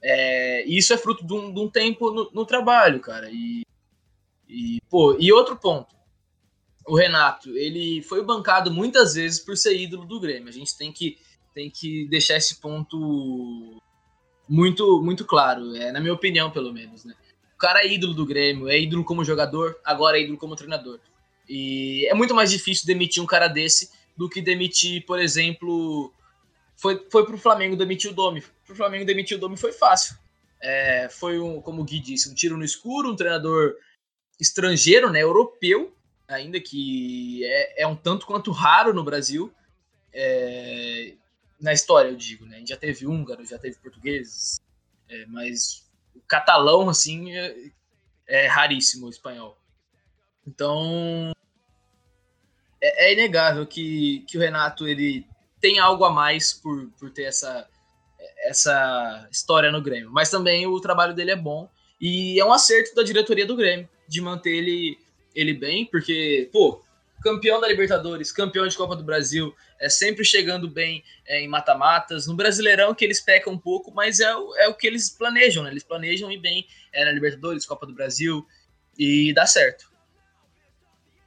É, 0.02 0.66
e 0.66 0.78
isso 0.78 0.94
é 0.94 0.96
fruto 0.96 1.26
de 1.26 1.32
um, 1.34 1.52
de 1.52 1.60
um 1.60 1.68
tempo 1.68 2.10
no, 2.10 2.30
no, 2.32 2.46
trabalho, 2.46 3.00
cara. 3.00 3.28
E, 3.30 3.66
e, 4.48 4.80
pô, 4.88 5.14
e 5.20 5.30
outro 5.30 5.56
ponto. 5.56 5.94
O 6.86 6.96
Renato, 6.96 7.50
ele 7.50 8.02
foi 8.02 8.24
bancado 8.24 8.72
muitas 8.72 9.12
vezes 9.14 9.38
por 9.38 9.58
ser 9.58 9.76
ídolo 9.76 10.06
do 10.06 10.18
Grêmio. 10.18 10.48
A 10.48 10.52
gente 10.52 10.76
tem 10.78 10.90
que, 10.90 11.18
tem 11.52 11.70
que 11.70 12.08
deixar 12.08 12.38
esse 12.38 12.58
ponto 12.58 13.78
muito, 14.48 15.02
muito 15.02 15.26
claro, 15.26 15.76
é, 15.76 15.92
na 15.92 16.00
minha 16.00 16.14
opinião, 16.14 16.50
pelo 16.50 16.72
menos. 16.72 17.04
Né? 17.04 17.14
Cara 17.60 17.84
é 17.84 17.92
ídolo 17.92 18.14
do 18.14 18.24
Grêmio, 18.26 18.68
é 18.68 18.80
ídolo 18.80 19.04
como 19.04 19.24
jogador, 19.24 19.78
agora 19.84 20.18
é 20.18 20.22
ídolo 20.22 20.38
como 20.38 20.56
treinador. 20.56 20.98
E 21.46 22.06
é 22.08 22.14
muito 22.14 22.34
mais 22.34 22.50
difícil 22.50 22.86
demitir 22.86 23.22
um 23.22 23.26
cara 23.26 23.48
desse 23.48 23.90
do 24.16 24.28
que 24.28 24.40
demitir, 24.40 25.04
por 25.04 25.20
exemplo. 25.20 26.12
Foi, 26.76 27.06
foi 27.10 27.26
pro 27.26 27.36
Flamengo 27.36 27.76
demitir 27.76 28.10
o 28.10 28.14
Domi. 28.14 28.42
Pro 28.66 28.74
Flamengo 28.74 29.04
demitir 29.04 29.36
o 29.36 29.40
Domi 29.40 29.56
foi 29.56 29.72
fácil. 29.72 30.16
É, 30.62 31.08
foi, 31.10 31.38
um, 31.38 31.60
como 31.60 31.82
o 31.82 31.84
Gui 31.84 32.00
disse, 32.00 32.30
um 32.30 32.34
tiro 32.34 32.56
no 32.56 32.64
escuro, 32.64 33.10
um 33.10 33.16
treinador 33.16 33.74
estrangeiro, 34.38 35.10
né, 35.10 35.22
europeu, 35.22 35.94
ainda 36.26 36.58
que 36.58 37.44
é, 37.44 37.82
é 37.82 37.86
um 37.86 37.96
tanto 37.96 38.26
quanto 38.26 38.50
raro 38.50 38.94
no 38.94 39.04
Brasil. 39.04 39.52
É, 40.12 41.14
na 41.60 41.72
história, 41.72 42.08
eu 42.08 42.16
digo, 42.16 42.46
né? 42.46 42.56
A 42.56 42.58
gente 42.58 42.68
já 42.70 42.76
teve 42.76 43.06
húngaro, 43.06 43.44
já 43.44 43.58
teve 43.58 43.76
portugueses, 43.76 44.60
é, 45.08 45.26
mas 45.26 45.89
catalão, 46.30 46.88
assim, 46.88 47.36
é, 47.36 47.56
é 48.28 48.46
raríssimo 48.46 49.08
o 49.08 49.10
espanhol. 49.10 49.58
Então, 50.46 51.32
é, 52.80 53.08
é, 53.08 53.12
inegável 53.12 53.66
que, 53.66 54.24
que 54.28 54.38
o 54.38 54.40
Renato 54.40 54.86
ele 54.86 55.26
tem 55.60 55.80
algo 55.80 56.04
a 56.04 56.10
mais 56.10 56.54
por, 56.54 56.88
por 56.98 57.10
ter 57.10 57.24
essa, 57.24 57.68
essa 58.44 59.28
história 59.30 59.72
no 59.72 59.82
Grêmio. 59.82 60.10
Mas 60.10 60.30
também 60.30 60.66
o 60.66 60.80
trabalho 60.80 61.14
dele 61.14 61.32
é 61.32 61.36
bom 61.36 61.68
e 62.00 62.40
é 62.40 62.44
um 62.44 62.52
acerto 62.52 62.94
da 62.94 63.02
diretoria 63.02 63.44
do 63.44 63.56
Grêmio 63.56 63.88
de 64.08 64.20
manter 64.20 64.54
ele 64.54 64.98
ele 65.32 65.54
bem, 65.54 65.86
porque, 65.86 66.48
pô, 66.52 66.82
campeão 67.20 67.60
da 67.60 67.68
Libertadores, 67.68 68.32
campeão 68.32 68.66
de 68.66 68.76
Copa 68.76 68.96
do 68.96 69.04
Brasil, 69.04 69.54
é 69.78 69.88
sempre 69.88 70.24
chegando 70.24 70.68
bem 70.68 71.04
é, 71.26 71.40
em 71.40 71.48
mata-matas. 71.48 72.26
No 72.26 72.34
Brasileirão, 72.34 72.94
que 72.94 73.04
eles 73.04 73.20
pecam 73.20 73.52
um 73.52 73.58
pouco, 73.58 73.92
mas 73.92 74.20
é 74.20 74.34
o, 74.34 74.56
é 74.56 74.68
o 74.68 74.74
que 74.74 74.86
eles 74.86 75.10
planejam, 75.10 75.62
né? 75.62 75.70
Eles 75.70 75.84
planejam 75.84 76.30
ir 76.30 76.38
bem 76.38 76.66
é, 76.92 77.04
na 77.04 77.12
Libertadores, 77.12 77.66
Copa 77.66 77.86
do 77.86 77.94
Brasil, 77.94 78.46
e 78.98 79.32
dá 79.34 79.46
certo. 79.46 79.90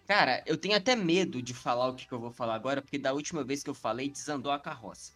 Cara, 0.08 0.44
eu 0.46 0.58
tenho 0.58 0.76
até 0.76 0.96
medo 0.96 1.42
de 1.42 1.54
falar 1.54 1.88
o 1.88 1.96
que, 1.96 2.08
que 2.08 2.14
eu 2.14 2.20
vou 2.20 2.32
falar 2.32 2.56
agora, 2.56 2.82
porque 2.82 2.98
da 2.98 3.14
última 3.14 3.44
vez 3.44 3.64
que 3.64 3.70
eu 3.70 3.74
falei, 3.74 4.10
desandou 4.10 4.52
a 4.52 4.60
carroça. 4.60 5.14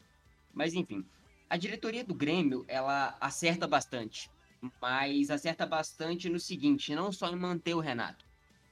Mas 0.53 0.73
enfim, 0.73 1.05
a 1.49 1.57
diretoria 1.57 2.03
do 2.03 2.13
Grêmio, 2.13 2.65
ela 2.67 3.17
acerta 3.19 3.67
bastante. 3.67 4.29
Mas 4.81 5.29
acerta 5.29 5.65
bastante 5.65 6.29
no 6.29 6.39
seguinte, 6.39 6.95
não 6.95 7.11
só 7.11 7.29
em 7.29 7.35
manter 7.35 7.75
o 7.75 7.79
Renato. 7.79 8.26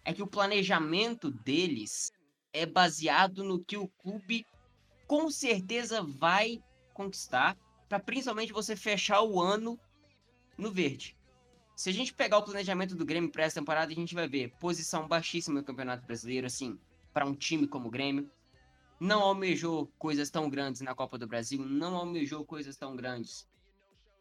É 0.05 0.13
que 0.13 0.23
o 0.23 0.27
planejamento 0.27 1.31
deles 1.31 2.11
é 2.53 2.65
baseado 2.65 3.43
no 3.43 3.61
que 3.61 3.75
o 3.75 3.87
clube 3.87 4.45
com 5.07 5.29
certeza 5.29 6.01
vai 6.01 6.63
conquistar, 6.93 7.57
para 7.89 7.99
principalmente 7.99 8.53
você 8.53 8.75
fechar 8.75 9.21
o 9.21 9.41
ano 9.41 9.77
no 10.57 10.71
verde. 10.71 11.17
Se 11.75 11.89
a 11.89 11.93
gente 11.93 12.13
pegar 12.13 12.37
o 12.37 12.43
planejamento 12.43 12.95
do 12.95 13.05
Grêmio 13.05 13.29
para 13.29 13.43
essa 13.43 13.59
temporada, 13.59 13.91
a 13.91 13.95
gente 13.95 14.15
vai 14.15 14.27
ver 14.27 14.53
posição 14.59 15.07
baixíssima 15.07 15.59
no 15.59 15.65
Campeonato 15.65 16.05
Brasileiro, 16.05 16.47
assim, 16.47 16.79
para 17.13 17.25
um 17.25 17.35
time 17.35 17.67
como 17.67 17.89
o 17.89 17.91
Grêmio. 17.91 18.31
Não 18.97 19.21
almejou 19.21 19.91
coisas 19.99 20.29
tão 20.29 20.49
grandes 20.49 20.81
na 20.81 20.95
Copa 20.95 21.17
do 21.17 21.27
Brasil, 21.27 21.65
não 21.65 21.95
almejou 21.97 22.45
coisas 22.45 22.77
tão 22.77 22.95
grandes 22.95 23.45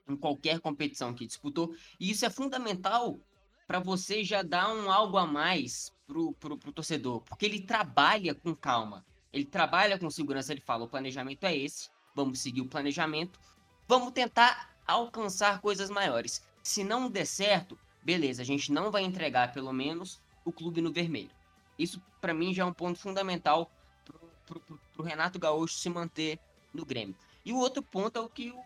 em 0.08 0.16
qualquer 0.16 0.58
competição 0.58 1.14
que 1.14 1.26
disputou. 1.26 1.72
E 2.00 2.10
isso 2.10 2.26
é 2.26 2.30
fundamental 2.30 3.20
para 3.66 3.78
você 3.78 4.22
já 4.22 4.42
dar 4.42 4.72
um 4.72 4.90
algo 4.90 5.16
a 5.16 5.26
mais 5.26 5.92
pro, 6.06 6.32
pro, 6.34 6.58
pro 6.58 6.72
torcedor, 6.72 7.22
porque 7.22 7.46
ele 7.46 7.60
trabalha 7.60 8.34
com 8.34 8.54
calma, 8.54 9.04
ele 9.32 9.44
trabalha 9.44 9.98
com 9.98 10.10
segurança, 10.10 10.52
ele 10.52 10.60
fala, 10.60 10.84
o 10.84 10.88
planejamento 10.88 11.44
é 11.44 11.56
esse, 11.56 11.88
vamos 12.14 12.40
seguir 12.40 12.60
o 12.60 12.68
planejamento, 12.68 13.40
vamos 13.88 14.12
tentar 14.12 14.74
alcançar 14.86 15.60
coisas 15.60 15.90
maiores. 15.90 16.42
Se 16.62 16.84
não 16.84 17.10
der 17.10 17.26
certo, 17.26 17.78
beleza, 18.02 18.42
a 18.42 18.44
gente 18.44 18.70
não 18.70 18.90
vai 18.90 19.02
entregar 19.02 19.52
pelo 19.52 19.72
menos 19.72 20.20
o 20.44 20.52
clube 20.52 20.80
no 20.80 20.92
vermelho. 20.92 21.30
Isso 21.78 22.00
para 22.20 22.34
mim 22.34 22.54
já 22.54 22.62
é 22.62 22.66
um 22.66 22.72
ponto 22.72 22.98
fundamental 22.98 23.70
pro, 24.04 24.60
pro, 24.60 24.80
pro, 24.92 25.02
Renato 25.02 25.38
Gaúcho 25.38 25.74
se 25.74 25.88
manter 25.90 26.38
no 26.72 26.84
Grêmio. 26.84 27.16
E 27.44 27.52
o 27.52 27.58
outro 27.58 27.82
ponto 27.82 28.18
é 28.18 28.22
o 28.22 28.28
que 28.28 28.50
o 28.50 28.62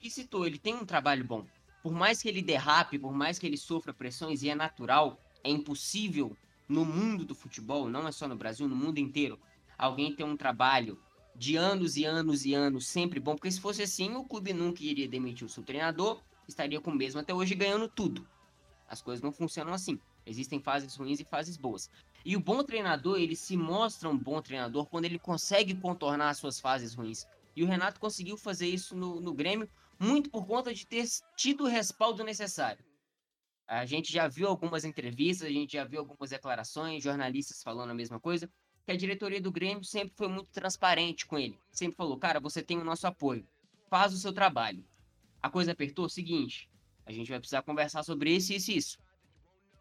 que 0.00 0.10
citou, 0.10 0.46
ele 0.46 0.58
tem 0.58 0.74
um 0.74 0.84
trabalho 0.84 1.24
bom. 1.24 1.46
Por 1.82 1.92
mais 1.92 2.20
que 2.20 2.28
ele 2.28 2.42
derrape, 2.42 2.98
por 2.98 3.12
mais 3.12 3.38
que 3.38 3.46
ele 3.46 3.56
sofra 3.56 3.92
pressões, 3.92 4.42
e 4.42 4.48
é 4.48 4.54
natural, 4.54 5.20
é 5.42 5.50
impossível 5.50 6.36
no 6.68 6.84
mundo 6.84 7.24
do 7.24 7.34
futebol, 7.34 7.88
não 7.88 8.06
é 8.06 8.12
só 8.12 8.28
no 8.28 8.36
Brasil, 8.36 8.68
no 8.68 8.76
mundo 8.76 8.98
inteiro, 8.98 9.38
alguém 9.76 10.14
ter 10.14 10.24
um 10.24 10.36
trabalho 10.36 10.98
de 11.34 11.56
anos 11.56 11.96
e 11.96 12.04
anos 12.04 12.44
e 12.44 12.54
anos 12.54 12.86
sempre 12.86 13.18
bom, 13.18 13.34
porque 13.34 13.50
se 13.50 13.60
fosse 13.60 13.82
assim, 13.82 14.14
o 14.14 14.24
clube 14.24 14.52
nunca 14.52 14.84
iria 14.84 15.08
demitir 15.08 15.46
o 15.46 15.50
seu 15.50 15.62
treinador, 15.62 16.20
estaria 16.46 16.80
com 16.80 16.90
o 16.90 16.94
mesmo 16.94 17.20
até 17.20 17.32
hoje 17.32 17.54
ganhando 17.54 17.88
tudo. 17.88 18.26
As 18.86 19.00
coisas 19.00 19.22
não 19.22 19.32
funcionam 19.32 19.72
assim. 19.72 19.98
Existem 20.26 20.60
fases 20.60 20.94
ruins 20.96 21.20
e 21.20 21.24
fases 21.24 21.56
boas. 21.56 21.88
E 22.24 22.36
o 22.36 22.40
bom 22.40 22.62
treinador, 22.62 23.18
ele 23.18 23.34
se 23.34 23.56
mostra 23.56 24.08
um 24.08 24.18
bom 24.18 24.42
treinador 24.42 24.86
quando 24.86 25.06
ele 25.06 25.18
consegue 25.18 25.74
contornar 25.74 26.30
as 26.30 26.38
suas 26.38 26.60
fases 26.60 26.94
ruins. 26.94 27.26
E 27.56 27.62
o 27.62 27.66
Renato 27.66 27.98
conseguiu 27.98 28.36
fazer 28.36 28.68
isso 28.68 28.94
no, 28.94 29.20
no 29.20 29.32
Grêmio, 29.32 29.68
muito 30.00 30.30
por 30.30 30.46
conta 30.46 30.72
de 30.72 30.86
ter 30.86 31.06
tido 31.36 31.64
o 31.64 31.68
respaldo 31.68 32.24
necessário. 32.24 32.84
A 33.66 33.84
gente 33.86 34.12
já 34.12 34.26
viu 34.26 34.48
algumas 34.48 34.84
entrevistas, 34.84 35.46
a 35.46 35.52
gente 35.52 35.74
já 35.74 35.84
viu 35.84 36.00
algumas 36.00 36.30
declarações, 36.30 37.04
jornalistas 37.04 37.62
falando 37.62 37.90
a 37.90 37.94
mesma 37.94 38.18
coisa, 38.18 38.50
que 38.84 38.92
a 38.92 38.96
diretoria 38.96 39.40
do 39.40 39.52
Grêmio 39.52 39.84
sempre 39.84 40.14
foi 40.16 40.26
muito 40.26 40.50
transparente 40.50 41.26
com 41.26 41.38
ele. 41.38 41.56
Sempre 41.70 41.96
falou, 41.96 42.18
cara, 42.18 42.40
você 42.40 42.62
tem 42.62 42.78
o 42.78 42.84
nosso 42.84 43.06
apoio, 43.06 43.46
faz 43.88 44.12
o 44.12 44.18
seu 44.18 44.32
trabalho 44.32 44.84
a 45.42 45.48
coisa 45.48 45.72
apertou, 45.72 46.08
seguinte, 46.08 46.68
a 47.06 47.12
gente 47.12 47.30
vai 47.30 47.38
precisar 47.38 47.62
conversar 47.62 48.02
sobre 48.02 48.34
isso, 48.34 48.52
isso 48.52 48.70
e 48.70 48.76
isso. 48.76 48.98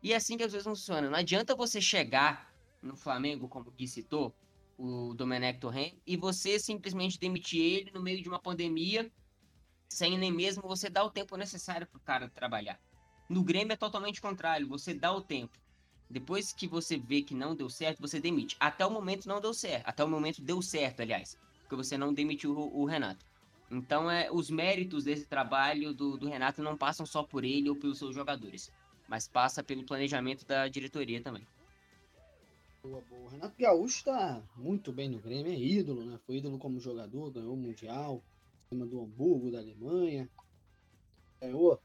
E 0.01 0.13
é 0.13 0.15
assim 0.15 0.37
que 0.37 0.43
as 0.43 0.51
coisas 0.51 0.67
funcionam. 0.67 1.11
Não 1.11 1.17
adianta 1.17 1.55
você 1.55 1.81
chegar 1.81 2.53
no 2.81 2.95
Flamengo, 2.95 3.49
como 3.49 3.71
que 3.71 3.87
citou, 3.87 4.33
o 4.77 5.13
Domenech 5.13 5.59
Torren, 5.59 5.99
e 6.07 6.15
você 6.15 6.57
simplesmente 6.57 7.19
demitir 7.19 7.61
ele 7.61 7.91
no 7.91 8.01
meio 8.01 8.23
de 8.23 8.29
uma 8.29 8.39
pandemia, 8.39 9.11
sem 9.89 10.17
nem 10.17 10.31
mesmo 10.31 10.61
você 10.61 10.89
dar 10.89 11.03
o 11.03 11.09
tempo 11.09 11.35
necessário 11.35 11.87
para 11.87 11.97
o 11.97 12.01
cara 12.01 12.29
trabalhar. 12.29 12.79
No 13.27 13.43
Grêmio 13.43 13.73
é 13.73 13.75
totalmente 13.75 14.21
contrário, 14.21 14.67
você 14.67 14.93
dá 14.93 15.11
o 15.11 15.21
tempo. 15.21 15.57
Depois 16.09 16.53
que 16.53 16.67
você 16.67 16.97
vê 16.97 17.21
que 17.21 17.35
não 17.35 17.55
deu 17.55 17.69
certo, 17.69 18.01
você 18.01 18.19
demite. 18.19 18.55
Até 18.59 18.85
o 18.85 18.89
momento 18.89 19.27
não 19.27 19.39
deu 19.39 19.53
certo. 19.53 19.87
Até 19.87 20.03
o 20.03 20.07
momento 20.07 20.41
deu 20.41 20.61
certo, 20.61 21.01
aliás. 21.01 21.37
Porque 21.61 21.75
você 21.75 21.97
não 21.97 22.13
demitiu 22.13 22.57
o, 22.57 22.81
o 22.81 22.85
Renato. 22.85 23.23
Então, 23.69 24.09
é, 24.09 24.31
os 24.31 24.49
méritos 24.49 25.03
desse 25.03 25.27
trabalho 25.27 25.93
do, 25.93 26.17
do 26.17 26.27
Renato 26.27 26.63
não 26.63 26.75
passam 26.75 27.05
só 27.05 27.21
por 27.21 27.43
ele 27.43 27.69
ou 27.69 27.75
pelos 27.75 27.99
seus 27.99 28.15
jogadores, 28.15 28.71
mas 29.07 29.27
passa 29.27 29.63
pelo 29.63 29.85
planejamento 29.85 30.45
da 30.45 30.67
diretoria 30.67 31.21
também. 31.21 31.45
Boa, 32.81 33.03
boa. 33.07 33.21
O 33.21 33.27
Renato 33.27 33.53
Gaúcho 33.59 33.97
está 33.97 34.41
muito 34.55 34.91
bem 34.91 35.09
no 35.09 35.19
Grêmio, 35.19 35.51
é 35.51 35.55
ídolo, 35.55 36.03
né? 36.03 36.17
Foi 36.25 36.37
ídolo 36.37 36.57
como 36.57 36.79
jogador, 36.79 37.29
ganhou 37.29 37.53
o 37.53 37.57
Mundial, 37.57 38.23
do 38.71 39.01
Hamburgo, 39.01 39.51
da 39.51 39.57
Alemanha, 39.59 40.29
ganhou 41.41 41.81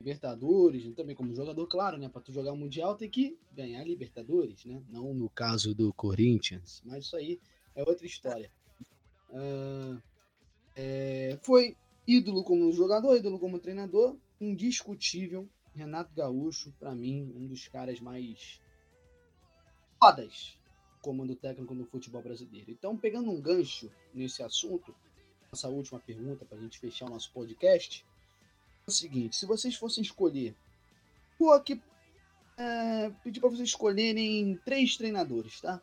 Libertadores, 0.00 0.94
também 0.94 1.14
como 1.14 1.34
jogador, 1.34 1.66
claro, 1.66 1.96
né? 1.96 2.08
Para 2.08 2.22
tu 2.22 2.32
jogar 2.32 2.52
o 2.52 2.56
Mundial 2.56 2.96
tem 2.96 3.08
que 3.08 3.38
ganhar 3.52 3.84
Libertadores, 3.84 4.64
né? 4.64 4.82
Não 4.88 5.14
no 5.14 5.28
caso 5.28 5.74
do 5.74 5.92
Corinthians, 5.92 6.82
mas 6.84 7.04
isso 7.04 7.16
aí 7.16 7.40
é 7.74 7.82
outra 7.82 8.06
história. 8.06 8.50
Uh, 9.30 10.00
é, 10.76 11.38
foi 11.42 11.76
ídolo 12.06 12.42
como 12.42 12.72
jogador, 12.72 13.16
ídolo 13.16 13.38
como 13.38 13.58
treinador, 13.58 14.16
indiscutível. 14.40 15.48
Renato 15.74 16.12
Gaúcho, 16.12 16.72
para 16.80 16.94
mim, 16.94 17.32
um 17.36 17.46
dos 17.46 17.68
caras 17.68 18.00
mais 18.00 18.60
fodas 20.00 20.58
comando 21.00 21.36
técnico 21.36 21.74
no 21.74 21.86
futebol 21.86 22.22
brasileiro. 22.22 22.70
Então, 22.70 22.96
pegando 22.96 23.30
um 23.30 23.40
gancho 23.40 23.90
nesse 24.12 24.42
assunto, 24.42 24.94
nossa 25.50 25.68
última 25.68 25.98
pergunta 26.00 26.44
para 26.44 26.58
a 26.58 26.60
gente 26.60 26.78
fechar 26.78 27.06
o 27.06 27.10
nosso 27.10 27.32
podcast, 27.32 28.04
é 28.86 28.90
o 28.90 28.92
seguinte: 28.92 29.36
se 29.36 29.46
vocês 29.46 29.74
fossem 29.74 30.02
escolher, 30.02 30.54
vou 31.38 31.52
aqui 31.52 31.80
é, 32.56 33.10
pedir 33.22 33.40
para 33.40 33.50
vocês 33.50 33.68
escolherem 33.68 34.56
três 34.64 34.96
treinadores, 34.96 35.60
tá? 35.60 35.80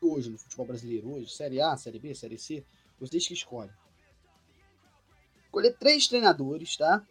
Hoje 0.00 0.30
no 0.30 0.38
futebol 0.38 0.66
brasileiro, 0.66 1.12
hoje, 1.12 1.30
Série 1.30 1.60
A, 1.60 1.76
Série 1.76 1.98
B, 1.98 2.14
Série 2.14 2.38
C, 2.38 2.64
vocês 2.98 3.26
que 3.26 3.34
escolhem 3.34 3.70
escolher 5.52 5.76
três 5.76 6.08
treinadores, 6.08 6.78
tá? 6.78 7.06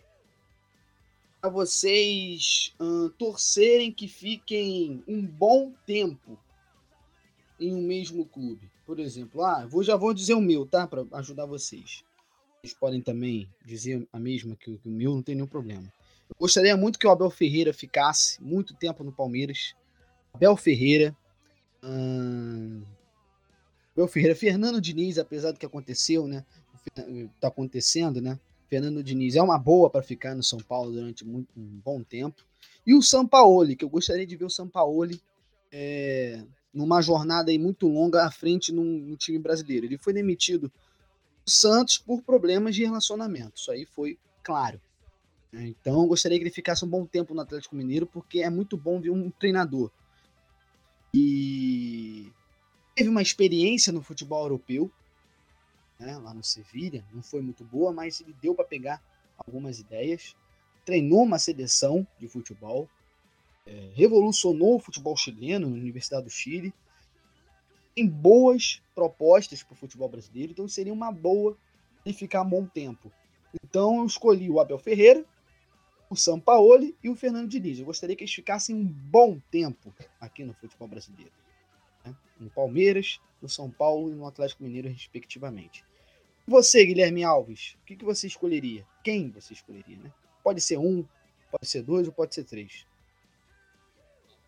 Para 1.40 1.50
vocês 1.52 2.74
hum, 2.80 3.10
torcerem 3.18 3.92
que 3.92 4.08
fiquem 4.08 5.04
um 5.08 5.26
bom 5.26 5.72
tempo 5.86 6.40
em 7.62 7.74
um 7.74 7.82
mesmo 7.82 8.26
clube. 8.26 8.70
Por 8.86 9.00
exemplo, 9.00 9.44
ah, 9.44 9.66
vou, 9.66 9.84
já 9.84 9.96
vou 9.96 10.14
dizer 10.14 10.34
o 10.34 10.42
meu, 10.42 10.66
tá? 10.66 10.88
Para 10.88 11.06
ajudar 11.14 11.46
vocês. 11.46 12.04
Vocês 12.62 12.74
podem 12.74 13.02
também 13.02 13.48
dizer 13.66 14.08
a 14.12 14.20
mesma 14.20 14.56
que, 14.56 14.78
que 14.78 14.90
o 14.90 14.92
meu, 14.92 15.16
não 15.16 15.22
tem 15.22 15.36
nenhum 15.36 15.48
problema. 15.48 15.84
Eu 16.30 16.36
gostaria 16.40 16.76
muito 16.76 16.98
que 16.98 17.08
o 17.08 17.12
Abel 17.12 17.30
Ferreira 17.30 17.74
ficasse 17.74 18.42
muito 18.42 18.74
tempo 18.74 19.04
no 19.04 19.12
Palmeiras. 19.12 19.76
Abel 20.34 20.58
Ferreira. 20.58 21.16
Hum, 21.84 22.84
Abel 23.94 24.08
Ferreira, 24.08 24.36
Fernando 24.36 24.82
Diniz, 24.82 25.18
apesar 25.18 25.52
do 25.52 25.60
que 25.60 25.66
aconteceu, 25.66 26.28
né? 26.28 26.46
está 27.36 27.48
acontecendo, 27.48 28.22
né? 28.22 28.40
Fernando 28.68 29.04
Diniz 29.04 29.36
é 29.36 29.42
uma 29.42 29.60
boa 29.60 29.90
para 29.90 30.02
ficar 30.02 30.34
no 30.34 30.42
São 30.42 30.60
Paulo 30.60 30.94
durante 30.94 31.26
muito, 31.26 31.48
um 31.56 31.80
bom 31.84 32.02
tempo. 32.02 32.44
E 32.86 32.96
o 32.96 33.02
Sampaoli, 33.02 33.76
que 33.76 33.86
eu 33.86 33.90
gostaria 33.90 34.26
de 34.26 34.36
ver 34.36 34.46
o 34.46 34.50
Sampaoli 34.50 35.22
é, 35.72 36.44
numa 36.74 37.02
jornada 37.02 37.52
aí 37.52 37.60
muito 37.60 37.88
longa 37.88 38.26
à 38.26 38.32
frente 38.32 38.72
no, 38.72 39.16
time 39.18 39.38
brasileiro. 39.40 39.86
Ele 39.86 39.98
foi 39.98 40.14
demitido 40.14 40.72
do 41.46 41.52
Santos 41.52 41.98
por 41.98 42.22
problemas 42.22 42.76
de 42.76 42.84
relacionamento. 42.84 43.60
Isso 43.60 43.72
aí 43.72 43.86
foi 43.86 44.18
claro. 44.44 44.80
Né? 45.52 45.68
Então 45.68 46.08
gostaria 46.08 46.38
que 46.38 46.44
ele 46.44 46.52
ficasse 46.52 46.86
um 46.86 46.90
bom 46.90 47.06
tempo 47.06 47.34
no 47.34 47.42
Atlético 47.42 47.76
Mineiro, 47.76 48.06
porque 48.06 48.40
é 48.40 48.50
muito 48.50 48.78
bom 48.78 49.00
ver 49.00 49.10
um 49.10 49.30
treinador. 49.30 49.92
E 51.14 52.32
teve 52.96 53.10
uma 53.10 53.22
experiência 53.22 53.92
no 53.92 54.02
futebol 54.02 54.44
europeu, 54.44 54.90
né, 56.00 56.18
lá 56.18 56.34
no 56.34 56.44
Sevilha, 56.44 57.06
não 57.14 57.22
foi 57.22 57.42
muito 57.42 57.64
boa, 57.64 57.92
mas 57.92 58.22
ele 58.22 58.34
deu 58.42 58.56
para 58.56 58.66
pegar 58.66 59.02
algumas 59.38 59.80
ideias. 59.80 60.36
Treinou 60.86 61.24
uma 61.24 61.38
seleção 61.38 62.08
de 62.18 62.28
futebol, 62.28 62.90
revolucionou 63.94 64.76
o 64.76 64.80
futebol 64.80 65.16
chileno 65.16 65.70
na 65.70 65.76
Universidade 65.76 66.26
do 66.26 66.30
Chile. 66.30 66.74
Tem 67.96 68.08
boas 68.08 68.82
propostas 68.96 69.64
para 69.64 69.74
o 69.74 69.78
futebol 69.78 70.10
brasileiro, 70.10 70.52
então 70.52 70.68
seria 70.68 70.94
uma 70.94 71.12
boa 71.12 71.58
e 72.06 72.14
ficar 72.14 72.42
um 72.42 72.50
bom 72.50 72.66
tempo. 72.66 73.12
Então 73.64 73.98
eu 73.98 74.06
escolhi 74.06 74.50
o 74.50 74.60
Abel 74.60 74.80
Ferreira, 74.80 75.26
o 76.10 76.16
Sampaoli 76.16 76.96
e 77.04 77.10
o 77.10 77.16
Fernando 77.16 77.50
Diniz. 77.50 77.80
Eu 77.80 77.86
gostaria 77.86 78.16
que 78.16 78.24
eles 78.24 78.34
ficassem 78.34 78.76
um 78.76 78.86
bom 78.86 79.40
tempo 79.52 79.94
aqui 80.20 80.44
no 80.44 80.54
futebol 80.54 80.88
brasileiro. 80.88 81.32
Né? 82.04 82.16
No 82.40 82.50
Palmeiras, 82.50 83.20
no 83.42 83.50
São 83.50 83.70
Paulo 83.70 84.12
e 84.12 84.16
no 84.16 84.26
Atlético 84.26 84.64
Mineiro, 84.64 84.88
respectivamente. 84.88 85.86
Você, 86.48 86.86
Guilherme 86.86 87.24
Alves, 87.24 87.78
o 87.82 87.86
que, 87.86 87.96
que 87.96 88.06
você 88.06 88.28
escolheria? 88.28 88.86
Quem 89.04 89.30
você 89.30 89.54
escolheria, 89.54 89.98
né? 89.98 90.12
Pode 90.44 90.60
ser 90.60 90.78
um, 90.78 91.06
pode 91.52 91.68
ser 91.68 91.84
dois 91.84 92.08
ou 92.08 92.14
pode 92.14 92.34
ser 92.34 92.44
três. 92.44 92.86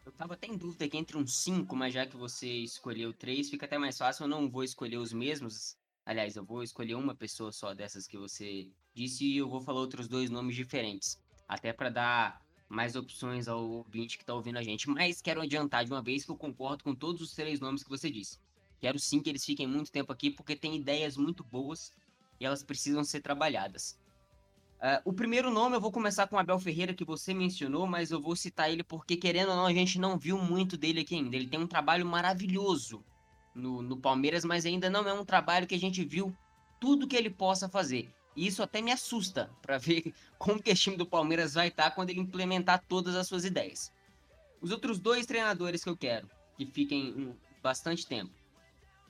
Eu 0.05 0.11
tava 0.11 0.33
até 0.33 0.47
em 0.47 0.57
dúvida 0.57 0.83
aqui 0.83 0.97
entre 0.97 1.17
uns 1.17 1.33
cinco, 1.37 1.75
mas 1.75 1.93
já 1.93 2.05
que 2.05 2.17
você 2.17 2.47
escolheu 2.47 3.13
três, 3.13 3.49
fica 3.49 3.65
até 3.65 3.77
mais 3.77 3.97
fácil. 3.97 4.23
Eu 4.23 4.27
não 4.27 4.49
vou 4.49 4.63
escolher 4.63 4.97
os 4.97 5.13
mesmos. 5.13 5.77
Aliás, 6.05 6.35
eu 6.35 6.43
vou 6.43 6.61
escolher 6.61 6.95
uma 6.95 7.15
pessoa 7.15 7.53
só 7.53 7.73
dessas 7.73 8.05
que 8.05 8.17
você 8.17 8.69
disse 8.93 9.25
e 9.25 9.37
eu 9.37 9.49
vou 9.49 9.61
falar 9.61 9.79
outros 9.79 10.09
dois 10.09 10.29
nomes 10.29 10.55
diferentes. 10.55 11.17
Até 11.47 11.71
para 11.71 11.89
dar 11.89 12.41
mais 12.67 12.97
opções 12.97 13.47
ao 13.47 13.63
ouvinte 13.63 14.17
que 14.17 14.25
tá 14.25 14.33
ouvindo 14.33 14.57
a 14.57 14.63
gente. 14.63 14.89
Mas 14.89 15.21
quero 15.21 15.41
adiantar 15.41 15.85
de 15.85 15.91
uma 15.91 16.01
vez 16.01 16.25
que 16.25 16.31
eu 16.31 16.37
concordo 16.37 16.83
com 16.83 16.93
todos 16.93 17.21
os 17.21 17.33
três 17.33 17.61
nomes 17.61 17.81
que 17.81 17.89
você 17.89 18.11
disse. 18.11 18.39
Quero 18.81 18.99
sim 18.99 19.21
que 19.21 19.29
eles 19.29 19.45
fiquem 19.45 19.67
muito 19.67 19.89
tempo 19.89 20.11
aqui 20.11 20.29
porque 20.29 20.55
tem 20.55 20.75
ideias 20.75 21.15
muito 21.15 21.45
boas 21.45 21.93
e 22.39 22.45
elas 22.45 22.61
precisam 22.61 23.05
ser 23.05 23.21
trabalhadas. 23.21 23.97
Uh, 24.83 24.99
o 25.05 25.13
primeiro 25.13 25.49
nome 25.49 25.77
eu 25.77 25.79
vou 25.79 25.93
começar 25.93 26.27
com 26.27 26.35
o 26.35 26.39
Abel 26.39 26.59
Ferreira, 26.59 26.93
que 26.93 27.05
você 27.05 27.33
mencionou, 27.33 27.87
mas 27.87 28.11
eu 28.11 28.21
vou 28.21 28.35
citar 28.35 28.69
ele 28.69 28.83
porque, 28.83 29.15
querendo 29.15 29.51
ou 29.51 29.55
não, 29.55 29.65
a 29.65 29.73
gente 29.73 29.97
não 29.97 30.17
viu 30.17 30.37
muito 30.37 30.75
dele 30.75 30.99
aqui 30.99 31.15
ainda. 31.15 31.37
Ele 31.37 31.47
tem 31.47 31.57
um 31.57 31.65
trabalho 31.65 32.05
maravilhoso 32.05 33.01
no, 33.55 33.81
no 33.81 33.95
Palmeiras, 33.95 34.43
mas 34.43 34.65
ainda 34.65 34.89
não 34.89 35.07
é 35.07 35.13
um 35.13 35.23
trabalho 35.23 35.65
que 35.65 35.73
a 35.73 35.79
gente 35.79 36.03
viu 36.03 36.35
tudo 36.81 37.07
que 37.07 37.15
ele 37.15 37.29
possa 37.29 37.69
fazer. 37.69 38.13
E 38.35 38.45
isso 38.45 38.61
até 38.61 38.81
me 38.81 38.91
assusta 38.91 39.49
para 39.61 39.77
ver 39.77 40.13
como 40.37 40.61
que 40.61 40.71
esse 40.71 40.81
time 40.81 40.97
do 40.97 41.05
Palmeiras 41.05 41.53
vai 41.53 41.69
estar 41.69 41.85
tá 41.85 41.91
quando 41.91 42.09
ele 42.09 42.19
implementar 42.19 42.83
todas 42.85 43.15
as 43.15 43.25
suas 43.25 43.45
ideias. 43.45 43.89
Os 44.59 44.69
outros 44.69 44.99
dois 44.99 45.25
treinadores 45.25 45.81
que 45.81 45.89
eu 45.89 45.95
quero, 45.95 46.29
que 46.57 46.65
fiquem 46.65 47.33
bastante 47.61 48.05
tempo. 48.05 48.33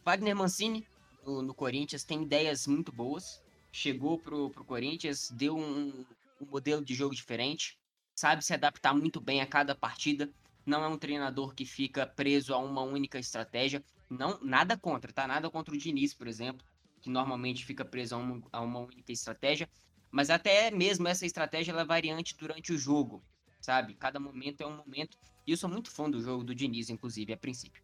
Wagner 0.06 0.36
Mancini, 0.36 0.86
no, 1.26 1.42
no 1.42 1.54
Corinthians, 1.56 2.04
tem 2.04 2.22
ideias 2.22 2.68
muito 2.68 2.92
boas 2.92 3.43
chegou 3.74 4.20
pro, 4.20 4.52
pro 4.52 4.64
Corinthians, 4.64 5.32
deu 5.32 5.58
um, 5.58 6.06
um 6.40 6.46
modelo 6.46 6.86
de 6.86 6.94
jogo 6.94 7.16
diferente, 7.16 7.78
sabe 8.16 8.46
se 8.46 8.54
adaptar 8.54 8.94
muito 8.94 9.20
bem 9.20 9.42
a 9.42 9.48
cada 9.48 9.76
partida. 9.76 10.32
Não 10.64 10.84
é 10.84 10.88
um 10.88 10.98
treinador 10.98 11.54
que 11.56 11.66
fica 11.66 12.06
preso 12.06 12.54
a 12.54 12.60
uma 12.60 12.84
única 12.84 13.18
estratégia. 13.18 13.84
Não, 14.10 14.40
nada 14.42 14.78
contra, 14.78 15.12
tá? 15.12 15.28
Nada 15.28 15.50
contra 15.50 15.74
o 15.74 15.78
Diniz, 15.78 16.14
por 16.14 16.28
exemplo, 16.28 16.66
que 17.02 17.10
normalmente 17.10 17.66
fica 17.66 17.84
preso 17.84 18.16
a 18.16 18.20
uma, 18.20 18.42
a 18.52 18.62
uma 18.62 18.80
única 18.80 19.12
estratégia. 19.12 19.68
Mas 20.12 20.30
até 20.30 20.70
mesmo 20.70 21.08
essa 21.08 21.26
estratégia 21.26 21.74
é 21.74 21.84
variante 21.84 22.38
durante 22.38 22.72
o 22.72 22.78
jogo, 22.78 23.24
sabe? 23.60 23.96
Cada 23.96 24.20
momento 24.20 24.62
é 24.62 24.68
um 24.68 24.78
momento. 24.78 25.18
E 25.48 25.52
eu 25.52 25.58
sou 25.58 25.70
muito 25.70 25.90
fã 25.90 26.10
do 26.10 26.22
jogo 26.22 26.44
do 26.44 26.54
Diniz, 26.54 26.92
inclusive, 26.92 27.34
a 27.34 27.38
princípio. 27.38 27.84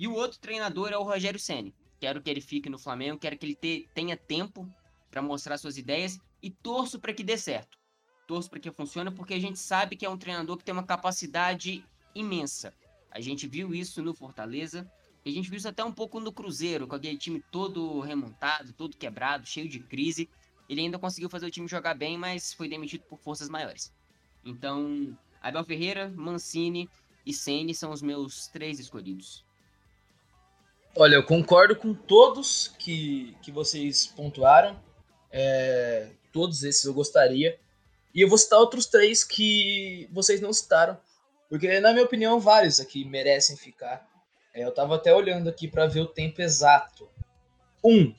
E 0.00 0.08
o 0.08 0.14
outro 0.14 0.38
treinador 0.38 0.88
é 0.92 0.96
o 0.96 1.02
Rogério 1.02 1.38
Ceni. 1.38 1.74
Quero 2.00 2.22
que 2.22 2.30
ele 2.30 2.40
fique 2.40 2.70
no 2.70 2.78
Flamengo, 2.78 3.18
quero 3.18 3.38
que 3.38 3.46
ele 3.46 3.54
te, 3.54 3.88
tenha 3.94 4.16
tempo 4.16 4.68
para 5.16 5.22
mostrar 5.22 5.56
suas 5.56 5.78
ideias 5.78 6.18
e 6.42 6.50
torço 6.50 7.00
para 7.00 7.14
que 7.14 7.24
dê 7.24 7.38
certo. 7.38 7.78
Torço 8.26 8.50
para 8.50 8.60
que 8.60 8.70
funcione 8.70 9.10
porque 9.10 9.32
a 9.32 9.40
gente 9.40 9.58
sabe 9.58 9.96
que 9.96 10.04
é 10.04 10.10
um 10.10 10.18
treinador 10.18 10.58
que 10.58 10.64
tem 10.64 10.74
uma 10.74 10.84
capacidade 10.84 11.82
imensa. 12.14 12.74
A 13.10 13.18
gente 13.18 13.46
viu 13.46 13.74
isso 13.74 14.02
no 14.02 14.12
Fortaleza, 14.12 14.86
a 15.24 15.30
gente 15.30 15.48
viu 15.48 15.56
isso 15.56 15.68
até 15.68 15.82
um 15.82 15.90
pouco 15.90 16.20
no 16.20 16.30
Cruzeiro, 16.30 16.86
com 16.86 16.96
aquele 16.96 17.16
time 17.16 17.42
todo 17.50 17.98
remontado, 18.00 18.74
todo 18.74 18.94
quebrado, 18.94 19.46
cheio 19.46 19.70
de 19.70 19.80
crise. 19.80 20.28
Ele 20.68 20.82
ainda 20.82 20.98
conseguiu 20.98 21.30
fazer 21.30 21.46
o 21.46 21.50
time 21.50 21.66
jogar 21.66 21.94
bem, 21.94 22.18
mas 22.18 22.52
foi 22.52 22.68
demitido 22.68 23.04
por 23.04 23.18
forças 23.18 23.48
maiores. 23.48 23.90
Então, 24.44 25.16
Abel 25.40 25.64
Ferreira, 25.64 26.12
Mancini 26.14 26.90
e 27.24 27.32
Ceni 27.32 27.74
são 27.74 27.90
os 27.90 28.02
meus 28.02 28.48
três 28.48 28.78
escolhidos. 28.78 29.46
Olha, 30.94 31.14
eu 31.14 31.22
concordo 31.22 31.74
com 31.74 31.94
todos 31.94 32.68
que, 32.78 33.34
que 33.42 33.50
vocês 33.50 34.06
pontuaram. 34.06 34.84
É, 35.38 36.08
todos 36.32 36.62
esses 36.64 36.84
eu 36.84 36.94
gostaria. 36.94 37.58
E 38.14 38.22
eu 38.22 38.28
vou 38.28 38.38
citar 38.38 38.58
outros 38.58 38.86
três 38.86 39.22
que 39.22 40.08
vocês 40.10 40.40
não 40.40 40.50
citaram. 40.50 40.98
Porque, 41.50 41.78
na 41.78 41.92
minha 41.92 42.04
opinião, 42.04 42.40
vários 42.40 42.80
aqui 42.80 43.04
merecem 43.04 43.54
ficar. 43.54 44.08
É, 44.54 44.64
eu 44.64 44.72
tava 44.72 44.96
até 44.96 45.14
olhando 45.14 45.50
aqui 45.50 45.68
para 45.68 45.86
ver 45.86 46.00
o 46.00 46.06
tempo 46.06 46.40
exato. 46.40 47.06
Um, 47.84 48.14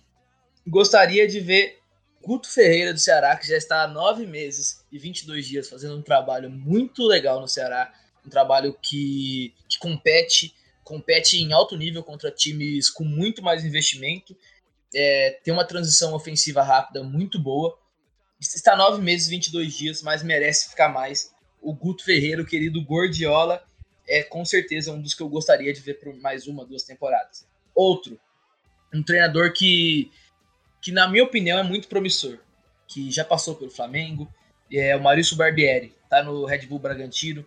gostaria 0.67 1.27
de 1.27 1.39
ver 1.39 1.79
Guto 2.21 2.47
Ferreira 2.47 2.93
do 2.93 2.99
Ceará, 2.99 3.35
que 3.35 3.47
já 3.47 3.57
está 3.57 3.81
há 3.81 3.87
nove 3.87 4.27
meses 4.27 4.85
e 4.91 4.99
22 4.99 5.47
dias 5.47 5.67
fazendo 5.67 5.97
um 5.97 6.03
trabalho 6.03 6.51
muito 6.51 7.03
legal 7.03 7.41
no 7.41 7.47
Ceará. 7.47 7.91
Um 8.23 8.29
trabalho 8.29 8.77
que, 8.79 9.55
que 9.67 9.79
compete, 9.79 10.53
compete 10.83 11.41
em 11.41 11.51
alto 11.51 11.75
nível 11.75 12.03
contra 12.03 12.29
times 12.29 12.91
com 12.91 13.03
muito 13.03 13.41
mais 13.41 13.65
investimento 13.65 14.37
é, 14.93 15.39
tem 15.43 15.53
uma 15.53 15.65
transição 15.65 16.13
ofensiva 16.13 16.61
rápida 16.61 17.03
muito 17.03 17.39
boa. 17.39 17.77
Está 18.39 18.75
nove 18.75 19.01
meses, 19.01 19.27
22 19.27 19.73
dias, 19.73 20.01
mas 20.01 20.23
merece 20.23 20.69
ficar 20.69 20.89
mais. 20.89 21.33
O 21.61 21.73
Guto 21.73 22.03
Ferreira, 22.03 22.41
o 22.41 22.45
querido 22.45 22.83
Gordiola, 22.83 23.63
é 24.07 24.23
com 24.23 24.45
certeza 24.45 24.91
um 24.91 25.01
dos 25.01 25.13
que 25.13 25.21
eu 25.21 25.29
gostaria 25.29 25.73
de 25.73 25.81
ver 25.81 25.95
por 25.95 26.15
mais 26.15 26.47
uma, 26.47 26.65
duas 26.65 26.83
temporadas. 26.83 27.47
Outro, 27.75 28.19
um 28.93 29.03
treinador 29.03 29.51
que, 29.53 30.11
que 30.81 30.91
na 30.91 31.07
minha 31.07 31.23
opinião, 31.23 31.59
é 31.59 31.63
muito 31.63 31.87
promissor, 31.87 32.39
que 32.87 33.11
já 33.11 33.25
passou 33.25 33.55
pelo 33.55 33.71
Flamengo, 33.71 34.31
é 34.71 34.95
o 34.95 35.01
Maurício 35.01 35.35
Barbieri, 35.35 35.93
tá 36.09 36.23
no 36.23 36.45
Red 36.45 36.65
Bull 36.67 36.79
Bragantino. 36.79 37.45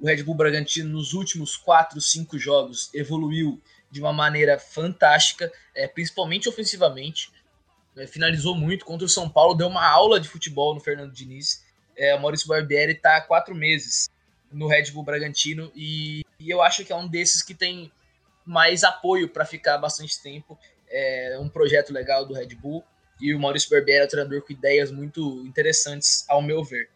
O 0.00 0.06
Red 0.06 0.22
Bull 0.22 0.34
Bragantino, 0.34 0.90
nos 0.90 1.12
últimos 1.12 1.56
quatro, 1.56 2.00
cinco 2.00 2.38
jogos, 2.38 2.92
evoluiu 2.92 3.60
de 3.94 4.00
uma 4.00 4.12
maneira 4.12 4.58
fantástica, 4.58 5.52
é, 5.72 5.86
principalmente 5.86 6.48
ofensivamente. 6.48 7.30
É, 7.96 8.08
finalizou 8.08 8.56
muito 8.56 8.84
contra 8.84 9.06
o 9.06 9.08
São 9.08 9.30
Paulo, 9.30 9.54
deu 9.54 9.68
uma 9.68 9.88
aula 9.88 10.18
de 10.18 10.28
futebol 10.28 10.74
no 10.74 10.80
Fernando 10.80 11.12
Diniz. 11.12 11.64
É, 11.96 12.12
o 12.12 12.20
Maurício 12.20 12.48
Barbieri 12.48 12.90
está 12.90 13.18
há 13.18 13.20
quatro 13.20 13.54
meses 13.54 14.10
no 14.50 14.66
Red 14.66 14.90
Bull 14.90 15.04
Bragantino 15.04 15.70
e, 15.76 16.22
e, 16.40 16.50
eu 16.50 16.60
acho 16.60 16.84
que 16.84 16.92
é 16.92 16.96
um 16.96 17.06
desses 17.06 17.40
que 17.40 17.54
tem 17.54 17.92
mais 18.44 18.82
apoio 18.82 19.28
para 19.28 19.44
ficar 19.44 19.78
bastante 19.78 20.20
tempo. 20.20 20.58
É 20.90 21.38
um 21.40 21.48
projeto 21.48 21.92
legal 21.92 22.26
do 22.26 22.34
Red 22.34 22.52
Bull 22.56 22.82
e 23.20 23.32
o 23.32 23.38
Maurício 23.38 23.70
Barbieri 23.70 24.02
é 24.02 24.04
um 24.06 24.08
treinador 24.08 24.42
com 24.42 24.52
ideias 24.52 24.90
muito 24.90 25.40
interessantes, 25.46 26.24
ao 26.28 26.42
meu 26.42 26.64
ver. 26.64 26.90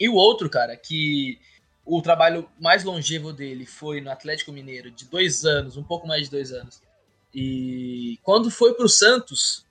E 0.00 0.08
o 0.08 0.14
outro, 0.14 0.48
cara, 0.48 0.74
que 0.74 1.38
o 1.84 2.00
trabalho 2.00 2.48
mais 2.58 2.82
longevo 2.82 3.32
dele 3.32 3.66
foi 3.66 4.00
no 4.00 4.10
Atlético 4.10 4.52
Mineiro, 4.52 4.90
de 4.90 5.04
dois 5.04 5.44
anos, 5.44 5.76
um 5.76 5.84
pouco 5.84 6.06
mais 6.06 6.24
de 6.24 6.30
dois 6.30 6.52
anos. 6.52 6.82
E 7.32 8.18
quando 8.22 8.50
foi 8.50 8.74
para 8.74 8.86
o 8.86 8.88
Santos, 8.88 9.66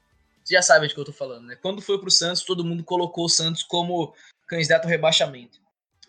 já 0.50 0.62
sabe 0.62 0.88
de 0.88 0.94
que 0.94 1.00
eu 1.00 1.04
estou 1.04 1.16
falando, 1.16 1.48
né? 1.48 1.56
Quando 1.56 1.82
foi 1.82 1.98
para 1.98 2.08
o 2.08 2.12
Santos, 2.12 2.44
todo 2.44 2.64
mundo 2.64 2.84
colocou 2.84 3.26
o 3.26 3.30
Santos 3.30 3.64
como 3.64 4.14
candidato 4.48 4.84
ao 4.84 4.90
rebaixamento. 4.90 5.60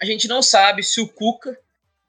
A 0.02 0.04
gente 0.04 0.28
não 0.28 0.42
sabe 0.42 0.82
se 0.82 1.00
o 1.00 1.08
Cuca 1.08 1.58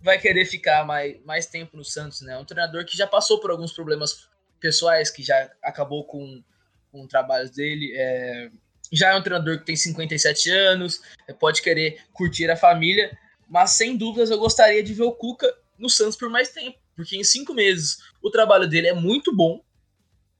vai 0.01 0.19
querer 0.19 0.45
ficar 0.45 0.85
mais, 0.85 1.23
mais 1.23 1.45
tempo 1.45 1.77
no 1.77 1.85
Santos, 1.85 2.21
né? 2.21 2.37
Um 2.37 2.45
treinador 2.45 2.85
que 2.85 2.97
já 2.97 3.07
passou 3.07 3.39
por 3.39 3.51
alguns 3.51 3.71
problemas 3.71 4.27
pessoais, 4.59 5.09
que 5.09 5.23
já 5.23 5.49
acabou 5.63 6.03
com, 6.03 6.43
com 6.91 7.07
trabalhos 7.07 7.51
dele. 7.51 7.93
É, 7.95 8.49
já 8.91 9.11
é 9.11 9.15
um 9.15 9.21
treinador 9.21 9.59
que 9.59 9.65
tem 9.65 9.75
57 9.75 10.49
anos, 10.49 11.01
pode 11.39 11.61
querer 11.61 12.03
curtir 12.11 12.49
a 12.49 12.57
família, 12.57 13.17
mas 13.47 13.71
sem 13.71 13.95
dúvidas 13.95 14.29
eu 14.29 14.37
gostaria 14.37 14.83
de 14.83 14.93
ver 14.93 15.03
o 15.03 15.11
Cuca 15.11 15.53
no 15.77 15.89
Santos 15.89 16.15
por 16.15 16.29
mais 16.29 16.49
tempo. 16.49 16.77
Porque 16.95 17.17
em 17.17 17.23
cinco 17.23 17.53
meses 17.53 17.99
o 18.21 18.29
trabalho 18.29 18.67
dele 18.67 18.87
é 18.87 18.93
muito 18.93 19.35
bom. 19.35 19.61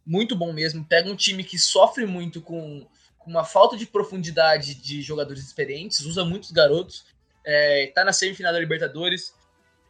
Muito 0.06 0.36
bom 0.36 0.54
mesmo. 0.54 0.86
Pega 0.86 1.10
um 1.10 1.16
time 1.16 1.44
que 1.44 1.58
sofre 1.58 2.06
muito 2.06 2.42
com, 2.42 2.88
com 3.18 3.30
uma 3.30 3.44
falta 3.44 3.76
de 3.76 3.86
profundidade 3.86 4.76
de 4.76 5.02
jogadores 5.02 5.44
experientes, 5.44 6.02
usa 6.02 6.24
muitos 6.24 6.52
garotos. 6.52 7.06
É, 7.44 7.92
tá 7.94 8.04
na 8.04 8.14
semifinal 8.14 8.54
da 8.54 8.60
Libertadores. 8.60 9.34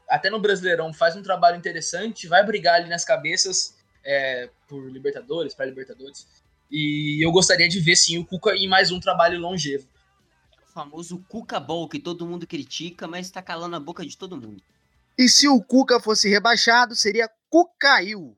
Até 0.10 0.30
no 0.30 0.40
Brasileirão 0.40 0.94
faz 0.94 1.16
um 1.16 1.24
trabalho 1.24 1.58
interessante, 1.58 2.28
vai 2.28 2.46
brigar 2.46 2.76
ali 2.76 2.90
nas 2.90 3.04
cabeças 3.04 3.76
é, 4.04 4.50
por 4.68 4.90
Libertadores, 4.92 5.54
para 5.54 5.66
Libertadores. 5.66 6.28
E 6.70 7.26
eu 7.26 7.32
gostaria 7.32 7.68
de 7.68 7.80
ver 7.80 7.96
sim 7.96 8.18
o 8.18 8.26
Cuca 8.26 8.56
em 8.56 8.68
mais 8.68 8.92
um 8.92 9.00
trabalho 9.00 9.40
longevo 9.40 9.88
famoso 10.76 11.24
Cuca 11.30 11.58
Ball, 11.58 11.88
que 11.88 12.00
todo 12.00 12.28
mundo 12.28 12.46
critica, 12.46 13.08
mas 13.08 13.32
tá 13.32 13.42
calando 13.42 13.78
a 13.78 13.80
boca 13.80 14.06
de 14.06 14.18
todo 14.18 14.36
mundo. 14.36 14.62
E 15.18 15.30
se 15.30 15.48
o 15.48 15.64
Cuca 15.64 16.02
fosse 16.02 16.28
rebaixado, 16.30 16.94
seria 16.98 17.32
Cucaiu. 17.50 18.36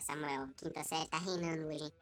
Samuel, 0.00 0.48
quinta 0.56 0.82
série 0.82 1.06
tá 1.06 1.18
reinando 1.18 1.68
hoje, 1.68 1.84
hein? 1.84 1.92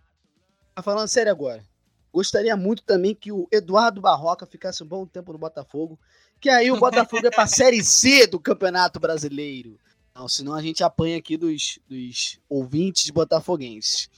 Tá 0.75 0.83
falando 0.83 1.09
sério 1.09 1.31
agora. 1.31 1.63
Gostaria 2.11 2.57
muito 2.57 2.83
também 2.85 3.15
que 3.15 3.31
o 3.31 3.47
Eduardo 3.53 4.01
Barroca 4.01 4.47
ficasse 4.47 4.83
um 4.83 4.87
bom 4.87 5.05
tempo 5.05 5.35
no 5.35 5.39
Botafogo, 5.39 6.01
que 6.41 6.49
aí 6.49 6.71
o 6.71 6.81
Botafogo 6.81 7.27
é 7.27 7.31
pra 7.31 7.47
Série 7.47 7.85
C 7.85 8.27
do 8.27 8.41
Campeonato 8.41 8.99
Brasileiro. 8.99 9.79
Não, 10.15 10.29
senão 10.29 10.55
a 10.55 10.63
gente 10.63 10.85
apanha 10.85 11.17
aqui 11.19 11.37
dos, 11.37 11.79
dos 11.89 12.39
ouvintes 12.49 13.09
botafoguenses. 13.11 14.09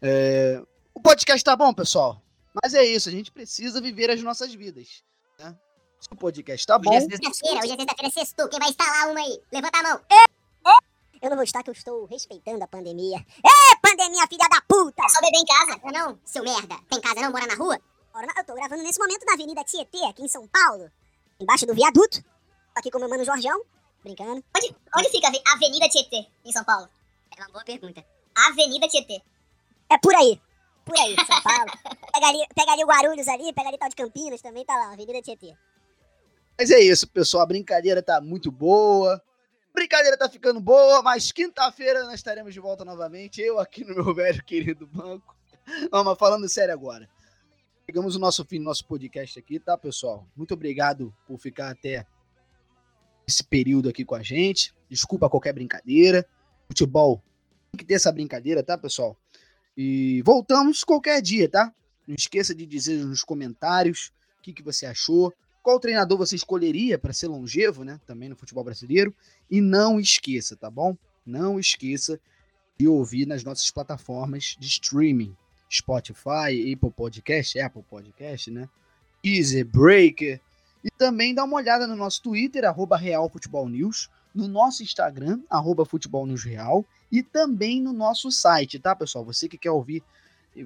É, 0.00 0.62
O 0.94 1.00
podcast 1.00 1.44
tá 1.44 1.54
bom, 1.54 1.72
pessoal? 1.74 2.20
Mas 2.62 2.74
é 2.74 2.84
isso, 2.84 3.08
a 3.08 3.12
gente 3.12 3.30
precisa 3.30 3.80
viver 3.80 4.10
as 4.10 4.22
nossas 4.22 4.54
vidas. 4.54 5.02
né? 5.38 5.56
Se 6.00 6.08
o 6.10 6.16
podcast 6.16 6.66
tá 6.66 6.78
bom, 6.78 6.90
Hoje 6.90 7.06
é 7.06 7.10
sexta- 7.10 7.26
Sexta-feira, 7.26 7.60
hoje 7.64 7.72
é 7.72 7.76
sexta-feira, 7.76 8.12
sextou. 8.12 8.48
Quem 8.48 8.58
vai 8.58 8.70
instalar 8.70 9.08
uma 9.10 9.20
aí? 9.20 9.40
Levanta 9.52 9.78
a 9.78 9.82
mão. 9.82 10.00
Eu 11.22 11.30
não 11.30 11.36
vou 11.36 11.44
estar 11.44 11.62
que 11.62 11.70
eu 11.70 11.74
estou 11.74 12.04
respeitando 12.06 12.64
a 12.64 12.66
pandemia. 12.66 13.18
Ê, 13.18 13.76
pandemia, 13.80 14.26
filha 14.26 14.48
da 14.50 14.60
puta! 14.62 15.04
É 15.04 15.08
só 15.08 15.20
beber 15.20 15.38
em 15.38 15.44
casa. 15.44 15.80
Não, 15.84 15.92
não, 15.92 16.18
seu 16.24 16.42
merda. 16.42 16.74
Tem 16.90 17.00
casa 17.00 17.20
não? 17.20 17.30
Mora 17.30 17.46
na 17.46 17.54
rua? 17.54 17.78
Eu 18.36 18.44
tô 18.44 18.54
gravando 18.54 18.82
nesse 18.82 18.98
momento 18.98 19.24
na 19.24 19.34
Avenida 19.34 19.62
Tietê, 19.62 20.04
aqui 20.06 20.22
em 20.24 20.28
São 20.28 20.48
Paulo. 20.48 20.90
Embaixo 21.40 21.64
do 21.64 21.74
viaduto. 21.74 22.20
Tô 22.22 22.26
aqui 22.80 22.90
com 22.90 22.98
meu 22.98 23.08
mano 23.08 23.24
Jorjão. 23.24 23.62
Brincando. 24.02 24.42
Onde, 24.56 24.76
onde 24.96 25.08
fica 25.10 25.26
a 25.26 25.30
Ave- 25.30 25.42
Avenida 25.54 25.88
Tietê, 25.88 26.26
em 26.44 26.52
São 26.52 26.64
Paulo? 26.64 26.88
É 27.36 27.40
uma 27.42 27.50
boa 27.52 27.64
pergunta. 27.64 28.04
Avenida 28.48 28.88
Tietê. 28.88 29.22
É 29.90 29.98
por 29.98 30.14
aí. 30.14 30.40
Por 30.84 30.96
aí, 30.98 31.14
São 31.26 31.40
Paulo. 31.42 31.70
Pega 32.12 32.26
ali, 32.28 32.46
pega 32.54 32.72
ali 32.72 32.84
o 32.84 32.86
Guarulhos 32.88 33.28
ali, 33.28 33.52
pega 33.52 33.68
ali 33.68 33.78
tal 33.78 33.88
de 33.88 33.96
Campinas 33.96 34.40
também, 34.42 34.64
tá 34.64 34.76
lá, 34.76 34.92
Avenida 34.92 35.22
Tietê. 35.22 35.54
Mas 36.58 36.70
é 36.70 36.80
isso, 36.80 37.08
pessoal. 37.08 37.42
A 37.44 37.46
brincadeira 37.46 38.02
tá 38.02 38.20
muito 38.20 38.50
boa. 38.50 39.14
A 39.14 39.72
brincadeira 39.74 40.18
tá 40.18 40.28
ficando 40.28 40.60
boa, 40.60 41.00
mas 41.02 41.32
quinta-feira 41.32 42.04
nós 42.04 42.14
estaremos 42.14 42.52
de 42.52 42.60
volta 42.60 42.84
novamente. 42.84 43.40
Eu 43.40 43.58
aqui 43.58 43.84
no 43.84 43.94
meu 43.94 44.14
velho 44.14 44.44
querido 44.44 44.86
banco. 44.86 45.34
Não, 45.90 46.02
mas 46.04 46.18
falando 46.18 46.48
sério 46.48 46.74
agora. 46.74 47.08
Chegamos 47.86 48.14
o 48.16 48.18
nosso 48.18 48.44
fim 48.44 48.58
do 48.58 48.64
nosso 48.64 48.84
podcast 48.86 49.38
aqui, 49.38 49.58
tá, 49.58 49.76
pessoal? 49.78 50.26
Muito 50.36 50.54
obrigado 50.54 51.14
por 51.26 51.38
ficar 51.38 51.70
até 51.70 52.06
esse 53.32 53.44
período 53.44 53.88
aqui 53.88 54.04
com 54.04 54.14
a 54.14 54.22
gente. 54.22 54.72
Desculpa 54.88 55.28
qualquer 55.28 55.52
brincadeira. 55.52 56.26
Futebol 56.68 57.22
tem 57.70 57.78
que 57.78 57.84
ter 57.84 57.94
essa 57.94 58.12
brincadeira, 58.12 58.62
tá, 58.62 58.76
pessoal? 58.76 59.16
E 59.76 60.22
voltamos 60.22 60.84
qualquer 60.84 61.20
dia, 61.22 61.48
tá? 61.48 61.72
Não 62.06 62.14
esqueça 62.14 62.54
de 62.54 62.66
dizer 62.66 63.04
nos 63.04 63.24
comentários 63.24 64.12
o 64.38 64.42
que, 64.42 64.52
que 64.52 64.62
você 64.62 64.86
achou 64.86 65.32
qual 65.62 65.78
treinador 65.78 66.18
você 66.18 66.34
escolheria 66.34 66.98
para 66.98 67.12
ser 67.12 67.28
longevo, 67.28 67.84
né? 67.84 68.00
Também 68.04 68.28
no 68.28 68.36
futebol 68.36 68.64
brasileiro. 68.64 69.14
E 69.50 69.60
não 69.60 70.00
esqueça, 70.00 70.56
tá 70.56 70.68
bom? 70.68 70.96
Não 71.24 71.58
esqueça 71.58 72.20
de 72.78 72.88
ouvir 72.88 73.26
nas 73.26 73.44
nossas 73.44 73.70
plataformas 73.70 74.56
de 74.58 74.66
streaming. 74.66 75.34
Spotify, 75.70 76.72
Apple 76.74 76.90
Podcast, 76.90 77.58
Apple 77.58 77.84
Podcast, 77.88 78.50
né? 78.50 78.68
Easy 79.24 79.62
Breaker. 79.62 80.40
E 80.82 80.90
também 80.90 81.34
dá 81.34 81.44
uma 81.44 81.56
olhada 81.56 81.86
no 81.86 81.96
nosso 81.96 82.22
Twitter, 82.22 82.64
arroba 82.64 82.96
Real 82.96 83.28
Futebol 83.28 83.68
News, 83.68 84.08
no 84.34 84.48
nosso 84.48 84.82
Instagram, 84.82 85.40
arroba 85.48 85.84
Futebol 85.84 86.26
News 86.26 86.44
Real, 86.44 86.84
e 87.10 87.22
também 87.22 87.80
no 87.80 87.92
nosso 87.92 88.30
site, 88.30 88.78
tá, 88.78 88.96
pessoal? 88.96 89.24
Você 89.24 89.48
que 89.48 89.58
quer 89.58 89.70
ouvir 89.70 90.02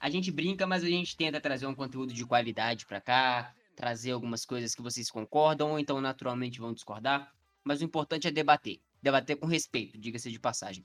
A 0.00 0.08
gente 0.08 0.30
brinca, 0.30 0.66
mas 0.66 0.82
a 0.82 0.88
gente 0.88 1.14
tenta 1.16 1.38
trazer 1.38 1.66
um 1.66 1.74
conteúdo 1.74 2.14
de 2.14 2.24
qualidade 2.24 2.86
pra 2.86 2.98
cá, 2.98 3.52
trazer 3.74 4.12
algumas 4.12 4.46
coisas 4.46 4.74
que 4.74 4.80
vocês 4.80 5.10
concordam 5.10 5.72
ou 5.72 5.78
então 5.78 6.00
naturalmente 6.00 6.58
vão 6.58 6.72
discordar. 6.72 7.30
Mas 7.62 7.82
o 7.82 7.84
importante 7.84 8.26
é 8.26 8.30
debater. 8.30 8.80
Debater 9.02 9.36
com 9.36 9.46
respeito, 9.46 9.98
diga-se 9.98 10.30
de 10.30 10.40
passagem. 10.40 10.84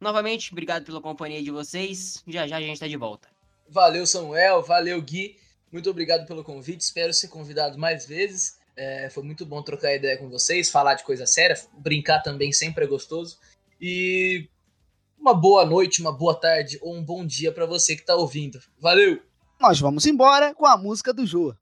Novamente, 0.00 0.52
obrigado 0.52 0.84
pela 0.84 1.00
companhia 1.02 1.42
de 1.42 1.50
vocês. 1.50 2.22
Já 2.26 2.46
já 2.46 2.56
a 2.56 2.60
gente 2.60 2.80
tá 2.80 2.88
de 2.88 2.96
volta. 2.96 3.28
Valeu, 3.68 4.06
Samuel. 4.06 4.62
Valeu, 4.62 5.00
Gui. 5.02 5.36
Muito 5.74 5.90
obrigado 5.90 6.24
pelo 6.24 6.44
convite. 6.44 6.82
Espero 6.82 7.12
ser 7.12 7.26
convidado 7.26 7.76
mais 7.76 8.06
vezes. 8.06 8.60
É, 8.76 9.10
foi 9.10 9.24
muito 9.24 9.44
bom 9.44 9.60
trocar 9.60 9.92
ideia 9.92 10.16
com 10.16 10.30
vocês, 10.30 10.70
falar 10.70 10.94
de 10.94 11.02
coisa 11.02 11.26
séria, 11.26 11.60
brincar 11.76 12.20
também 12.22 12.52
sempre 12.52 12.84
é 12.84 12.86
gostoso. 12.86 13.38
E 13.80 14.48
uma 15.18 15.34
boa 15.34 15.66
noite, 15.66 16.00
uma 16.00 16.16
boa 16.16 16.38
tarde 16.38 16.78
ou 16.80 16.94
um 16.94 17.02
bom 17.02 17.26
dia 17.26 17.50
para 17.50 17.66
você 17.66 17.96
que 17.96 18.06
tá 18.06 18.14
ouvindo. 18.14 18.60
Valeu! 18.78 19.20
Nós 19.60 19.80
vamos 19.80 20.06
embora 20.06 20.54
com 20.54 20.64
a 20.64 20.76
música 20.76 21.12
do 21.12 21.26
Jô. 21.26 21.52